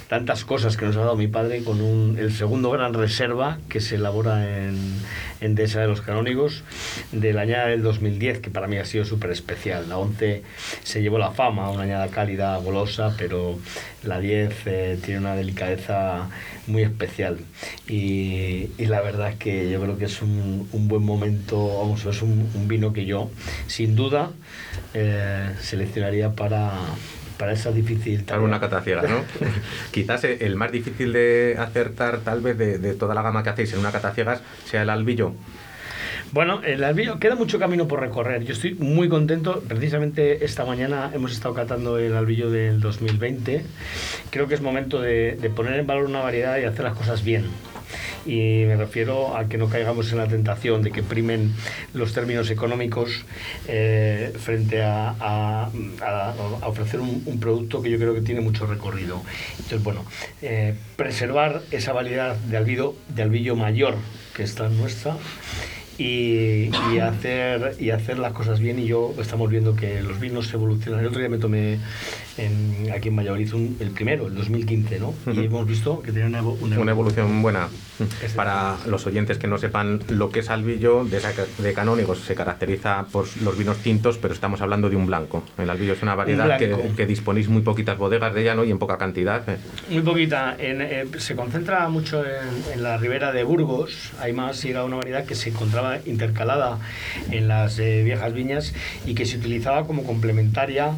tantas 0.10 0.46
cosas 0.46 0.78
que 0.78 0.86
nos 0.86 0.96
ha 0.98 1.00
dado 1.00 1.16
mi 1.16 1.28
padre 1.28 1.64
con 1.64 1.82
un, 1.82 2.18
el 2.20 2.32
segundo 2.32 2.70
gran 2.70 2.94
reserva 2.94 3.58
que 3.68 3.82
se 3.82 3.96
elabora 3.96 4.68
en, 4.68 4.78
en 5.42 5.56
Dehesa 5.56 5.82
de 5.82 5.88
los 5.88 6.02
Canónigos 6.02 6.64
del 7.12 7.40
añada 7.40 7.68
del 7.68 7.82
2010, 7.82 8.40
que 8.40 8.52
para 8.52 8.68
mí 8.68 8.78
ha 8.78 8.86
sido 8.86 9.04
súper 9.04 9.32
especial. 9.32 9.90
La 9.90 9.98
11 9.98 10.44
se 10.84 11.02
llevó 11.02 11.18
la 11.18 11.32
fama, 11.32 11.72
una 11.72 11.84
añada 11.84 12.10
cálida, 12.10 12.56
golosa, 12.58 13.16
pero 13.18 13.58
la 14.04 14.20
10 14.20 14.54
eh, 14.66 15.00
tiene 15.04 15.22
una 15.22 15.36
delicadeza 15.36 16.30
muy 16.72 16.84
especial. 16.84 17.38
Y, 17.88 18.70
y 18.78 18.86
la 18.88 19.02
verdad 19.02 19.30
es 19.30 19.36
que 19.36 19.70
yo 19.70 19.82
creo 19.82 19.98
que 19.98 20.06
es 20.06 20.22
un, 20.22 20.68
un 20.72 20.88
buen 20.88 21.04
momento, 21.04 21.80
vamos, 21.80 22.06
es 22.06 22.22
un, 22.22 22.50
un 22.54 22.68
vino 22.68 22.94
que 22.94 23.06
yo, 23.06 23.30
sin 23.68 23.96
duda, 23.96 24.32
eh, 24.94 25.52
seleccionaría 25.60 26.32
para, 26.32 26.72
para 27.38 27.54
esa 27.54 27.72
difícil 27.72 28.24
Para 28.24 28.42
una 28.42 28.60
cata 28.60 28.78
a 28.78 28.82
ciegas, 28.82 29.10
¿no? 29.10 29.24
Quizás 29.92 30.24
el 30.24 30.56
más 30.56 30.72
difícil 30.72 31.14
de 31.14 31.56
acertar, 31.60 32.20
tal 32.20 32.42
vez, 32.42 32.58
de, 32.58 32.78
de 32.78 32.94
toda 32.94 33.14
la 33.16 33.22
gama 33.22 33.44
que 33.44 33.50
hacéis 33.50 33.74
en 33.74 33.80
una 33.80 33.92
cata 33.92 34.10
a 34.10 34.14
ciegas, 34.14 34.42
sea 34.66 34.84
el 34.84 34.90
albillo. 34.90 35.34
Bueno, 36.32 36.62
el 36.64 36.82
albillo, 36.86 37.20
queda 37.20 37.36
mucho 37.36 37.60
camino 37.60 37.88
por 37.90 38.00
recorrer. 38.00 38.44
Yo 38.46 38.54
estoy 38.54 38.74
muy 38.76 39.10
contento. 39.10 39.62
Precisamente 39.68 40.46
esta 40.46 40.64
mañana 40.64 41.12
hemos 41.14 41.34
estado 41.34 41.54
catando 41.54 41.98
el 41.98 42.16
albillo 42.16 42.50
del 42.50 42.80
2020. 42.80 43.64
Creo 44.30 44.48
que 44.48 44.54
es 44.56 44.62
momento 44.62 45.02
de, 45.02 45.36
de 45.36 45.50
poner 45.50 45.78
en 45.78 45.88
valor 45.88 46.06
una 46.06 46.22
variedad 46.22 46.58
y 46.58 46.64
hacer 46.64 46.86
las 46.86 46.96
cosas 46.96 47.26
bien. 47.26 47.48
Y 48.26 48.64
me 48.66 48.78
refiero 48.78 49.36
a 49.36 49.50
que 49.50 49.58
no 49.58 49.68
caigamos 49.68 50.10
en 50.14 50.20
la 50.20 50.28
tentación 50.28 50.84
de 50.84 50.92
que 50.92 51.04
primen 51.04 51.54
los 51.94 52.14
términos 52.14 52.50
económicos 52.50 53.26
eh, 53.68 54.32
frente 54.40 54.84
a, 54.84 55.10
a- 55.20 55.70
a- 56.02 56.34
a 56.62 56.68
ofrecer 56.68 57.02
un, 57.02 57.24
un 57.26 57.40
producto 57.42 57.82
que 57.82 57.90
yo 57.92 57.98
creo 57.98 58.14
que 58.14 58.22
tiene 58.22 58.40
mucho 58.40 58.66
recorrido. 58.68 59.22
Entonces, 59.58 59.84
bueno, 59.84 60.06
eh, 60.42 60.76
preservar 60.96 61.62
esa 61.72 61.92
variedad 61.92 62.38
de 62.38 62.56
albillo, 62.56 62.96
de 63.10 63.24
albillo 63.24 63.58
mayor 63.58 63.96
que 64.34 64.44
está 64.44 64.70
nuestra 64.70 65.18
y, 66.02 66.72
y 66.94 67.00
hacer 67.00 67.76
y 67.80 67.92
hacer 67.92 68.18
las 68.20 68.34
cosas 68.34 68.60
bien. 68.60 68.80
Y 68.80 68.86
yo 68.88 69.14
estamos 69.20 69.50
viendo 69.50 69.76
que 69.76 70.02
los 70.02 70.20
vinos 70.20 70.52
evolucionan. 70.54 71.02
El 71.02 71.08
otro 71.08 71.20
día 71.20 71.30
me 71.30 71.38
tomé 71.38 71.78
en- 72.38 72.92
aquí 72.96 73.10
en 73.10 73.16
Valladolid 73.16 73.54
un- 73.54 73.78
el 73.80 73.92
primero 73.92 74.28
el 74.28 74.36
2015 74.36 75.00
no 75.00 75.14
y 75.34 75.46
hemos 75.46 75.68
visto 75.68 76.02
que 76.02 76.12
tiene 76.12 76.28
una, 76.28 76.42
una 76.44 76.80
Una 76.80 76.92
evolución 76.92 77.42
buena. 77.42 77.68
Para 78.36 78.78
los 78.88 79.06
oyentes 79.06 79.38
que 79.38 79.48
no 79.48 79.58
sepan 79.58 80.02
lo 80.10 80.30
que 80.30 80.40
es 80.40 80.50
albillo, 80.50 81.06
de, 81.06 81.22
de 81.60 81.74
canónigos 81.74 82.20
se 82.20 82.36
caracteriza 82.36 83.06
por 83.12 83.26
los 83.42 83.58
vinos 83.58 83.78
tintos, 83.78 84.18
pero 84.18 84.34
estamos 84.34 84.62
hablando 84.62 84.90
de 84.90 84.96
un 84.96 85.06
blanco. 85.08 85.44
El 85.58 85.70
albillo 85.70 85.94
es 85.94 86.02
una 86.04 86.16
variedad 86.16 86.58
que, 86.58 86.68
blanco. 86.68 86.96
que 86.96 87.06
disponéis 87.06 87.48
muy 87.50 87.62
poquitas 87.62 87.98
bodegas 87.98 88.34
de 88.34 88.42
ella 88.42 88.56
¿no? 88.56 88.64
y 88.64 88.72
en 88.72 88.80
poca 88.80 88.98
cantidad. 88.98 89.48
eh. 89.50 89.58
Muy 89.90 90.02
poquita. 90.02 90.56
En, 90.58 90.82
eh, 90.82 91.06
se 91.18 91.36
concentra 91.36 91.88
mucho 91.90 92.24
en, 92.26 92.74
en 92.74 92.84
la 92.84 92.98
ribera 92.98 93.32
de 93.32 93.44
Burgos. 93.44 94.12
Hay 94.20 94.34
más 94.34 94.64
y 94.66 94.70
era 94.72 94.84
una 94.84 94.98
variedad 94.98 95.26
que 95.26 95.36
se 95.36 95.50
encontraba 95.50 95.98
intercalada 96.06 96.80
en 97.32 97.48
las 97.48 97.80
eh, 97.80 98.04
viejas 98.04 98.34
viñas 98.34 98.74
y 99.06 99.14
que 99.16 99.26
se 99.26 99.38
utilizaba 99.38 99.86
como 99.86 100.04
complementaria 100.04 100.92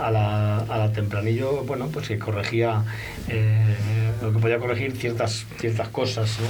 a 0.00 0.10
la, 0.10 0.58
a 0.58 0.78
la 0.78 0.92
tempranillo, 0.92 1.64
bueno, 1.64 1.88
pues 1.92 2.08
que 2.08 2.18
corregía 2.18 2.82
eh, 3.28 3.74
lo 4.22 4.32
que 4.32 4.38
podía 4.38 4.58
corregir 4.58 4.92
ciertas, 4.96 5.46
ciertas 5.58 5.88
cosas, 5.88 6.38
¿no? 6.40 6.47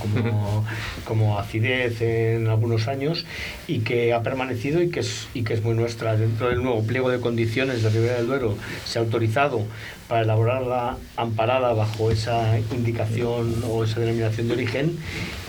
Como, 0.00 0.22
como, 0.22 0.64
como 1.04 1.38
acidez 1.38 2.00
en 2.00 2.48
algunos 2.48 2.88
años 2.88 3.24
y 3.66 3.80
que 3.80 4.12
ha 4.12 4.22
permanecido 4.22 4.82
y 4.82 4.90
que 4.90 5.00
es, 5.00 5.28
y 5.34 5.42
que 5.42 5.54
es 5.54 5.62
muy 5.62 5.74
nuestra. 5.74 6.16
Dentro 6.16 6.48
del 6.48 6.62
nuevo 6.62 6.82
pliego 6.84 7.10
de 7.10 7.20
condiciones 7.20 7.82
de 7.82 7.90
Ribera 7.90 8.14
del 8.16 8.26
Duero 8.26 8.56
se 8.84 8.98
ha 8.98 9.02
autorizado 9.02 9.62
para 10.08 10.22
elaborarla 10.22 10.96
amparada 11.16 11.74
bajo 11.74 12.10
esa 12.10 12.58
indicación 12.72 13.62
o 13.68 13.84
esa 13.84 14.00
denominación 14.00 14.48
de 14.48 14.54
origen 14.54 14.98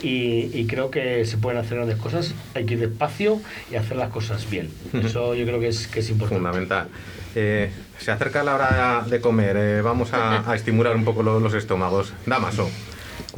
y, 0.01 0.49
y 0.53 0.65
creo 0.67 0.91
que 0.91 1.23
se 1.25 1.37
pueden 1.37 1.59
hacer 1.59 1.77
grandes 1.77 1.97
cosas, 1.97 2.33
hay 2.55 2.65
que 2.65 2.73
ir 2.73 2.81
despacio 2.81 3.39
y 3.71 3.75
hacer 3.75 3.95
las 3.97 4.09
cosas 4.09 4.49
bien. 4.49 4.69
Eso 4.93 5.33
yo 5.35 5.45
creo 5.45 5.59
que 5.61 5.69
es, 5.69 5.87
que 5.87 6.01
es 6.01 6.09
importante. 6.09 6.39
Fundamental. 6.43 6.87
Eh, 7.35 7.69
se 7.99 8.11
acerca 8.11 8.43
la 8.43 8.55
hora 8.55 9.05
de 9.09 9.21
comer, 9.21 9.55
eh, 9.57 9.81
vamos 9.81 10.11
a, 10.13 10.49
a 10.49 10.55
estimular 10.55 10.95
un 10.95 11.05
poco 11.05 11.21
lo- 11.23 11.39
los 11.39 11.53
estómagos. 11.53 12.11
Damaso, 12.25 12.69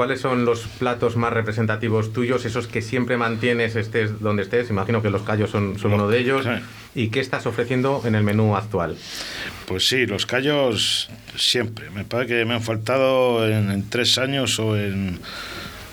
¿cuáles 0.02 0.20
son 0.20 0.46
los 0.46 0.62
platos 0.80 1.16
más 1.16 1.32
representativos 1.32 2.12
tuyos, 2.12 2.44
esos 2.46 2.66
que 2.66 2.82
siempre 2.82 3.18
mantienes 3.18 3.76
estés 3.76 4.20
donde 4.20 4.42
estés? 4.42 4.72
Imagino 4.72 5.04
que 5.04 5.12
los 5.12 5.22
callos 5.22 5.52
son, 5.52 5.78
son 5.78 5.94
uno 5.94 6.08
de 6.08 6.18
ellos. 6.18 6.48
¿Y 6.96 7.10
qué 7.10 7.20
estás 7.20 7.46
ofreciendo 7.46 8.02
en 8.04 8.16
el 8.16 8.24
menú 8.24 8.56
actual? 8.56 8.98
Pues 9.68 9.88
sí, 9.88 10.08
los 10.08 10.26
callos 10.26 11.08
siempre. 11.38 11.92
Me 11.92 12.04
parece 12.04 12.34
que 12.34 12.46
me 12.46 12.56
han 12.56 12.64
faltado 12.64 13.48
en, 13.48 13.70
en 13.70 13.88
tres 13.92 14.18
años 14.18 14.58
o 14.58 14.76
en, 14.76 15.20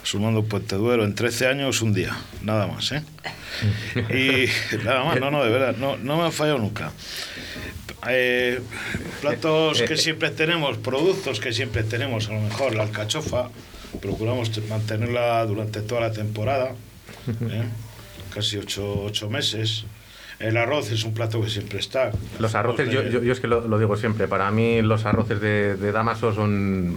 sumando 0.04 0.42
Puente 0.42 0.76
Duero, 0.76 1.04
en 1.04 1.14
13 1.14 1.46
años 1.46 1.82
un 1.82 1.92
día, 1.92 2.16
nada 2.40 2.66
más, 2.66 2.92
¿eh? 2.92 3.02
Y 4.08 4.48
nada 4.84 5.04
más, 5.04 5.20
no, 5.20 5.30
no, 5.30 5.44
de 5.44 5.50
verdad, 5.50 5.76
no, 5.76 5.98
no 5.98 6.16
me 6.16 6.22
han 6.24 6.32
fallado 6.32 6.60
nunca. 6.60 6.92
Eh, 8.08 8.58
platos 9.20 9.82
que 9.82 9.98
siempre 9.98 10.30
tenemos, 10.30 10.78
productos 10.78 11.40
que 11.40 11.52
siempre 11.52 11.82
tenemos, 11.82 12.30
a 12.30 12.32
lo 12.32 12.40
mejor 12.40 12.74
la 12.74 12.84
alcachofa, 12.84 13.50
procuramos 14.00 14.50
te- 14.50 14.60
mantenerla 14.62 15.44
durante 15.46 15.80
toda 15.82 16.00
la 16.02 16.12
temporada, 16.12 16.72
¿eh? 17.50 17.64
casi 18.34 18.56
ocho, 18.58 19.02
ocho 19.04 19.28
meses. 19.30 19.84
El 20.38 20.56
arroz 20.56 20.92
es 20.92 21.02
un 21.02 21.14
plato 21.14 21.40
que 21.42 21.50
siempre 21.50 21.80
está. 21.80 22.12
Los 22.38 22.54
arroces, 22.54 22.88
yo, 22.90 23.02
yo, 23.02 23.20
yo 23.22 23.32
es 23.32 23.40
que 23.40 23.48
lo, 23.48 23.66
lo 23.66 23.76
digo 23.78 23.96
siempre, 23.96 24.28
para 24.28 24.48
mí 24.52 24.82
los 24.82 25.04
arroces 25.04 25.40
de, 25.40 25.74
de 25.76 25.90
Damaso 25.92 26.32
son 26.32 26.96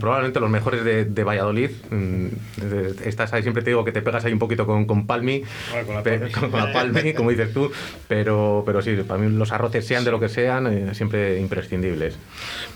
probablemente 0.00 0.40
los 0.40 0.50
mejores 0.50 0.84
de, 0.84 1.04
de 1.04 1.24
Valladolid. 1.24 1.70
Mm, 1.90 2.26
Estás 3.04 3.32
ahí, 3.32 3.42
siempre 3.42 3.62
te 3.62 3.70
digo 3.70 3.84
que 3.84 3.92
te 3.92 4.02
pegas 4.02 4.24
ahí 4.24 4.32
un 4.32 4.38
poquito 4.38 4.66
con, 4.66 4.84
con 4.86 5.06
Palmi, 5.06 5.42
Ah, 5.74 5.82
con 5.84 5.94
la 5.96 6.02
pe- 6.02 6.30
con- 6.32 6.50
con 6.50 6.60
la 6.60 6.72
Palmi, 6.72 7.12
como 7.14 7.30
dices 7.30 7.52
tú, 7.52 7.70
pero, 8.08 8.62
pero 8.66 8.80
sí, 8.82 8.94
para 9.06 9.20
mí 9.20 9.36
los 9.36 9.52
arroces 9.52 9.86
sean 9.86 10.04
de 10.04 10.10
lo 10.10 10.20
que 10.20 10.28
sean, 10.28 10.66
eh, 10.66 10.94
siempre 10.94 11.38
imprescindibles. 11.40 12.16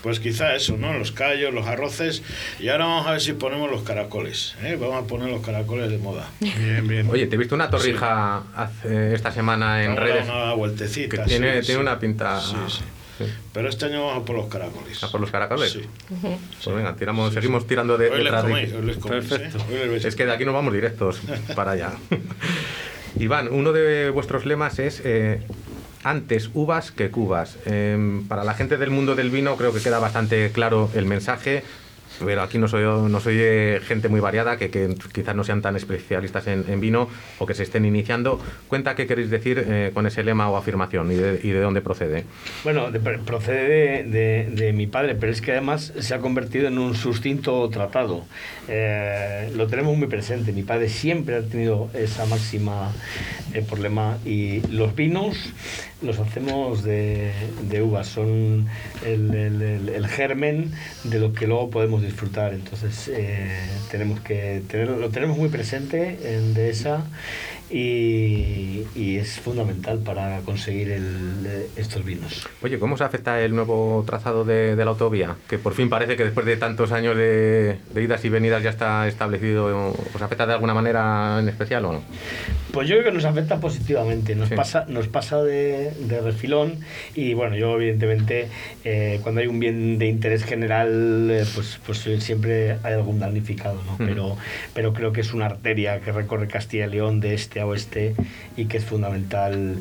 Pues 0.02 0.20
quizá 0.20 0.54
eso, 0.54 0.76
¿no? 0.76 0.92
Los 0.94 1.12
callos, 1.12 1.52
los 1.54 1.66
arroces. 1.66 2.22
Y 2.60 2.68
ahora 2.68 2.86
vamos 2.86 3.06
a 3.06 3.12
ver 3.12 3.20
si 3.20 3.32
ponemos 3.32 3.70
los 3.70 3.82
caracoles. 3.82 4.54
¿eh? 4.62 4.76
Vamos 4.80 5.04
a 5.04 5.06
poner 5.06 5.30
los 5.30 5.44
caracoles 5.44 5.90
de 5.90 5.98
moda. 5.98 6.28
Bien, 6.40 6.86
bien. 6.86 7.08
Oye, 7.10 7.26
te 7.26 7.36
he 7.36 7.38
visto 7.38 7.54
una 7.54 7.70
torrija 7.70 8.42
hace- 8.54 9.14
esta 9.14 9.32
semana 9.32 9.82
en 9.84 9.94
Vamos 9.94 10.02
a 10.02 10.06
dar 10.06 10.14
redes 10.24 10.28
una 10.30 10.52
vueltecita. 10.54 11.16
que 11.16 11.22
tiene, 11.24 11.60
sí, 11.62 11.66
tiene 11.66 11.80
sí. 11.80 11.82
una 11.82 11.98
pinta... 11.98 12.40
Sí. 13.18 13.24
Pero 13.52 13.68
este 13.68 13.86
año 13.86 14.06
vamos 14.06 14.22
a 14.22 14.24
por 14.24 14.36
los 14.36 14.46
caracoles. 14.46 15.02
¿A 15.02 15.10
por 15.10 15.20
los 15.20 15.30
caracoles? 15.30 15.72
Sí. 15.72 15.82
Pues 16.62 16.76
venga, 16.76 16.94
tiramos, 16.96 17.32
seguimos 17.32 17.66
tirando 17.66 17.96
de, 17.96 18.10
Hoy 18.10 18.22
les 18.22 18.32
coméis, 18.32 18.72
hoy 18.72 18.82
les 18.82 18.96
coméis, 18.98 19.24
Perfecto. 19.24 19.58
¿eh? 19.58 19.62
Hoy 19.68 19.78
les 19.78 19.90
veis. 19.90 20.04
Es 20.04 20.16
que 20.16 20.26
de 20.26 20.32
aquí 20.32 20.44
nos 20.44 20.54
vamos 20.54 20.72
directos 20.72 21.20
para 21.54 21.72
allá. 21.72 21.92
Iván, 23.18 23.48
uno 23.50 23.72
de 23.72 24.10
vuestros 24.10 24.44
lemas 24.44 24.78
es 24.78 25.00
eh, 25.04 25.40
antes 26.04 26.50
uvas 26.52 26.90
que 26.90 27.10
cubas. 27.10 27.56
Em, 27.64 28.26
para 28.28 28.44
la 28.44 28.54
gente 28.54 28.76
del 28.76 28.90
mundo 28.90 29.14
del 29.14 29.30
vino 29.30 29.56
creo 29.56 29.72
que 29.72 29.80
queda 29.80 29.98
bastante 29.98 30.50
claro 30.52 30.90
el 30.94 31.06
mensaje 31.06 31.64
pero 32.24 32.42
aquí 32.42 32.58
no 32.58 32.68
soy, 32.68 32.82
no 32.82 33.20
soy 33.20 33.36
eh, 33.38 33.80
gente 33.82 34.08
muy 34.08 34.20
variada, 34.20 34.56
que, 34.56 34.70
que 34.70 34.94
quizás 35.12 35.34
no 35.34 35.44
sean 35.44 35.62
tan 35.62 35.76
especialistas 35.76 36.46
en, 36.46 36.64
en, 36.68 36.80
vino 36.80 37.08
o 37.38 37.46
que 37.46 37.54
se 37.54 37.62
estén 37.62 37.84
iniciando. 37.84 38.40
Cuenta 38.68 38.94
qué 38.94 39.06
queréis 39.06 39.30
decir 39.30 39.64
eh, 39.66 39.90
con 39.92 40.06
ese 40.06 40.22
lema 40.22 40.48
o 40.50 40.56
afirmación 40.56 41.10
y 41.12 41.16
de, 41.16 41.40
y 41.42 41.50
de 41.50 41.60
dónde 41.60 41.80
procede. 41.80 42.24
Bueno, 42.64 42.90
de, 42.90 43.00
procede 43.00 44.04
de, 44.04 44.48
de, 44.50 44.72
mi 44.72 44.86
padre, 44.86 45.14
pero 45.14 45.32
es 45.32 45.40
que 45.40 45.52
además 45.52 45.92
se 45.98 46.14
ha 46.14 46.18
convertido 46.18 46.68
en 46.68 46.78
un 46.78 46.94
sustinto 46.94 47.68
tratado. 47.70 48.24
Eh, 48.68 49.50
lo 49.54 49.66
tenemos 49.66 49.96
muy 49.96 50.08
presente. 50.08 50.52
Mi 50.52 50.62
padre 50.62 50.88
siempre 50.88 51.36
ha 51.36 51.42
tenido 51.42 51.90
esa 51.94 52.26
máxima 52.26 52.92
eh, 53.54 53.62
por 53.62 53.78
lema 53.78 54.18
y 54.24 54.60
los 54.68 54.94
vinos 54.94 55.36
los 56.02 56.18
hacemos 56.18 56.82
de, 56.82 57.32
de 57.68 57.82
uvas, 57.82 58.06
son 58.06 58.66
el, 59.04 59.34
el, 59.34 59.88
el, 59.88 60.06
germen 60.08 60.72
de 61.04 61.18
lo 61.18 61.32
que 61.32 61.46
luego 61.46 61.70
podemos 61.70 62.02
disfrutar. 62.02 62.52
Entonces 62.52 63.08
eh, 63.08 63.48
tenemos 63.90 64.20
que 64.20 64.62
tenerlo, 64.68 64.98
lo 64.98 65.08
tenemos 65.10 65.38
muy 65.38 65.48
presente 65.48 66.36
en 66.36 66.54
Dehesa 66.54 67.04
y, 67.70 68.84
y, 68.94 69.16
es 69.16 69.40
fundamental 69.40 69.98
para 69.98 70.40
conseguir 70.40 70.90
el, 70.90 71.66
estos 71.76 72.04
vinos. 72.04 72.48
Oye, 72.62 72.78
¿cómo 72.78 72.96
se 72.96 73.04
afecta 73.04 73.40
el 73.42 73.54
nuevo 73.54 74.04
trazado 74.06 74.44
de, 74.44 74.76
de, 74.76 74.84
la 74.84 74.92
autovía? 74.92 75.36
Que 75.48 75.58
por 75.58 75.74
fin 75.74 75.88
parece 75.88 76.16
que 76.16 76.24
después 76.24 76.46
de 76.46 76.56
tantos 76.56 76.92
años 76.92 77.16
de, 77.16 77.78
de 77.92 78.02
idas 78.02 78.24
y 78.24 78.28
venidas 78.28 78.62
ya 78.62 78.70
está 78.70 79.08
establecido. 79.08 79.94
¿Os 80.14 80.22
afecta 80.22 80.46
de 80.46 80.52
alguna 80.52 80.74
manera 80.74 81.38
en 81.40 81.48
especial 81.48 81.84
o 81.86 81.92
no? 81.94 82.02
Pues 82.72 82.88
yo 82.88 82.96
creo 82.96 83.06
que 83.06 83.12
nos 83.12 83.24
afecta 83.24 83.58
positivamente, 83.58 84.34
nos 84.34 84.50
sí. 84.50 84.54
pasa, 84.54 84.84
nos 84.86 85.08
pasa 85.08 85.42
de, 85.42 85.92
de, 85.92 86.20
refilón 86.20 86.80
y 87.14 87.32
bueno, 87.32 87.56
yo 87.56 87.74
evidentemente 87.76 88.48
eh, 88.84 89.18
cuando 89.22 89.40
hay 89.40 89.46
un 89.46 89.58
bien 89.58 89.98
de 89.98 90.06
interés 90.06 90.44
general, 90.44 91.28
eh, 91.30 91.44
pues, 91.54 91.80
pues 91.86 92.06
siempre 92.22 92.76
hay 92.82 92.92
algún 92.92 93.18
damnificado, 93.18 93.80
¿no? 93.86 93.92
Mm. 93.94 94.08
pero, 94.08 94.36
pero 94.74 94.92
creo 94.92 95.12
que 95.12 95.22
es 95.22 95.32
una 95.32 95.46
arteria 95.46 96.00
que 96.00 96.12
recorre 96.12 96.48
Castilla 96.48 96.86
y 96.86 96.90
León 96.90 97.20
de 97.20 97.34
este 97.34 97.55
oeste 97.64 98.14
y 98.56 98.66
que 98.66 98.78
es 98.78 98.84
fundamental 98.84 99.78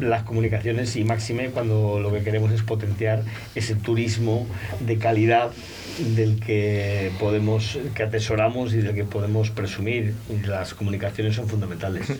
las 0.00 0.22
comunicaciones 0.24 0.96
y 0.96 1.04
máxime 1.04 1.50
cuando 1.50 2.00
lo 2.00 2.12
que 2.12 2.22
queremos 2.22 2.50
es 2.52 2.62
potenciar 2.62 3.22
ese 3.54 3.74
turismo 3.74 4.46
de 4.80 4.98
calidad 4.98 5.52
del 5.98 6.40
que 6.40 7.12
podemos 7.20 7.78
que 7.94 8.02
atesoramos 8.02 8.72
y 8.74 8.78
del 8.78 8.94
que 8.94 9.04
podemos 9.04 9.50
presumir. 9.50 10.14
Las 10.46 10.74
comunicaciones 10.74 11.36
son 11.36 11.48
fundamentales. 11.48 12.12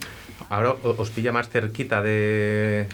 Ahora 0.48 0.74
os 0.82 1.10
pilla 1.10 1.32
más 1.32 1.48
cerquita 1.48 2.02
de 2.02 2.86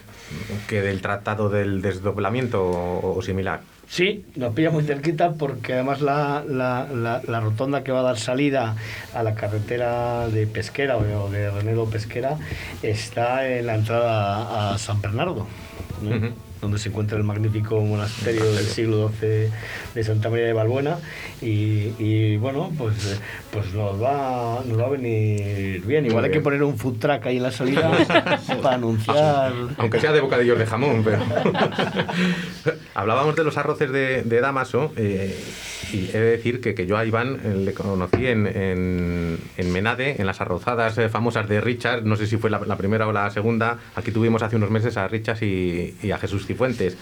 que 0.69 0.81
del 0.83 1.01
tratado 1.01 1.51
del 1.51 1.83
desdoblamiento 1.83 2.65
o 3.03 3.21
similar 3.23 3.61
Sí, 3.89 4.27
nos 4.37 4.55
pilla 4.55 4.71
muy 4.71 4.85
cerquita 4.85 5.33
porque 5.33 5.73
además 5.73 6.03
la, 6.03 6.45
la, 6.47 6.87
la, 6.93 7.23
la, 7.27 7.41
rotonda 7.41 7.83
que 7.83 7.91
va 7.91 8.01
a 8.01 8.03
dar 8.03 8.19
salida 8.19 8.77
a 9.15 9.23
la 9.23 9.35
carretera 9.35 10.29
de 10.29 10.47
Pesquera 10.47 10.99
o 10.99 11.31
de 11.31 11.51
Renedo 11.51 11.89
Pesquera 11.89 12.37
está 12.83 13.49
en 13.49 13.67
la 13.67 13.77
entrada 13.77 14.73
a 14.75 14.79
San 14.79 15.01
Bernardo. 15.01 15.47
¿no? 16.03 16.11
Uh 16.11 16.21
-huh 16.21 16.33
donde 16.61 16.79
se 16.79 16.89
encuentra 16.89 17.17
el 17.17 17.25
magnífico 17.25 17.81
monasterio 17.81 18.45
del 18.53 18.67
siglo 18.67 19.13
XII 19.21 19.51
de 19.95 20.05
Santa 20.05 20.29
María 20.29 20.47
de 20.47 20.53
Balbuena 20.53 20.99
y, 21.41 21.93
y 21.99 22.37
bueno, 22.37 22.73
pues, 22.77 23.21
pues 23.53 23.73
nos, 23.75 24.01
va, 24.03 24.63
nos 24.67 24.79
va 24.79 24.87
a 24.87 24.89
venir 24.91 25.85
bien. 25.85 26.07
Igual 26.07 26.25
hay 26.25 26.31
que 26.31 26.41
poner 26.41 26.63
un 26.63 26.77
food 26.77 26.99
truck 26.99 27.27
ahí 27.27 27.39
en 27.39 27.43
la 27.43 27.51
salida 27.51 27.91
para 28.63 28.75
anunciar... 28.75 29.53
Aunque 29.79 30.01
sea 30.01 30.13
de 30.13 30.21
bocadillos 30.21 30.59
de 30.59 30.67
jamón, 30.67 31.03
pero... 31.05 31.19
Hablábamos 32.95 33.37
de 33.37 33.45
los 33.45 33.57
arroces 33.57 33.91
de, 33.91 34.23
de 34.23 34.41
Damaso 34.41 34.93
eh, 34.97 35.35
y 35.93 36.09
he 36.09 36.19
de 36.19 36.31
decir 36.33 36.61
que, 36.61 36.75
que 36.75 36.87
yo 36.87 36.97
a 36.97 37.05
Iván 37.05 37.41
eh, 37.45 37.55
le 37.55 37.73
conocí 37.73 38.27
en, 38.27 38.47
en, 38.47 39.39
en, 39.57 39.73
Menade, 39.73 40.17
en 40.19 40.27
las 40.27 40.41
arrozadas 40.41 40.99
eh, 40.99 41.09
famosas 41.09 41.49
de 41.49 41.61
Richard, 41.61 42.05
no 42.05 42.17
sé 42.17 42.27
si 42.27 42.37
fue 42.37 42.51
la, 42.51 42.61
la, 42.61 42.77
primera 42.77 43.07
o 43.07 43.13
la 43.13 43.31
segunda, 43.31 43.79
aquí 43.95 44.11
tuvimos 44.11 44.43
hace 44.43 44.57
unos 44.57 44.71
meses 44.71 44.97
a 44.97 45.07
Richard 45.09 45.43
y, 45.43 45.95
y 46.03 46.11
a 46.11 46.19
Jesús 46.19 46.47
Cifuentes. 46.47 46.97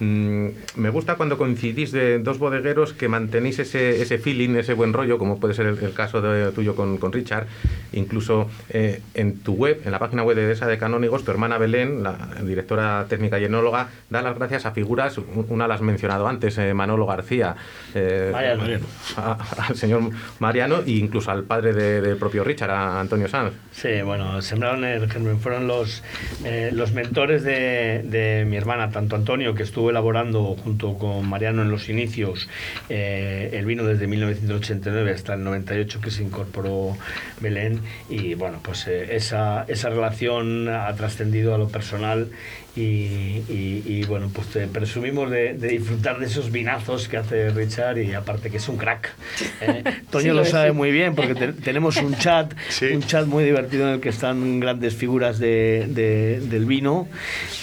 Mm, 0.00 0.48
me 0.76 0.90
gusta 0.90 1.14
cuando 1.14 1.38
coincidís 1.38 1.92
de 1.92 2.18
dos 2.18 2.38
bodegueros 2.38 2.92
que 2.92 3.08
mantenéis 3.08 3.58
ese, 3.58 4.02
ese 4.02 4.18
feeling, 4.18 4.56
ese 4.56 4.74
buen 4.74 4.92
rollo, 4.92 5.18
como 5.18 5.38
puede 5.38 5.54
ser 5.54 5.66
el, 5.66 5.85
el 5.86 5.94
caso 5.94 6.20
de, 6.20 6.52
tuyo 6.52 6.74
con, 6.74 6.98
con 6.98 7.12
Richard. 7.12 7.46
Incluso 7.92 8.50
eh, 8.70 9.00
en 9.14 9.38
tu 9.38 9.54
web, 9.54 9.80
en 9.84 9.92
la 9.92 9.98
página 9.98 10.22
web 10.22 10.36
de 10.36 10.52
esa 10.52 10.66
de 10.66 10.78
Canónigos, 10.78 11.24
tu 11.24 11.30
hermana 11.30 11.58
Belén, 11.58 12.02
la 12.02 12.16
directora 12.42 13.06
técnica 13.08 13.38
y 13.38 13.44
enóloga, 13.44 13.88
da 14.10 14.22
las 14.22 14.36
gracias 14.36 14.66
a 14.66 14.72
figuras, 14.72 15.18
una 15.48 15.66
las 15.66 15.76
has 15.76 15.82
mencionado 15.82 16.26
antes, 16.26 16.58
eh, 16.58 16.74
Manolo 16.74 17.06
García, 17.06 17.54
eh, 17.94 18.30
Mariano. 18.32 18.86
A, 19.16 19.38
al 19.68 19.76
señor 19.76 20.10
Mariano 20.38 20.80
e 20.86 20.92
incluso 20.92 21.30
al 21.30 21.44
padre 21.44 21.72
del 21.72 22.02
de 22.02 22.16
propio 22.16 22.44
Richard, 22.44 22.70
a 22.70 23.00
Antonio 23.00 23.28
Sanz. 23.28 23.52
Sí, 23.72 24.02
bueno, 24.02 24.40
sembraron 24.42 24.84
el 24.84 25.10
germen, 25.10 25.38
fueron 25.38 25.66
los, 25.66 26.02
eh, 26.44 26.70
los 26.72 26.92
mentores 26.92 27.42
de, 27.42 28.02
de 28.04 28.44
mi 28.46 28.56
hermana, 28.56 28.90
tanto 28.90 29.16
Antonio, 29.16 29.54
que 29.54 29.62
estuvo 29.62 29.90
elaborando 29.90 30.56
junto 30.62 30.98
con 30.98 31.28
Mariano 31.28 31.62
en 31.62 31.70
los 31.70 31.88
inicios 31.88 32.48
el 32.88 33.64
vino 33.64 33.84
desde 33.84 34.06
1989 34.06 35.12
hasta 35.12 35.34
el 35.34 35.44
98 35.76 36.00
que 36.00 36.10
se 36.10 36.22
incorporó 36.22 36.96
Belén 37.40 37.80
y 38.08 38.34
bueno, 38.34 38.60
pues 38.62 38.86
eh, 38.86 39.14
esa, 39.16 39.64
esa 39.68 39.90
relación 39.90 40.68
ha 40.68 40.94
trascendido 40.94 41.54
a 41.54 41.58
lo 41.58 41.68
personal 41.68 42.30
y, 42.76 43.42
y, 43.48 43.82
y, 43.86 44.04
bueno, 44.04 44.30
pues 44.32 44.48
te 44.48 44.66
presumimos 44.66 45.30
de, 45.30 45.54
de, 45.54 45.68
disfrutar 45.68 46.18
de 46.18 46.26
esos 46.26 46.52
vinazos 46.52 47.08
que 47.08 47.16
hace 47.16 47.48
Richard 47.48 47.96
y 47.98 48.12
aparte 48.12 48.50
que 48.50 48.58
es 48.58 48.68
un 48.68 48.76
crack. 48.76 49.14
¿eh? 49.62 49.82
Toño 50.10 50.32
sí, 50.32 50.36
lo, 50.36 50.44
sabe 50.44 50.72
muy 50.72 50.90
bien 50.90 51.14
porque 51.14 51.34
te, 51.34 51.54
tenemos 51.54 51.96
un 51.96 52.14
chat, 52.16 52.52
sí. 52.68 52.86
un 52.92 53.02
chat 53.02 53.26
muy 53.26 53.44
divertido 53.44 53.88
en 53.88 53.94
el 53.94 54.00
que 54.00 54.10
están 54.10 54.60
grandes 54.60 54.94
figuras 54.94 55.38
de, 55.38 55.86
de 55.88 56.40
del 56.40 56.66
vino 56.66 57.08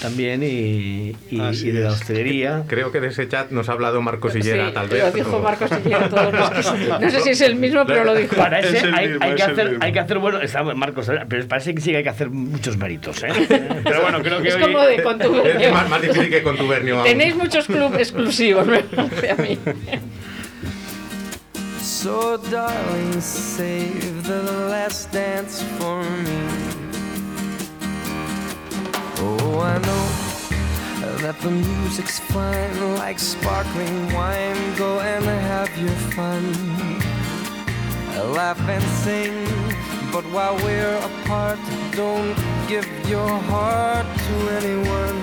también 0.02 0.42
y, 0.42 1.14
y, 1.30 1.40
y, 1.40 1.70
de 1.70 1.80
la 1.80 1.90
hostelería. 1.90 2.64
Creo 2.68 2.90
que 2.90 2.98
de 3.00 3.08
ese 3.08 3.28
chat 3.28 3.52
nos 3.52 3.68
ha 3.68 3.72
hablado 3.72 4.02
Marcos 4.02 4.32
Sillera, 4.32 4.66
sí, 4.66 4.74
tal 4.74 4.88
vez. 4.88 5.04
Lo 5.04 5.12
dijo 5.12 5.38
Marcos 5.38 5.70
Sillera 5.70 6.08
todos 6.08 6.32
los 6.32 7.00
No 7.00 7.10
sé 7.10 7.20
si 7.20 7.30
es 7.30 7.40
el 7.40 7.54
mismo, 7.54 7.86
pero 7.86 8.03
lo 8.04 8.14
dijo. 8.20 8.36
Para 8.36 8.60
ese 8.60 8.78
hay, 8.78 9.08
mismo, 9.08 9.24
hay, 9.24 9.34
que 9.34 9.42
hacer, 9.42 9.78
hay 9.80 9.92
que 9.92 10.00
hacer, 10.00 10.18
bueno, 10.18 10.40
está 10.40 10.62
Marcos, 10.62 11.10
pero 11.28 11.46
parece 11.48 11.74
que 11.74 11.80
sí 11.80 11.90
que 11.90 11.98
hay 11.98 12.02
que 12.02 12.10
hacer 12.10 12.30
muchos 12.30 12.76
méritos. 12.76 13.22
¿eh? 13.22 13.28
Pero 13.84 14.02
bueno, 14.02 14.22
creo 14.22 14.40
que 14.42 14.48
es 14.48 14.54
hoy... 14.54 14.62
como 14.62 14.82
de 14.82 15.02
contubernio. 15.02 15.66
Es 15.66 15.72
más, 15.72 15.88
más 15.88 16.02
difícil 16.02 16.30
que 16.30 16.42
contubernio. 16.42 17.02
Tenéis 17.02 17.34
muchos 17.34 17.66
clubes 17.66 18.00
exclusivos, 18.00 18.66
me 18.66 18.80
parece 18.80 19.30
a 19.30 19.34
mí. 19.36 19.58
So 21.80 22.38
darling, 22.50 23.20
save 23.20 24.24
the 24.24 24.42
last 24.68 25.12
dance 25.12 25.62
for 25.78 26.02
me. 26.02 26.84
Oh, 29.20 29.60
I 29.60 29.78
know 29.78 30.34
that 31.22 31.38
the 31.40 31.50
music's 31.50 32.20
fine, 32.20 32.96
like 32.96 33.18
sparkling 33.18 34.12
wine. 34.12 34.76
Go 34.76 35.00
and 35.00 35.24
have 35.24 35.76
your 35.78 35.96
fun, 36.12 36.42
laugh 38.22 38.60
and 38.68 38.82
sing. 39.02 39.34
But 40.12 40.24
while 40.30 40.56
we're 40.64 40.96
apart, 40.98 41.58
don't 41.92 42.36
give 42.68 42.86
your 43.08 43.28
heart 43.50 44.06
to 44.06 44.34
anyone. 44.58 45.18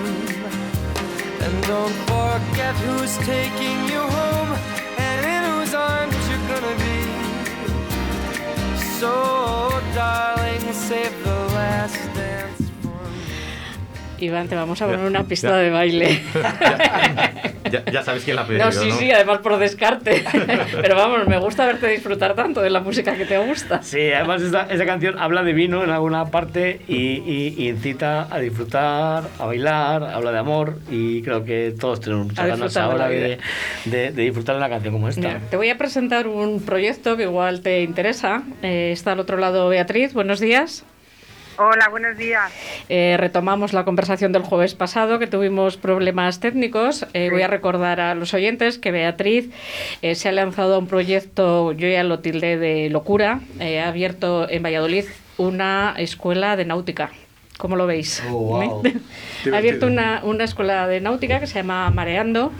And 1.40 1.54
don't 1.64 1.96
forget 2.06 2.74
who's 2.84 3.16
taking 3.18 3.78
you 3.88 4.00
home 4.00 4.50
and 4.98 5.18
in 5.24 5.42
whose 5.50 5.74
arms 5.74 6.14
you're 6.28 6.46
gonna 6.52 6.76
be. 6.76 7.00
So, 9.00 9.12
darling, 9.94 10.60
save 10.72 11.14
the 11.24 11.38
last 11.56 11.98
dance. 12.14 12.70
for. 12.82 14.20
Iván, 14.20 14.48
te 14.48 14.54
vamos 14.56 14.80
a 14.82 14.86
poner 14.86 15.06
una 15.06 15.24
pista 15.24 15.56
de 15.56 15.70
baile. 15.70 16.20
Ya, 17.72 17.84
ya, 17.90 18.02
sabes 18.02 18.24
quién 18.24 18.36
la 18.36 18.42
ha 18.42 18.46
pedido, 18.46 18.66
No, 18.66 18.72
sí, 18.72 18.88
¿no? 18.88 18.96
sí, 18.96 19.10
además 19.10 19.38
por 19.38 19.56
descarte. 19.58 20.22
Pero 20.82 20.94
vamos, 20.94 21.26
me 21.26 21.38
gusta 21.38 21.64
verte 21.66 21.88
disfrutar 21.88 22.34
tanto 22.34 22.60
de 22.60 22.70
la 22.70 22.80
música 22.80 23.14
que 23.16 23.24
te 23.24 23.38
gusta. 23.38 23.82
Sí, 23.82 24.12
además 24.12 24.42
esa, 24.42 24.62
esa 24.70 24.84
canción 24.84 25.18
habla 25.18 25.42
de 25.42 25.52
vino 25.52 25.82
en 25.82 25.90
alguna 25.90 26.26
parte 26.26 26.82
y, 26.86 26.94
y, 26.96 27.54
y, 27.56 27.68
incita 27.68 28.28
a 28.30 28.38
disfrutar, 28.38 29.24
a 29.38 29.46
bailar, 29.46 30.04
habla 30.04 30.32
de 30.32 30.38
amor 30.38 30.78
y 30.90 31.22
creo 31.22 31.44
que 31.44 31.74
todos 31.78 32.00
tenemos 32.00 32.26
muchas 32.26 32.46
ganas 32.46 32.76
ahora 32.76 33.08
de, 33.08 33.38
de, 33.86 34.12
de, 34.12 34.22
disfrutar 34.22 34.54
de 34.56 34.58
una 34.58 34.68
canción 34.68 34.92
como 34.92 35.08
esta. 35.08 35.20
Mira, 35.20 35.40
te 35.50 35.56
voy 35.56 35.70
a 35.70 35.78
presentar 35.78 36.28
un 36.28 36.60
proyecto 36.60 37.16
que 37.16 37.24
igual 37.24 37.62
te 37.62 37.82
interesa. 37.82 38.42
Eh, 38.62 38.90
está 38.92 39.12
al 39.12 39.20
otro 39.20 39.38
lado 39.38 39.68
Beatriz, 39.68 40.12
buenos 40.12 40.40
días. 40.40 40.84
Hola, 41.58 41.88
buenos 41.90 42.16
días. 42.16 42.50
Eh, 42.88 43.16
retomamos 43.18 43.72
la 43.74 43.84
conversación 43.84 44.32
del 44.32 44.42
jueves 44.42 44.74
pasado, 44.74 45.18
que 45.18 45.26
tuvimos 45.26 45.76
problemas 45.76 46.40
técnicos. 46.40 47.06
Eh, 47.12 47.26
sí. 47.26 47.30
Voy 47.30 47.42
a 47.42 47.46
recordar 47.46 48.00
a 48.00 48.14
los 48.14 48.32
oyentes 48.32 48.78
que 48.78 48.90
Beatriz 48.90 49.50
eh, 50.00 50.14
se 50.14 50.28
ha 50.30 50.32
lanzado 50.32 50.76
a 50.76 50.78
un 50.78 50.86
proyecto, 50.86 51.72
yo 51.72 51.88
ya 51.88 52.04
lo 52.04 52.20
tildé 52.20 52.56
de 52.56 52.88
locura, 52.88 53.40
ha 53.60 53.88
abierto 53.88 54.48
en 54.48 54.62
Valladolid 54.62 55.04
una 55.36 55.94
escuela 55.98 56.56
de 56.56 56.64
náutica. 56.64 57.10
¿Cómo 57.62 57.76
lo 57.76 57.86
veis? 57.86 58.20
Oh, 58.28 58.32
wow. 58.32 58.82
ha 59.52 59.56
abierto 59.56 59.86
una, 59.86 60.20
una 60.24 60.42
escuela 60.42 60.88
de 60.88 61.00
náutica 61.00 61.38
que 61.38 61.46
se 61.46 61.54
llama 61.54 61.88
Mareando 61.90 62.50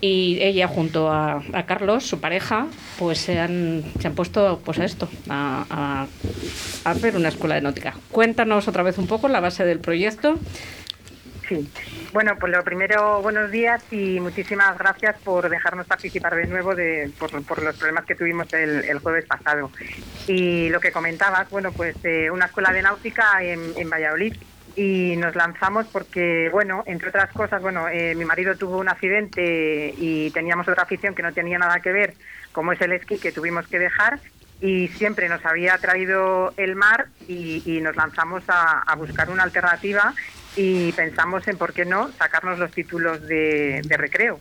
y 0.00 0.38
ella 0.40 0.68
junto 0.68 1.10
a, 1.10 1.42
a 1.52 1.66
Carlos, 1.66 2.04
su 2.06 2.20
pareja, 2.20 2.68
pues 2.96 3.18
se 3.18 3.40
han, 3.40 3.82
se 3.98 4.06
han 4.06 4.14
puesto 4.14 4.60
pues 4.64 4.78
a 4.78 4.84
esto, 4.84 5.08
a, 5.28 5.64
a- 5.68 6.06
a 6.84 6.90
hacer 6.92 7.16
una 7.16 7.30
escuela 7.30 7.56
de 7.56 7.62
náutica. 7.62 7.94
Cuéntanos 8.12 8.68
otra 8.68 8.84
vez 8.84 8.98
un 8.98 9.08
poco 9.08 9.26
la 9.26 9.40
base 9.40 9.64
del 9.64 9.80
proyecto. 9.80 10.38
Sí. 11.48 11.70
Bueno, 12.12 12.36
pues 12.40 12.52
lo 12.52 12.64
primero, 12.64 13.22
buenos 13.22 13.50
días 13.50 13.82
y 13.92 14.18
muchísimas 14.18 14.76
gracias 14.78 15.16
por 15.22 15.48
dejarnos 15.48 15.86
participar 15.86 16.34
de 16.34 16.46
nuevo 16.46 16.74
de, 16.74 17.10
por, 17.18 17.32
los 17.32 17.76
problemas 17.76 18.04
que 18.04 18.16
tuvimos 18.16 18.52
el, 18.52 18.98
jueves 18.98 19.26
pasado. 19.26 19.70
Y 20.26 20.68
lo 20.70 20.80
que 20.80 20.90
comentabas, 20.90 21.48
bueno, 21.50 21.70
pues 21.72 21.96
eh, 22.04 22.30
una 22.30 22.46
escuela 22.46 22.72
de 22.72 22.82
náutica 22.82 23.42
en, 23.42 23.88
Valladolid 23.88 24.34
y 24.74 25.14
nos 25.16 25.36
lanzamos 25.36 25.86
porque, 25.86 26.48
bueno, 26.50 26.82
entre 26.86 27.10
otras 27.10 27.32
cosas, 27.32 27.62
bueno, 27.62 27.88
eh, 27.88 28.14
mi 28.16 28.24
marido 28.24 28.56
tuvo 28.56 28.78
un 28.78 28.88
accidente 28.88 29.94
y 29.96 30.30
teníamos 30.32 30.66
otra 30.66 30.82
afición 30.82 31.14
que 31.14 31.22
no 31.22 31.32
tenía 31.32 31.58
nada 31.58 31.80
que 31.80 31.92
ver, 31.92 32.14
como 32.52 32.72
es 32.72 32.80
el 32.80 32.92
esquí, 32.92 33.18
que 33.18 33.30
tuvimos 33.30 33.68
que 33.68 33.78
dejar 33.78 34.18
y 34.60 34.88
siempre 34.88 35.28
nos 35.28 35.44
había 35.44 35.76
traído 35.78 36.52
el 36.56 36.76
mar 36.76 37.06
y, 37.28 37.80
nos 37.82 37.94
lanzamos 37.94 38.42
a 38.48 38.94
buscar 38.96 39.30
una 39.30 39.42
alternativa 39.44 40.14
y 40.56 40.92
pensamos 40.92 41.46
en 41.48 41.58
por 41.58 41.72
qué 41.72 41.84
no 41.84 42.10
sacarnos 42.12 42.58
los 42.58 42.72
títulos 42.72 43.26
de, 43.26 43.82
de 43.84 43.96
recreo. 43.96 44.40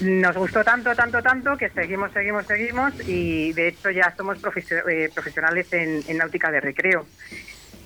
Nos 0.00 0.36
gustó 0.36 0.62
tanto, 0.62 0.94
tanto, 0.94 1.22
tanto 1.22 1.56
que 1.56 1.70
seguimos, 1.70 2.12
seguimos, 2.12 2.46
seguimos 2.46 2.94
y 3.08 3.52
de 3.52 3.68
hecho 3.68 3.90
ya 3.90 4.14
somos 4.16 4.38
eh, 4.38 5.10
profesionales 5.12 5.72
en, 5.72 6.02
en 6.06 6.16
náutica 6.18 6.50
de 6.50 6.60
recreo. 6.60 7.06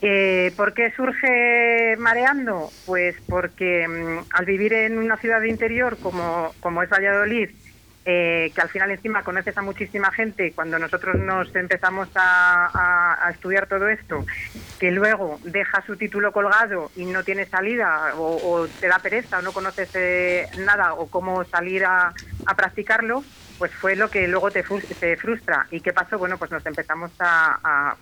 Eh, 0.03 0.53
¿Por 0.57 0.75
qué 0.75 0.91
surge 0.91 1.97
mareando? 1.97 2.71
Pues 2.85 3.15
porque 3.29 3.87
mm, 3.87 4.27
al 4.33 4.45
vivir 4.45 4.73
en 4.73 4.99
una 4.99 5.17
ciudad 5.17 5.41
de 5.41 5.49
interior 5.49 5.97
como, 6.03 6.53
como 6.61 6.83
es 6.83 6.91
Valladolid, 6.91 7.51
eh, 8.05 8.53
que 8.55 8.61
al 8.61 8.69
final 8.71 8.91
encima 8.91 9.23
conoces 9.23 9.57
a 9.57 9.63
muchísima 9.63 10.11
gente, 10.13 10.53
cuando 10.55 10.79
nosotros 10.79 11.17
nos 11.21 11.55
empezamos 11.55 12.09
a, 12.15 13.31
estudiar 13.33 13.67
todo 13.67 13.89
esto, 13.89 14.25
que 14.79 14.91
luego 14.91 15.39
deja 15.45 15.83
su 15.87 15.97
título 15.97 16.33
colgado 16.33 16.91
y 16.97 17.05
no 17.05 17.23
tiene 17.23 17.47
salida 17.47 18.15
o, 18.17 18.37
o 18.63 18.69
te 18.69 18.89
da 18.89 18.99
pereza 18.99 19.39
o 19.39 19.43
no 19.43 19.53
conoces 19.53 19.89
eh, 19.95 20.47
nada 20.57 20.95
o 20.95 21.09
cómo 21.09 21.45
salir 21.45 21.85
a, 21.85 22.13
a 22.47 22.57
practicarlo, 22.57 23.23
pues 23.59 23.71
fue 23.81 23.95
lo 23.95 24.11
que 24.11 24.27
luego 24.27 24.51
te, 24.51 24.65
te 24.99 25.17
frustra. 25.17 25.67
¿Y 25.71 25.81
qué 25.81 25.93
pasó? 25.93 26.19
Bueno, 26.19 26.37
pues 26.37 26.51
nos 26.51 26.67
empezamos 26.67 27.13
a 27.21 27.95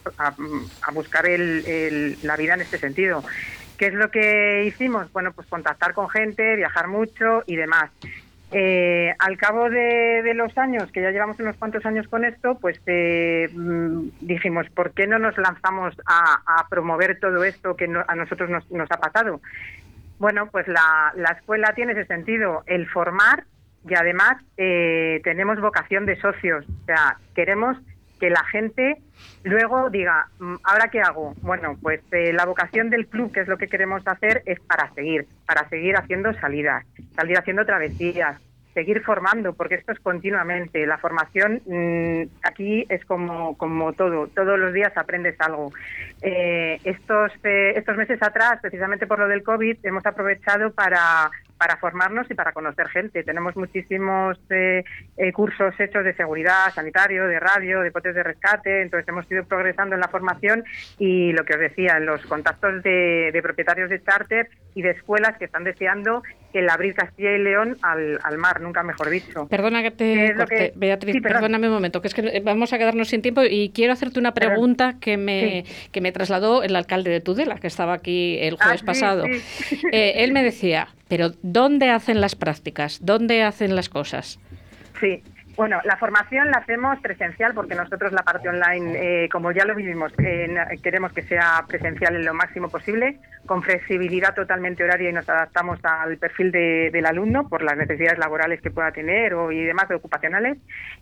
buscar 0.95 1.27
el- 1.27 1.65
el- 1.67 2.19
la 2.23 2.37
vida 2.37 2.55
en 2.55 2.63
este 2.63 2.79
sentido. 2.79 3.23
¿Qué 3.77 3.87
es 3.87 3.95
lo 3.95 4.11
que 4.11 4.65
hicimos? 4.67 5.11
Bueno, 5.13 5.33
pues 5.33 5.49
contactar 5.49 5.95
con 5.95 6.09
gente, 6.11 6.57
viajar 6.57 6.89
mucho 6.89 7.43
y 7.47 7.57
demás. 7.57 7.91
Eh, 8.53 9.15
al 9.19 9.37
cabo 9.37 9.71
de, 9.71 10.33
los 10.35 10.57
años, 10.59 10.91
que 10.91 11.03
ya 11.03 11.11
llevamos 11.11 11.39
unos 11.39 11.57
cuantos 11.57 11.87
años 11.87 12.09
con 12.09 12.25
esto, 12.25 12.59
pues 12.61 12.81
eh, 12.87 13.49
mm, 13.53 14.09
dijimos, 14.21 14.69
¿por 14.71 14.93
qué 14.93 15.07
no 15.07 15.19
nos 15.19 15.39
lanzamos 15.39 15.95
a, 16.07 16.67
promover 16.69 17.21
todo 17.21 17.45
esto 17.45 17.77
que 17.77 17.87
no- 17.87 18.05
a 18.07 18.15
nosotros 18.17 18.51
nos, 18.51 18.69
nos 18.71 18.91
ha 18.91 18.99
pasado? 18.99 19.41
Bueno, 20.19 20.49
pues 20.51 20.67
la, 20.67 21.13
la 21.17 21.31
escuela 21.31 21.73
tiene 21.75 21.93
ese 21.93 22.07
sentido, 22.07 22.63
el 22.67 22.89
formar 22.89 23.45
y 23.89 23.95
además 23.95 24.37
eh, 24.57 25.21
tenemos 25.25 25.61
vocación 25.61 26.05
de 26.05 26.21
socios, 26.21 26.67
o 26.69 26.87
sea, 26.87 27.19
queremos 27.35 27.77
que 28.21 28.31
la 28.31 28.45
gente 28.45 28.99
luego 29.43 29.91
diga, 29.91 30.27
"Mm, 30.39 30.57
¿ahora 30.63 30.89
qué 30.89 31.01
hago? 31.01 31.35
Bueno, 31.43 31.77
pues 31.83 32.01
eh, 32.13 32.33
la 32.33 32.45
vocación 32.45 32.91
del 32.91 33.07
club, 33.09 33.33
que 33.33 33.41
es 33.41 33.49
lo 33.49 33.59
que 33.59 33.67
queremos 33.67 34.07
hacer, 34.07 34.43
es 34.47 34.61
para 34.61 34.93
seguir, 34.95 35.27
para 35.47 35.69
seguir 35.69 35.97
haciendo 35.97 36.33
salidas, 36.35 36.85
salir 37.17 37.39
haciendo 37.39 37.65
travesías, 37.65 38.41
seguir 38.75 39.03
formando, 39.03 39.53
porque 39.55 39.75
esto 39.75 39.93
es 39.93 40.01
continuamente. 40.01 40.87
La 40.87 40.99
formación 40.99 41.61
mm, 41.67 42.23
aquí 42.43 42.87
es 42.89 43.05
como, 43.05 43.57
como 43.57 43.93
todo, 43.95 44.29
todos 44.29 44.59
los 44.59 44.73
días 44.73 44.93
aprendes 44.97 45.37
algo. 45.41 45.73
Eh, 46.23 46.79
estos, 46.85 47.33
eh, 47.43 47.73
estos 47.77 47.97
meses 47.97 48.23
atrás, 48.23 48.59
precisamente 48.61 49.07
por 49.07 49.19
lo 49.19 49.29
del 49.29 49.43
COVID, 49.43 49.79
hemos 49.83 50.05
aprovechado 50.07 50.73
para, 50.73 51.31
para 51.61 51.77
formarnos 51.77 52.27
y 52.31 52.35
para 52.35 52.53
conocer 52.53 52.89
gente. 52.89 53.23
Tenemos 53.23 53.55
muchísimos 53.55 54.39
eh, 54.49 54.83
eh, 55.19 55.31
cursos 55.33 55.75
hechos 55.79 56.03
de 56.05 56.15
seguridad, 56.15 56.73
sanitario, 56.75 57.27
de 57.27 57.39
radio, 57.39 57.81
de 57.83 57.91
botes 57.91 58.15
de 58.15 58.23
rescate, 58.23 58.81
entonces 58.81 59.07
hemos 59.07 59.31
ido 59.31 59.45
progresando 59.45 59.95
en 59.95 60.01
la 60.01 60.09
formación 60.09 60.65
y 60.99 61.33
lo 61.33 61.45
que 61.45 61.53
os 61.57 61.61
decía, 61.61 61.99
en 61.99 62.07
los 62.07 62.25
contactos 62.25 62.83
de, 62.83 63.29
de 63.31 63.43
propietarios 63.43 63.91
de 63.91 64.03
charter 64.03 64.49
y 64.75 64.81
de 64.81 64.93
escuelas 64.93 65.37
que 65.37 65.45
están 65.45 65.65
deseando 65.65 66.23
el 66.55 66.71
abrir 66.71 66.95
Castilla 66.95 67.33
y 67.33 67.39
León 67.43 67.77
al, 67.83 68.19
al 68.23 68.39
mar, 68.39 68.63
nunca 68.63 68.83
mejor 68.83 69.11
dicho. 69.11 69.47
Perdona 69.49 69.83
que 69.83 69.91
¿Qué 69.91 70.29
te 70.31 70.35
corte, 70.35 70.55
que- 70.57 70.73
Beatriz, 70.77 71.13
Sí, 71.17 71.21
perdón. 71.21 71.41
perdóname 71.43 71.67
un 71.69 71.75
momento, 71.75 72.01
que 72.01 72.09
es 72.09 72.15
que 72.15 72.23
eh, 72.23 72.41
vamos 72.43 72.73
a 72.73 72.79
quedarnos 72.79 73.09
sin 73.09 73.21
tiempo 73.21 73.43
y 73.45 73.71
quiero 73.75 73.93
hacerte 73.93 74.19
una 74.19 74.33
Perdón. 74.33 74.53
pregunta 74.55 74.95
que 74.99 75.19
me, 75.19 75.65
que 75.93 76.01
me 76.01 76.11
trasladó 76.11 76.63
el 76.63 76.75
alcalde 76.75 77.11
de 77.11 77.21
Tudela, 77.21 77.57
que 77.57 77.67
estaba 77.67 77.93
aquí 77.93 78.39
el 78.41 78.55
Ah, 78.61 78.63
jueves 78.65 78.81
sí, 78.81 78.87
pasado. 78.87 79.25
sí. 79.27 79.81
Eh, 79.93 80.25
él 80.25 80.33
me 80.33 80.43
decía, 80.43 80.89
pero 81.11 81.33
¿dónde 81.43 81.91
hacen 81.91 82.21
las 82.21 82.37
prácticas? 82.37 83.01
¿Dónde 83.03 83.43
hacen 83.43 83.75
las 83.75 83.89
cosas? 83.89 84.39
Sí. 85.01 85.23
Bueno, 85.61 85.79
la 85.85 85.99
formación 85.99 86.51
la 86.51 86.57
hacemos 86.61 86.99
presencial 87.01 87.53
porque 87.53 87.75
nosotros 87.75 88.13
la 88.13 88.23
parte 88.23 88.49
online, 88.49 89.25
eh, 89.25 89.29
como 89.29 89.53
ya 89.53 89.67
lo 89.67 89.75
vivimos, 89.75 90.11
eh, 90.17 90.49
queremos 90.83 91.13
que 91.13 91.21
sea 91.21 91.63
presencial 91.69 92.17
en 92.17 92.25
lo 92.25 92.33
máximo 92.33 92.71
posible, 92.71 93.19
con 93.45 93.63
flexibilidad 93.63 94.35
totalmente 94.35 94.83
horaria 94.83 95.11
y 95.11 95.13
nos 95.13 95.29
adaptamos 95.29 95.79
al 95.85 96.17
perfil 96.17 96.51
de- 96.51 96.89
del 96.91 97.05
alumno 97.05 97.47
por 97.47 97.61
las 97.61 97.77
necesidades 97.77 98.19
laborales 98.19 98.63
que 98.63 98.71
pueda 98.71 98.91
tener 98.91 99.35
o, 99.35 99.53
y 99.53 99.63
demás 99.63 99.91
ocupacionales. 99.91 100.57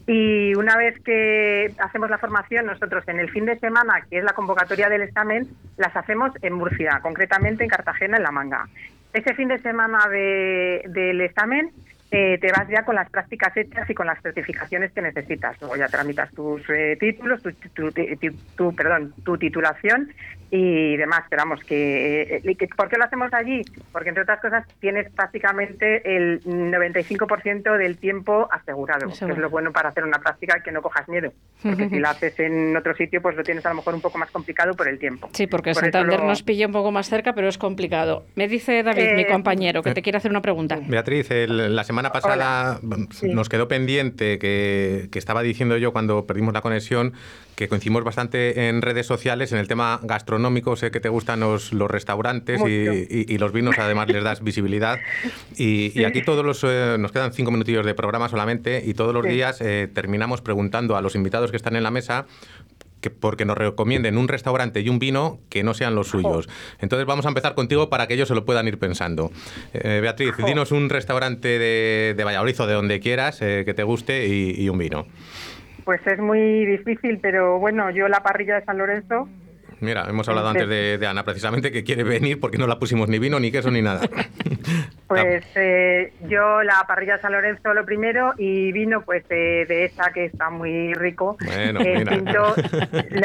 Y 0.09 0.53
una 0.57 0.77
vez 0.77 0.99
que 1.05 1.71
hacemos 1.79 2.11
la 2.11 2.19
formación, 2.19 2.67
nosotros 2.67 3.07
en 3.07 3.21
el 3.21 3.31
fin 3.31 3.45
de 3.45 3.61
semana, 3.61 4.03
que 4.11 4.19
es 4.19 4.25
la 4.25 4.33
convocatoria 4.33 4.89
del 4.89 5.03
examen, 5.03 5.47
las 5.77 5.95
hacemos 5.95 6.33
en 6.43 6.55
Murcia, 6.55 6.99
concretamente 7.01 7.63
en 7.63 7.71
Cartagena, 7.71 8.17
en 8.17 8.25
La 8.25 8.33
Manga. 8.33 8.67
Ese 9.13 9.35
fin 9.35 9.47
de 9.47 9.59
semana 9.61 10.09
de- 10.11 10.83
del 10.89 11.21
examen 11.21 11.71
eh, 12.11 12.39
te 12.41 12.51
vas 12.53 12.67
ya 12.69 12.85
con 12.85 12.95
las 12.95 13.11
prácticas 13.11 13.55
hechas 13.57 13.89
y 13.89 13.95
con 13.95 14.07
las 14.07 14.21
certificaciones 14.23 14.93
que 14.93 15.03
necesitas. 15.03 15.61
Luego 15.61 15.77
ya 15.77 15.87
tramitas 15.89 16.31
tus 16.33 16.63
eh, 16.71 16.97
títulos, 16.99 17.43
tu, 17.43 17.53
tu- 17.53 17.93
tu- 17.93 18.37
tu- 18.57 18.75
perdón, 18.75 19.15
tu 19.25 19.37
titulación 19.37 20.11
y 20.51 20.96
demás. 20.96 21.24
Pero 21.28 21.42
vamos, 21.42 21.61
que, 21.64 22.40
eh, 22.44 22.57
que- 22.57 22.68
¿por 22.68 22.88
qué 22.88 22.96
lo 22.96 23.05
hacemos 23.05 23.32
allí? 23.34 23.62
Porque 23.92 24.09
entre 24.11 24.22
otras 24.22 24.40
cosas 24.40 24.64
tienes 24.80 25.11
prácticamente 25.12 26.16
el 26.16 26.40
95% 26.44 27.76
del 27.76 27.99
tiempo 27.99 28.49
asegurado, 28.51 29.09
que 29.09 29.12
es 29.32 29.38
lo 29.38 29.51
bueno 29.51 29.72
para 29.72 29.90
hacer 29.90 30.05
una 30.05 30.18
práctica 30.18 30.62
que 30.62 30.72
no 30.72 30.82
cojas 30.82 31.09
miedo. 31.09 31.32
Porque 31.62 31.88
si 31.88 31.99
la 31.99 32.11
haces 32.11 32.38
en 32.40 32.76
otro 32.76 32.94
sitio, 32.94 33.20
pues 33.20 33.36
lo 33.36 33.42
tienes 33.42 33.64
a 33.66 33.70
lo 33.70 33.76
mejor 33.76 33.94
un 33.94 34.01
poco 34.01 34.18
más 34.18 34.30
complicado 34.30 34.74
por 34.74 34.88
el 34.88 34.99
tiempo. 34.99 35.28
Sí, 35.32 35.46
porque 35.46 35.72
Por 35.72 35.82
eso 35.84 35.92
Santander 35.92 36.20
lo- 36.20 36.26
nos 36.26 36.42
pilla 36.42 36.66
un 36.66 36.72
poco 36.72 36.90
más 36.92 37.09
cerca, 37.09 37.34
pero 37.34 37.49
es 37.49 37.59
complicado. 37.59 38.24
Me 38.36 38.49
dice 38.49 38.82
David, 38.82 39.03
Eh, 39.03 39.14
mi 39.16 39.24
compañero, 39.26 39.82
que 39.82 39.92
te 39.94 40.03
quiere 40.03 40.18
hacer 40.18 40.30
una 40.30 40.42
pregunta. 40.42 40.78
Beatriz, 40.86 41.30
el- 41.30 41.74
la 41.74 41.84
semana 41.84 42.12
pasada 42.12 42.80
Sí. 43.11 43.32
nos 43.32 43.49
quedó 43.49 43.68
pendiente 43.68 44.38
que, 44.38 45.09
que 45.11 45.18
estaba 45.18 45.42
diciendo 45.42 45.76
yo 45.76 45.92
cuando 45.92 46.26
perdimos 46.26 46.55
la 46.55 46.61
conexión 46.61 47.12
que 47.57 47.68
coincidimos 47.68 48.05
bastante 48.05 48.68
en 48.68 48.82
redes 48.82 49.07
sociales 49.07 49.51
en 49.53 49.59
el 49.59 49.66
tema 49.66 49.99
gastronómico. 50.03 50.38
Sé 50.76 50.91
que 50.91 51.01
te 51.01 51.09
gustan 51.09 51.41
los, 51.41 51.72
los 51.72 51.91
restaurantes 51.91 52.61
y, 52.61 52.64
y- 52.66 53.26
y 53.34 53.39
los 53.39 53.53
vinos, 53.53 53.78
además 53.78 54.09
les 54.09 54.22
das 54.22 54.43
visibilidad. 54.43 54.99
Y, 55.57 55.99
y 55.99 56.05
aquí 56.05 56.22
todos 56.22 56.45
los 56.45 56.62
eh, 56.64 56.97
nos 56.99 57.12
quedan 57.12 57.32
cinco 57.32 57.51
minutillos 57.51 57.84
de 57.84 57.95
programa 57.95 58.28
solamente 58.28 58.82
y 58.84 58.95
todos 58.95 59.12
los 59.14 59.24
Sí. 59.24 59.30
días 59.30 59.61
eh, 59.61 59.89
terminamos 59.93 60.41
preguntando 60.41 60.97
a 60.97 61.03
los 61.03 61.14
invitados 61.14 61.51
que 61.51 61.57
están 61.57 61.76
en 61.76 61.82
la 61.82 61.91
mesa 61.91 62.26
que 63.01 63.11
porque 63.11 63.45
nos 63.45 63.57
recomienden 63.57 64.18
un 64.18 64.26
restaurante 64.26 64.80
y 64.80 64.89
un 64.89 64.99
vino 64.99 65.39
que 65.51 65.62
no 65.62 65.72
sean 65.74 65.95
los 65.95 66.09
suyos. 66.09 66.49
Entonces 66.80 67.07
vamos 67.07 67.26
a 67.26 67.28
empezar 67.28 67.55
contigo 67.55 67.89
para 67.91 68.09
que 68.09 68.14
ellos 68.14 68.26
se 68.28 68.34
lo 68.34 68.45
puedan 68.45 68.66
ir 68.66 68.78
pensando. 68.78 69.30
Eh, 69.72 70.01
Beatriz, 70.03 70.34
dinos 70.45 70.72
un 70.72 70.89
restaurante 70.91 71.61
de, 71.61 72.14
de 72.16 72.24
Valladolid 72.24 72.61
o 72.61 72.66
de 72.66 72.74
donde 72.74 72.99
quieras 73.01 73.41
eh, 73.41 73.62
que 73.64 73.72
te 73.74 73.84
guste 73.84 74.26
y, 74.26 74.55
y 74.61 74.68
un 74.68 74.78
vino. 74.78 75.07
Pues 75.84 76.01
es 76.07 76.18
muy 76.18 76.66
difícil, 76.66 77.18
pero 77.22 77.59
bueno, 77.61 77.89
yo 77.91 78.09
la 78.09 78.22
parrilla 78.22 78.57
de 78.57 78.64
San 78.64 78.78
Lorenzo 78.78 79.28
Mira, 79.81 80.07
hemos 80.09 80.29
hablado 80.29 80.49
antes 80.49 80.68
de, 80.68 80.99
de 80.99 81.07
Ana 81.07 81.24
precisamente 81.24 81.70
que 81.70 81.85
quiere 81.85 82.03
venir 82.05 82.41
porque 82.41 82.59
no 82.59 82.66
la 82.66 82.79
pusimos 82.79 83.09
ni 83.09 83.18
vino, 83.18 83.39
ni 83.41 83.51
queso, 83.51 83.70
ni 83.70 83.83
nada. 83.83 84.01
Pues 85.09 85.43
eh, 85.55 86.12
yo 86.29 86.62
la 86.62 86.85
parrilla 86.87 87.16
de 87.16 87.22
San 87.22 87.33
Lorenzo 87.33 87.72
lo 87.72 87.87
primero 87.87 88.35
y 88.37 88.72
vino 88.72 89.01
pues 89.07 89.24
eh, 89.31 89.64
de 89.66 89.87
esa 89.87 90.12
que 90.12 90.26
está 90.26 90.51
muy 90.51 90.93
rico. 90.93 91.39
Bueno, 91.47 91.81
Eh, 91.81 92.05
mira. 92.05 92.18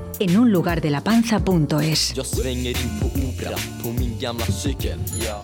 min 3.93 4.19
gamla 4.19 4.45
cykel. 4.45 4.99
Ja. 5.19 5.41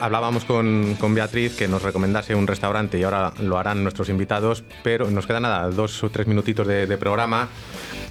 Hablábamos 0.00 0.44
con, 0.44 0.96
con 0.98 1.14
Beatriz 1.14 1.56
que 1.56 1.68
nos 1.68 1.82
recomendase 1.82 2.34
un 2.34 2.46
restaurante 2.46 2.98
y 2.98 3.04
ahora 3.04 3.32
lo 3.40 3.56
harán 3.56 3.82
nuestros 3.82 4.08
invitados, 4.08 4.64
pero 4.82 5.10
nos 5.10 5.26
quedan 5.26 5.42
nada, 5.42 5.70
dos 5.70 6.02
o 6.04 6.10
tres 6.10 6.26
minutitos 6.26 6.66
de, 6.66 6.86
de 6.86 6.98
programa. 6.98 7.48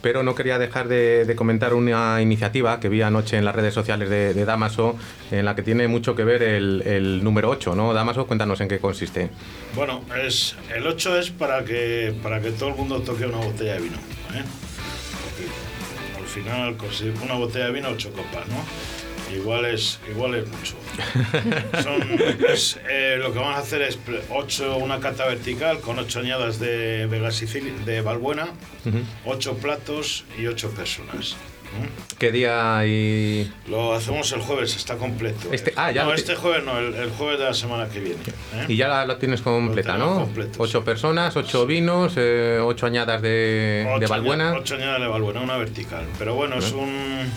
Pero 0.01 0.23
no 0.23 0.35
quería 0.35 0.57
dejar 0.57 0.87
de, 0.87 1.31
comentar 1.35 1.73
una 1.73 2.21
iniciativa 2.21 2.79
que 2.79 2.89
vi 2.89 3.01
anoche 3.01 3.37
en 3.37 3.45
las 3.45 3.55
redes 3.55 3.73
sociales 3.73 4.09
de, 4.09 4.45
Damaso, 4.45 4.97
en 5.31 5.45
la 5.45 5.55
que 5.55 5.61
tiene 5.61 5.87
mucho 5.87 6.15
que 6.15 6.23
ver 6.23 6.43
el, 6.43 7.23
número 7.23 7.49
8, 7.49 7.75
¿no? 7.75 7.93
Damaso, 7.93 8.25
cuéntanos 8.27 8.59
en 8.61 8.67
qué 8.67 8.79
consiste. 8.79 9.29
Bueno, 9.75 10.03
es, 10.23 10.55
el 10.75 10.87
8 10.87 11.19
es 11.19 11.29
para 11.31 11.63
que, 11.63 12.13
para 12.23 12.41
que 12.41 12.51
todo 12.51 12.69
el 12.69 12.75
mundo 12.75 13.01
toque 13.01 13.25
una 13.25 13.37
botella 13.37 13.73
de 13.73 13.81
vino. 13.81 13.97
¿eh? 14.33 14.43
Al 16.17 16.25
final, 16.25 16.77
conseguir 16.77 17.13
una 17.23 17.35
botella 17.35 17.65
de 17.65 17.71
vino, 17.71 17.89
8 17.89 18.11
copas, 18.11 18.47
¿no? 18.47 19.00
Igual 19.33 19.65
es, 19.65 19.99
igual 20.09 20.35
es 20.35 20.45
mucho. 20.47 20.75
Son- 21.83 22.45
es, 22.49 22.79
eh, 22.89 23.15
lo 23.19 23.31
que 23.31 23.39
vamos 23.39 23.55
a 23.55 23.59
hacer 23.59 23.81
es 23.81 23.97
ocho, 24.29 24.77
una 24.77 24.99
cata 24.99 25.25
vertical 25.25 25.79
con 25.79 25.97
8 25.99 26.19
añadas 26.19 26.59
de 26.59 27.07
Vega 27.07 27.31
Sicilia, 27.31 27.73
de 27.85 28.01
Balbuena, 28.01 28.47
8 29.25 29.55
platos 29.57 30.25
y 30.37 30.47
8 30.47 30.71
personas. 30.71 31.35
¿no? 31.71 31.87
¿Qué 32.19 32.33
día 32.33 32.85
y...? 32.85 33.49
Lo 33.69 33.93
hacemos 33.93 34.29
el 34.33 34.41
jueves, 34.41 34.75
está 34.75 34.97
completo. 34.97 35.47
Este- 35.53 35.71
ah, 35.77 35.89
ya 35.91 36.03
no, 36.03 36.13
este 36.13 36.35
jueves 36.35 36.65
no, 36.65 36.77
el, 36.77 36.93
el 36.95 37.09
jueves 37.11 37.39
de 37.39 37.45
la 37.45 37.53
semana 37.53 37.87
que 37.87 38.01
viene. 38.01 38.19
¿eh? 38.55 38.65
Y 38.67 38.75
ya 38.75 38.89
la, 38.89 39.05
la 39.05 39.17
tienes 39.17 39.41
completa, 39.41 39.97
¿no? 39.97 40.15
completo, 40.15 40.51
ocho 40.61 40.83
personas, 40.83 41.33
ocho 41.37 41.65
vinos, 41.65 42.13
eh, 42.17 42.59
ocho 42.61 42.85
añadas 42.87 43.21
de, 43.21 43.85
de 43.87 43.95
Ocho 43.95 44.07
Balbuena. 44.09 44.49
aña- 44.49 44.59
Ocho 44.59 44.75
añadas 44.75 44.99
de 44.99 45.07
Balbuena, 45.07 45.39
una 45.39 45.55
vertical. 45.55 46.05
Pero 46.19 46.35
bueno, 46.35 46.57
es 46.57 46.71
¿Eh? 46.71 46.75
un, 46.75 47.31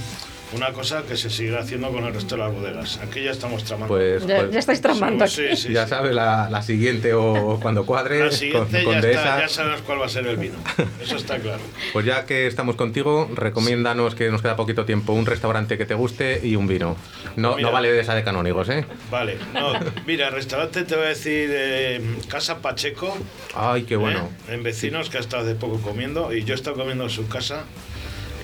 una 0.55 0.72
cosa 0.72 1.02
que 1.02 1.16
se 1.16 1.30
seguirá 1.30 1.61
haciendo 1.61 1.90
con 1.90 2.05
el 2.05 2.14
resto 2.14 2.36
de 2.36 2.42
las 2.42 2.52
bodegas. 2.52 2.98
Aquí 3.02 3.22
ya 3.22 3.30
estamos 3.32 3.64
tramando. 3.64 3.88
Pues, 3.94 4.26
Ya- 4.26 4.36
pues- 4.40 4.50
ya 4.52 4.59
estáis 4.59 4.80
tramando 4.80 5.26
Sí, 5.26 5.42
sí, 5.50 5.57
sí, 5.68 5.72
ya 5.72 5.84
sí. 5.84 5.90
sabes, 5.90 6.14
la, 6.14 6.48
la 6.50 6.62
siguiente 6.62 7.12
o 7.14 7.59
cuando 7.61 7.84
cuadre, 7.86 8.20
La 8.20 8.28
con, 8.28 8.32
siguiente 8.38 8.84
con 8.84 8.94
ya, 8.94 9.00
de 9.00 9.11
está, 9.12 9.22
esa. 9.22 9.40
ya 9.40 9.48
sabemos 9.48 9.80
cuál 9.82 10.00
va 10.00 10.07
a 10.07 10.09
ser 10.09 10.26
el 10.26 10.36
vino. 10.36 10.55
Eso 11.02 11.16
está 11.16 11.38
claro. 11.38 11.61
Pues 11.92 12.07
ya 12.07 12.24
que 12.26 12.46
estamos 12.46 12.76
contigo, 12.76 13.30
recomiéndanos 13.34 14.14
que 14.14 14.30
nos 14.30 14.42
queda 14.42 14.57
poquito 14.57 14.84
tiempo 14.84 15.12
un 15.12 15.26
restaurante 15.26 15.78
que 15.78 15.86
te 15.86 15.94
guste 15.94 16.40
y 16.42 16.57
un 16.57 16.66
vino. 16.66 16.96
No, 17.36 17.57
Mira. 17.57 17.68
no 17.68 17.72
vale 17.72 17.92
de 17.92 18.00
esa 18.00 18.14
de 18.14 18.24
canónigos, 18.24 18.68
¿eh? 18.68 18.84
Vale, 19.11 19.36
no, 19.55 19.72
mira, 20.07 20.30
restaurante 20.30 20.82
te 20.84 20.94
voy 20.96 21.07
a 21.07 21.09
decir 21.09 21.50
eh, 21.52 22.00
Casa 22.28 22.59
Pacheco. 22.59 23.16
Ay, 23.55 23.82
qué 23.84 23.96
bueno. 23.96 24.28
¿eh? 24.48 24.55
En 24.55 24.62
vecinos 24.62 25.09
que 25.11 25.18
ha 25.18 25.20
estado 25.20 25.42
hace 25.44 25.55
poco 25.55 25.80
comiendo 25.80 26.32
y 26.34 26.44
yo 26.44 26.55
he 26.55 26.57
estado 26.57 26.76
comiendo 26.76 27.05
en 27.05 27.11
su 27.11 27.28
casa 27.28 27.64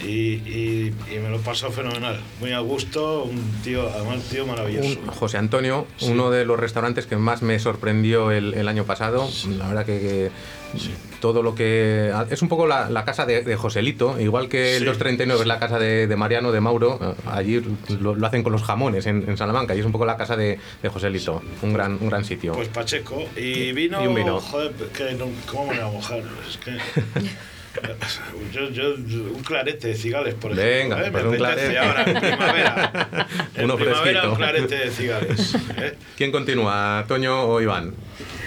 y, 0.05 0.35
y- 0.49 0.95
y 1.15 1.19
me 1.19 1.29
lo 1.29 1.37
he 1.37 1.41
pasado 1.41 1.73
fenomenal. 1.73 2.21
Muy 2.41 2.53
a 2.53 2.61
gusto, 2.61 3.25
un 3.25 3.43
tío, 3.63 3.89
además 3.89 4.17
un 4.17 4.23
tío 4.23 4.47
maravilloso. 4.47 4.89
Un- 5.01 5.07
José 5.09 5.39
Antonio, 5.39 5.87
uno 6.03 6.31
de 6.31 6.45
los 6.45 6.59
restaurantes 6.59 7.07
que 7.07 7.17
más 7.17 7.43
me 7.43 7.59
sorprendió 7.59 8.31
el, 8.31 8.55
el 8.55 8.69
año 8.69 8.85
pasado. 8.85 9.29
La 9.59 9.69
verdad 9.69 9.85
que, 9.87 10.01
que 10.01 10.31
todo 11.21 11.43
lo 11.43 11.55
que... 11.55 12.13
Es 12.31 12.43
un 12.43 12.49
poco 12.49 12.67
la, 12.67 12.89
la 12.89 13.05
casa 13.05 13.27
de, 13.27 13.43
de 13.43 13.57
Joselito, 13.57 14.19
igual 14.21 14.49
que 14.49 14.73
el 14.77 14.81
Sí. 14.81 14.85
239 14.87 15.41
es 15.43 15.47
la 15.47 15.59
casa 15.59 15.79
de, 15.79 16.07
de 16.07 16.17
Mariano, 16.17 16.53
de 16.53 16.61
Mauro. 16.61 16.99
eh, 17.03 17.15
Allí 17.31 17.61
lo, 18.01 18.15
lo 18.15 18.27
hacen 18.27 18.43
con 18.43 18.53
los 18.53 18.63
jamones 18.63 19.07
en, 19.07 19.29
en 19.29 19.37
Salamanca 19.37 19.75
y 19.75 19.81
es 19.81 19.85
un 19.87 19.93
poco 19.93 20.07
la 20.07 20.17
casa 20.17 20.37
de, 20.37 20.59
de 20.83 20.89
Joselito. 20.89 21.43
Un 21.63 21.73
gran, 21.75 21.99
un 22.01 22.09
gran 22.09 22.25
sitio. 22.25 22.53
Pues 22.53 22.69
Pacheco. 22.69 23.25
Y 23.37 23.73
vino. 23.73 24.03
Y 24.03 24.07
un 24.07 24.15
vino. 24.15 24.41
Joder, 24.41 24.73
que 24.97 25.13
no- 25.15 25.27
¿cómo 25.51 25.67
me 25.73 25.75
voy 25.81 25.89
a 25.89 25.93
mojar? 25.93 26.23
Es 26.49 26.57
que. 26.57 26.79
Yo, 28.53 28.69
yo, 28.71 28.95
un 29.33 29.43
clarete 29.45 29.89
de 29.89 29.95
cigales, 29.95 30.35
por 30.35 30.51
ejemplo. 30.51 30.71
Venga, 30.97 31.07
¿eh? 31.07 31.11
pues 31.13 31.23
me 31.25 31.31
un 31.31 31.37
clarete. 31.37 31.79
ahora, 31.79 32.03
en 32.05 32.21
primavera. 32.21 32.93
En 33.55 33.65
Uno 33.65 33.77
primavera, 33.77 34.03
fresquito. 34.03 34.31
un 34.31 34.37
clarete 34.37 34.75
de 34.77 34.91
cigales. 34.91 35.55
¿eh? 35.77 35.95
¿Quién 36.17 36.33
continúa, 36.33 37.05
Toño 37.07 37.43
o 37.45 37.61
Iván? 37.61 37.95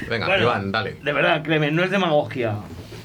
Venga, 0.09 0.27
Bueno, 0.27 0.43
Iván, 0.43 0.71
dale. 0.73 0.97
De 1.01 1.13
verdad, 1.13 1.41
créeme, 1.41 1.71
no 1.71 1.83
es 1.85 1.91
demagogia. 1.91 2.55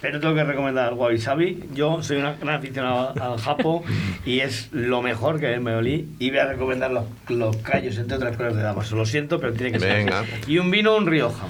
Pero 0.01 0.21
tengo 0.21 0.35
que 0.35 0.45
recomendar 0.45 0.95
Wabi 0.95 1.19
Sabi. 1.19 1.65
Yo 1.75 2.03
soy 2.03 2.19
una 2.19 2.35
gran 2.35 2.57
aficionado 2.57 3.15
al 3.21 3.39
japo 3.39 3.85
y 4.25 4.41
es 4.41 4.69
lo 4.73 5.03
mejor 5.03 5.41
que 5.41 5.59
me 5.59 5.75
olí. 5.75 6.09
Y 6.19 6.31
voy 6.31 6.39
a 6.39 6.47
recomendar 6.47 6.91
los, 6.91 7.05
los 7.29 7.57
callos, 7.59 7.99
entre 7.99 8.17
otras 8.17 8.37
cosas 8.37 8.57
de 8.57 8.63
Damaso. 8.63 8.97
Lo 8.97 9.07
siento, 9.07 9.41
pero 9.41 9.53
tiene 9.53 9.73
que 9.73 9.81
ser. 9.81 9.93
Venga. 9.93 10.21
así. 10.21 10.53
Y 10.53 10.59
un 10.59 10.71
vino, 10.71 10.97
un 10.97 11.07
Rioja. 11.07 11.47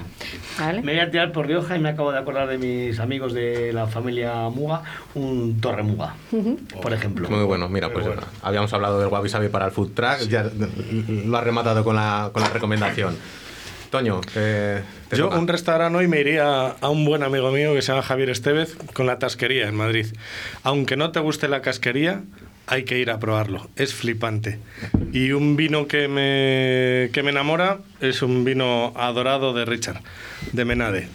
¿Vale? 0.59 0.83
Me 0.83 0.93
voy 0.93 1.01
a 1.01 1.11
tirar 1.11 1.33
por 1.33 1.47
Rioja 1.47 1.77
y 1.77 1.81
me 1.81 1.91
acabo 1.91 2.11
de 2.11 2.19
acordar 2.19 2.49
de 2.49 2.59
mis 2.59 2.99
amigos 2.99 3.33
de 3.33 3.73
la 3.73 3.87
familia 3.87 4.49
Muga, 4.49 4.83
un 5.15 5.61
Torre 5.61 5.83
Muga, 5.83 6.15
por 6.83 6.93
ejemplo. 6.93 7.29
Muy 7.29 7.45
bueno, 7.45 7.69
mira, 7.69 7.93
pues 7.93 8.07
habíamos 8.43 8.73
hablado 8.73 8.99
del 8.99 9.09
Wabi 9.09 9.29
Sabi 9.29 9.49
para 9.49 9.67
el 9.67 9.71
food 9.71 9.93
truck, 9.95 10.21
ya 10.29 10.51
lo 11.25 11.39
has 11.39 11.45
rematado 11.45 11.85
con 11.85 11.97
la, 11.97 12.31
con 12.33 12.43
la 12.43 12.49
recomendación. 12.49 13.17
Toño, 13.91 14.21
eh, 14.35 14.83
Yo 15.11 15.25
toca. 15.25 15.39
un 15.39 15.49
restaurante 15.49 15.99
hoy 15.99 16.09
me 16.09 16.21
iría 16.21 16.69
a 16.69 16.89
un 16.89 17.05
buen 17.05 17.23
amigo 17.23 17.51
mío 17.51 17.75
que 17.75 17.83
se 17.83 17.93
llama 17.93 18.03
Javier 18.03 18.31
Estevez 18.31 18.77
con 18.93 19.07
la 19.07 19.19
tasquería 19.19 19.69
en 19.69 19.75
Madrid. 19.75 20.07
Aunque 20.63 20.97
no 20.97 21.13
te 21.13 21.21
guste 21.21 21.49
la 21.49 21.63
casquería, 21.63 22.23
hay 22.67 22.85
que 22.85 22.99
ir 22.99 23.11
a 23.11 23.19
probarlo. 23.19 23.69
Es 23.77 23.95
flipante. 23.95 24.59
Y 25.13 25.33
un 25.33 25.57
vino 25.57 25.87
que 25.87 26.09
me, 26.09 27.11
que 27.13 27.23
me 27.23 27.31
enamora 27.31 27.79
es 28.01 28.23
un 28.23 28.45
vino 28.45 28.93
adorado 28.97 29.55
de 29.55 29.65
Richard, 29.65 30.03
de 30.53 30.65
Menade. 30.65 31.09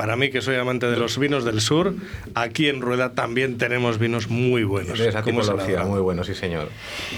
Para 0.00 0.16
mí, 0.16 0.30
que 0.30 0.40
soy 0.40 0.56
amante 0.56 0.86
de 0.90 0.96
los 0.96 1.18
vinos 1.18 1.44
del 1.44 1.60
sur, 1.60 1.92
aquí 2.34 2.70
en 2.70 2.80
Rueda 2.80 3.12
también 3.12 3.58
tenemos 3.58 3.98
vinos 3.98 4.30
muy 4.30 4.64
buenos. 4.64 4.98
de 4.98 5.10
esa 5.10 5.22
tipología, 5.22 5.84
muy 5.84 6.00
bueno, 6.00 6.24
sí 6.24 6.34
señor. 6.34 6.70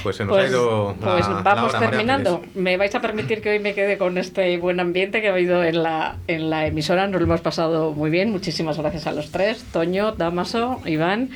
Pues 0.03 0.17
se 0.17 0.25
nos 0.25 0.33
Pues, 0.35 0.47
ha 0.47 0.51
ido 0.51 0.97
pues 1.01 1.29
la 1.29 1.43
vamos 1.43 1.73
hora, 1.75 1.89
terminando. 1.91 2.43
Me 2.57 2.77
vais 2.77 2.93
a 2.97 3.01
permitir 3.01 3.41
que 3.41 3.51
hoy 3.51 3.61
me 3.61 3.75
quede 3.75 3.99
con 3.99 4.19
este 4.19 4.59
buen 4.59 4.81
ambiente 4.81 5.21
que 5.21 5.29
ha 5.29 5.33
habido 5.33 5.63
en 5.63 5.81
la, 5.81 6.17
en 6.27 6.51
la 6.51 6.67
emisora. 6.67 7.07
Nos 7.07 7.21
lo 7.21 7.27
hemos 7.29 7.41
pasado 7.41 7.93
muy 7.93 8.11
bien. 8.11 8.33
Muchísimas 8.33 8.77
gracias 8.77 9.07
a 9.07 9.13
los 9.13 9.31
tres, 9.31 9.65
Toño, 9.73 10.11
Damaso, 10.11 10.81
Iván. 10.85 11.31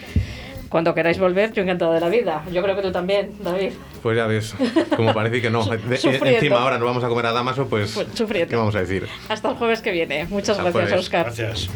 Cuando 0.69 0.95
queráis 0.95 1.19
volver, 1.19 1.53
yo 1.53 1.63
encantado 1.63 1.93
de 1.93 2.01
la 2.01 2.09
vida. 2.09 2.43
Yo 2.53 2.63
creo 2.63 2.75
que 2.77 2.83
tú 2.83 2.91
también, 2.93 3.31
David. 3.41 3.71
Pues 4.03 4.17
ya 4.17 4.27
ves, 4.27 4.55
como 4.97 5.15
parece 5.15 5.41
que 5.41 5.49
no. 5.51 5.65
De- 5.65 5.97
Sufriendo. 5.97 6.27
encima 6.27 6.57
ahora 6.61 6.79
nos 6.79 6.87
vamos 6.89 7.05
a 7.05 7.09
comer 7.09 7.27
a 7.27 7.33
Damaso, 7.33 7.67
pues, 7.69 7.93
Pues 7.93 8.09
sufriendo. 8.15 8.51
¿qué 8.51 8.57
vamos 8.57 8.75
a 8.75 8.81
decir? 8.81 9.07
Hasta 9.29 9.51
el 9.51 9.57
jueves 9.57 9.81
que 9.81 9.93
viene. 9.93 10.25
Muchas 10.29 10.51
Hasta 10.59 10.63
gracias, 10.65 10.83
jueves. 10.85 11.01
Oscar. 11.01 11.25
Gracias. 11.27 11.69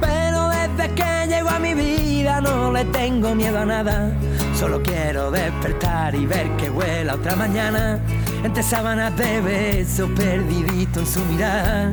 Pero 0.00 0.48
desde 0.48 0.94
que 0.94 1.26
llegó 1.28 1.48
a 1.50 1.58
mi 1.58 1.74
vida 1.74 2.40
no 2.40 2.72
le 2.72 2.84
tengo 2.86 3.34
miedo 3.34 3.58
a 3.58 3.64
nada. 3.64 4.12
Solo 4.54 4.82
quiero 4.82 5.30
despertar 5.30 6.14
y 6.14 6.26
ver 6.26 6.48
que 6.56 6.68
vuela 6.70 7.14
otra 7.14 7.36
mañana. 7.36 8.00
Entre 8.44 8.62
sábanas 8.62 9.16
de 9.16 9.40
besos 9.40 10.08
perdidito 10.16 11.00
en 11.00 11.06
su 11.06 11.20
mirar. 11.26 11.92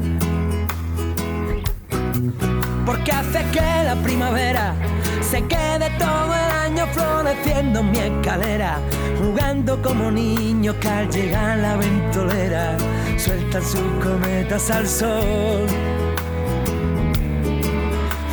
Porque 2.88 3.12
hace 3.12 3.44
que 3.52 3.84
la 3.84 3.96
primavera 4.02 4.74
se 5.20 5.44
quede 5.44 5.90
todo 6.00 6.34
el 6.34 6.52
año 6.68 6.88
floreciendo 6.94 7.82
en 7.82 7.92
mi 7.92 7.98
escalera. 7.98 8.80
Jugando 9.20 9.82
como 9.82 10.10
niños 10.10 10.74
que 10.80 10.88
al 10.88 11.10
llegar 11.10 11.58
la 11.58 11.76
ventolera 11.76 12.78
sueltan 13.18 13.62
sus 13.62 13.82
cometas 14.02 14.72
al 14.72 14.88
sol. 14.88 15.68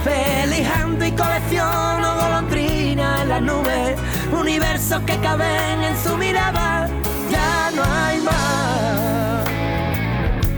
Felijando 0.05 1.05
y 1.05 1.11
colecciono 1.11 2.15
golondrinas 2.15 3.23
en 3.23 3.29
las 3.31 3.43
nubes, 3.43 3.99
universos 4.33 5.01
que 5.01 5.17
caben 5.19 5.83
en 5.83 5.99
su 5.99 6.17
mirada, 6.17 6.89
ya 7.29 7.73
no 7.75 7.83
hay 7.83 8.21
más. 8.21 9.45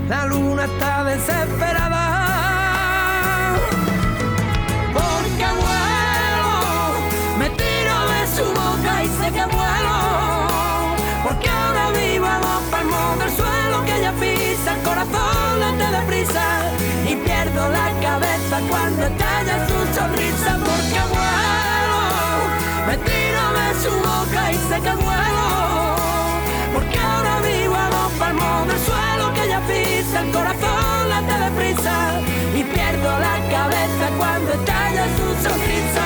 La 0.06 0.26
luna 0.26 0.66
está 0.66 1.02
desesperada. 1.04 1.95
La 17.68 17.88
cabeza 18.00 18.60
cuando 18.68 19.02
estalla 19.06 19.66
su 19.68 19.78
sonrisa. 19.94 20.52
Porque 20.68 21.00
vuelo, 21.14 22.02
me 22.86 22.96
tiro 23.08 23.44
de 23.58 23.68
su 23.82 23.92
boca 24.08 24.52
y 24.52 24.56
sé 24.68 24.76
que 24.80 24.94
vuelo. 25.04 25.46
Porque 26.74 26.98
ahora 26.98 27.40
vivo 27.40 27.74
a 27.74 27.88
dos 27.90 28.12
palmos 28.18 28.68
del 28.68 28.80
suelo 28.80 29.32
que 29.34 29.44
ella 29.44 29.60
pisa, 29.70 30.20
el 30.22 30.30
corazón 30.32 31.08
late 31.08 31.36
deprisa 31.44 32.20
y 32.54 32.62
pierdo 32.64 33.10
la 33.18 33.36
cabeza 33.50 34.06
cuando 34.18 34.52
estalla 34.52 35.04
su 35.16 35.26
sonrisa. 35.48 36.05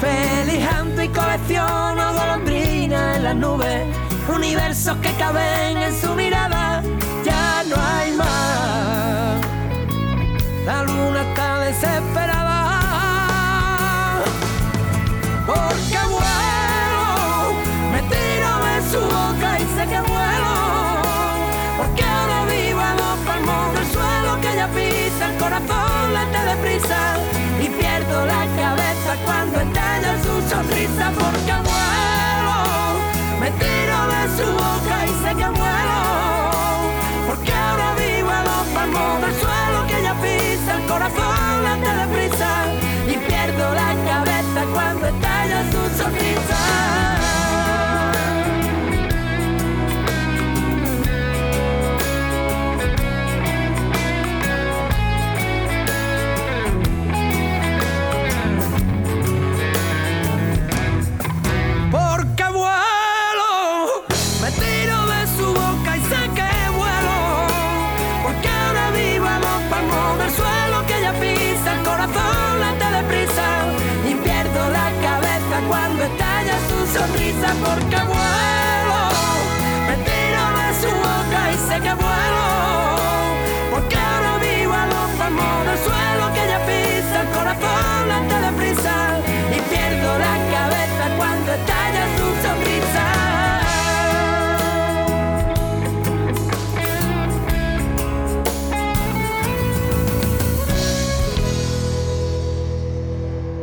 Felijando 0.00 1.02
y 1.02 1.08
colecciono 1.08 2.12
golondrinas 2.14 3.16
en 3.16 3.24
las 3.24 3.36
nubes, 3.36 3.86
universos 4.34 4.96
que 4.98 5.12
caben 5.14 5.76
en 5.78 6.00
su 6.00 6.14
mirada, 6.14 6.82
ya 7.24 7.62
no 7.68 7.76
hay 7.76 8.12
más. 8.12 9.40
La 10.66 10.82
luna 10.82 11.22
está 11.22 11.58
desesperada. 11.60 12.54
Porque 15.46 15.98
vuelo, 16.10 17.52
me 17.92 18.00
tiro 18.12 18.52
de 18.66 18.76
su 18.90 19.00
boca 19.00 19.60
y 19.60 19.64
sé 19.76 19.86
que 19.86 20.00
vuelo. 20.00 20.54
Porque 21.78 22.02
ahora 22.02 22.44
vivo 22.46 22.80
a 22.80 22.94
dos 22.94 23.18
palmos 23.26 23.74
del 23.74 23.86
suelo 23.92 24.40
que 24.40 24.52
ella 24.52 24.68
pisa, 24.68 25.30
el 25.30 25.36
corazón 25.38 26.14
late 26.14 26.44
deprisa 26.50 27.16
y 27.60 27.68
pierdo 27.68 28.26
la 28.26 28.46
cabeza 28.56 29.16
cuando 29.24 29.73
Porque 31.12 31.54
vuelo, 31.68 32.58
me 33.40 33.50
tiro 33.62 33.98
de 34.12 34.22
su 34.36 34.46
boca 34.52 34.96
y 35.04 35.12
sé 35.22 35.30
que 35.40 35.48
vuelo. 35.60 36.00
Porque 37.28 37.52
ahora 37.52 37.94
vivo 37.94 38.30
a 38.30 38.42
dos 38.42 38.66
palmos 38.74 39.20
del 39.22 39.34
suelo 39.34 39.86
que 39.88 39.98
ella 40.00 40.14
pisa, 40.22 40.76
el 40.76 40.86
corazón 40.86 41.33
porque 77.74 77.96
vuelvo. 77.96 78.43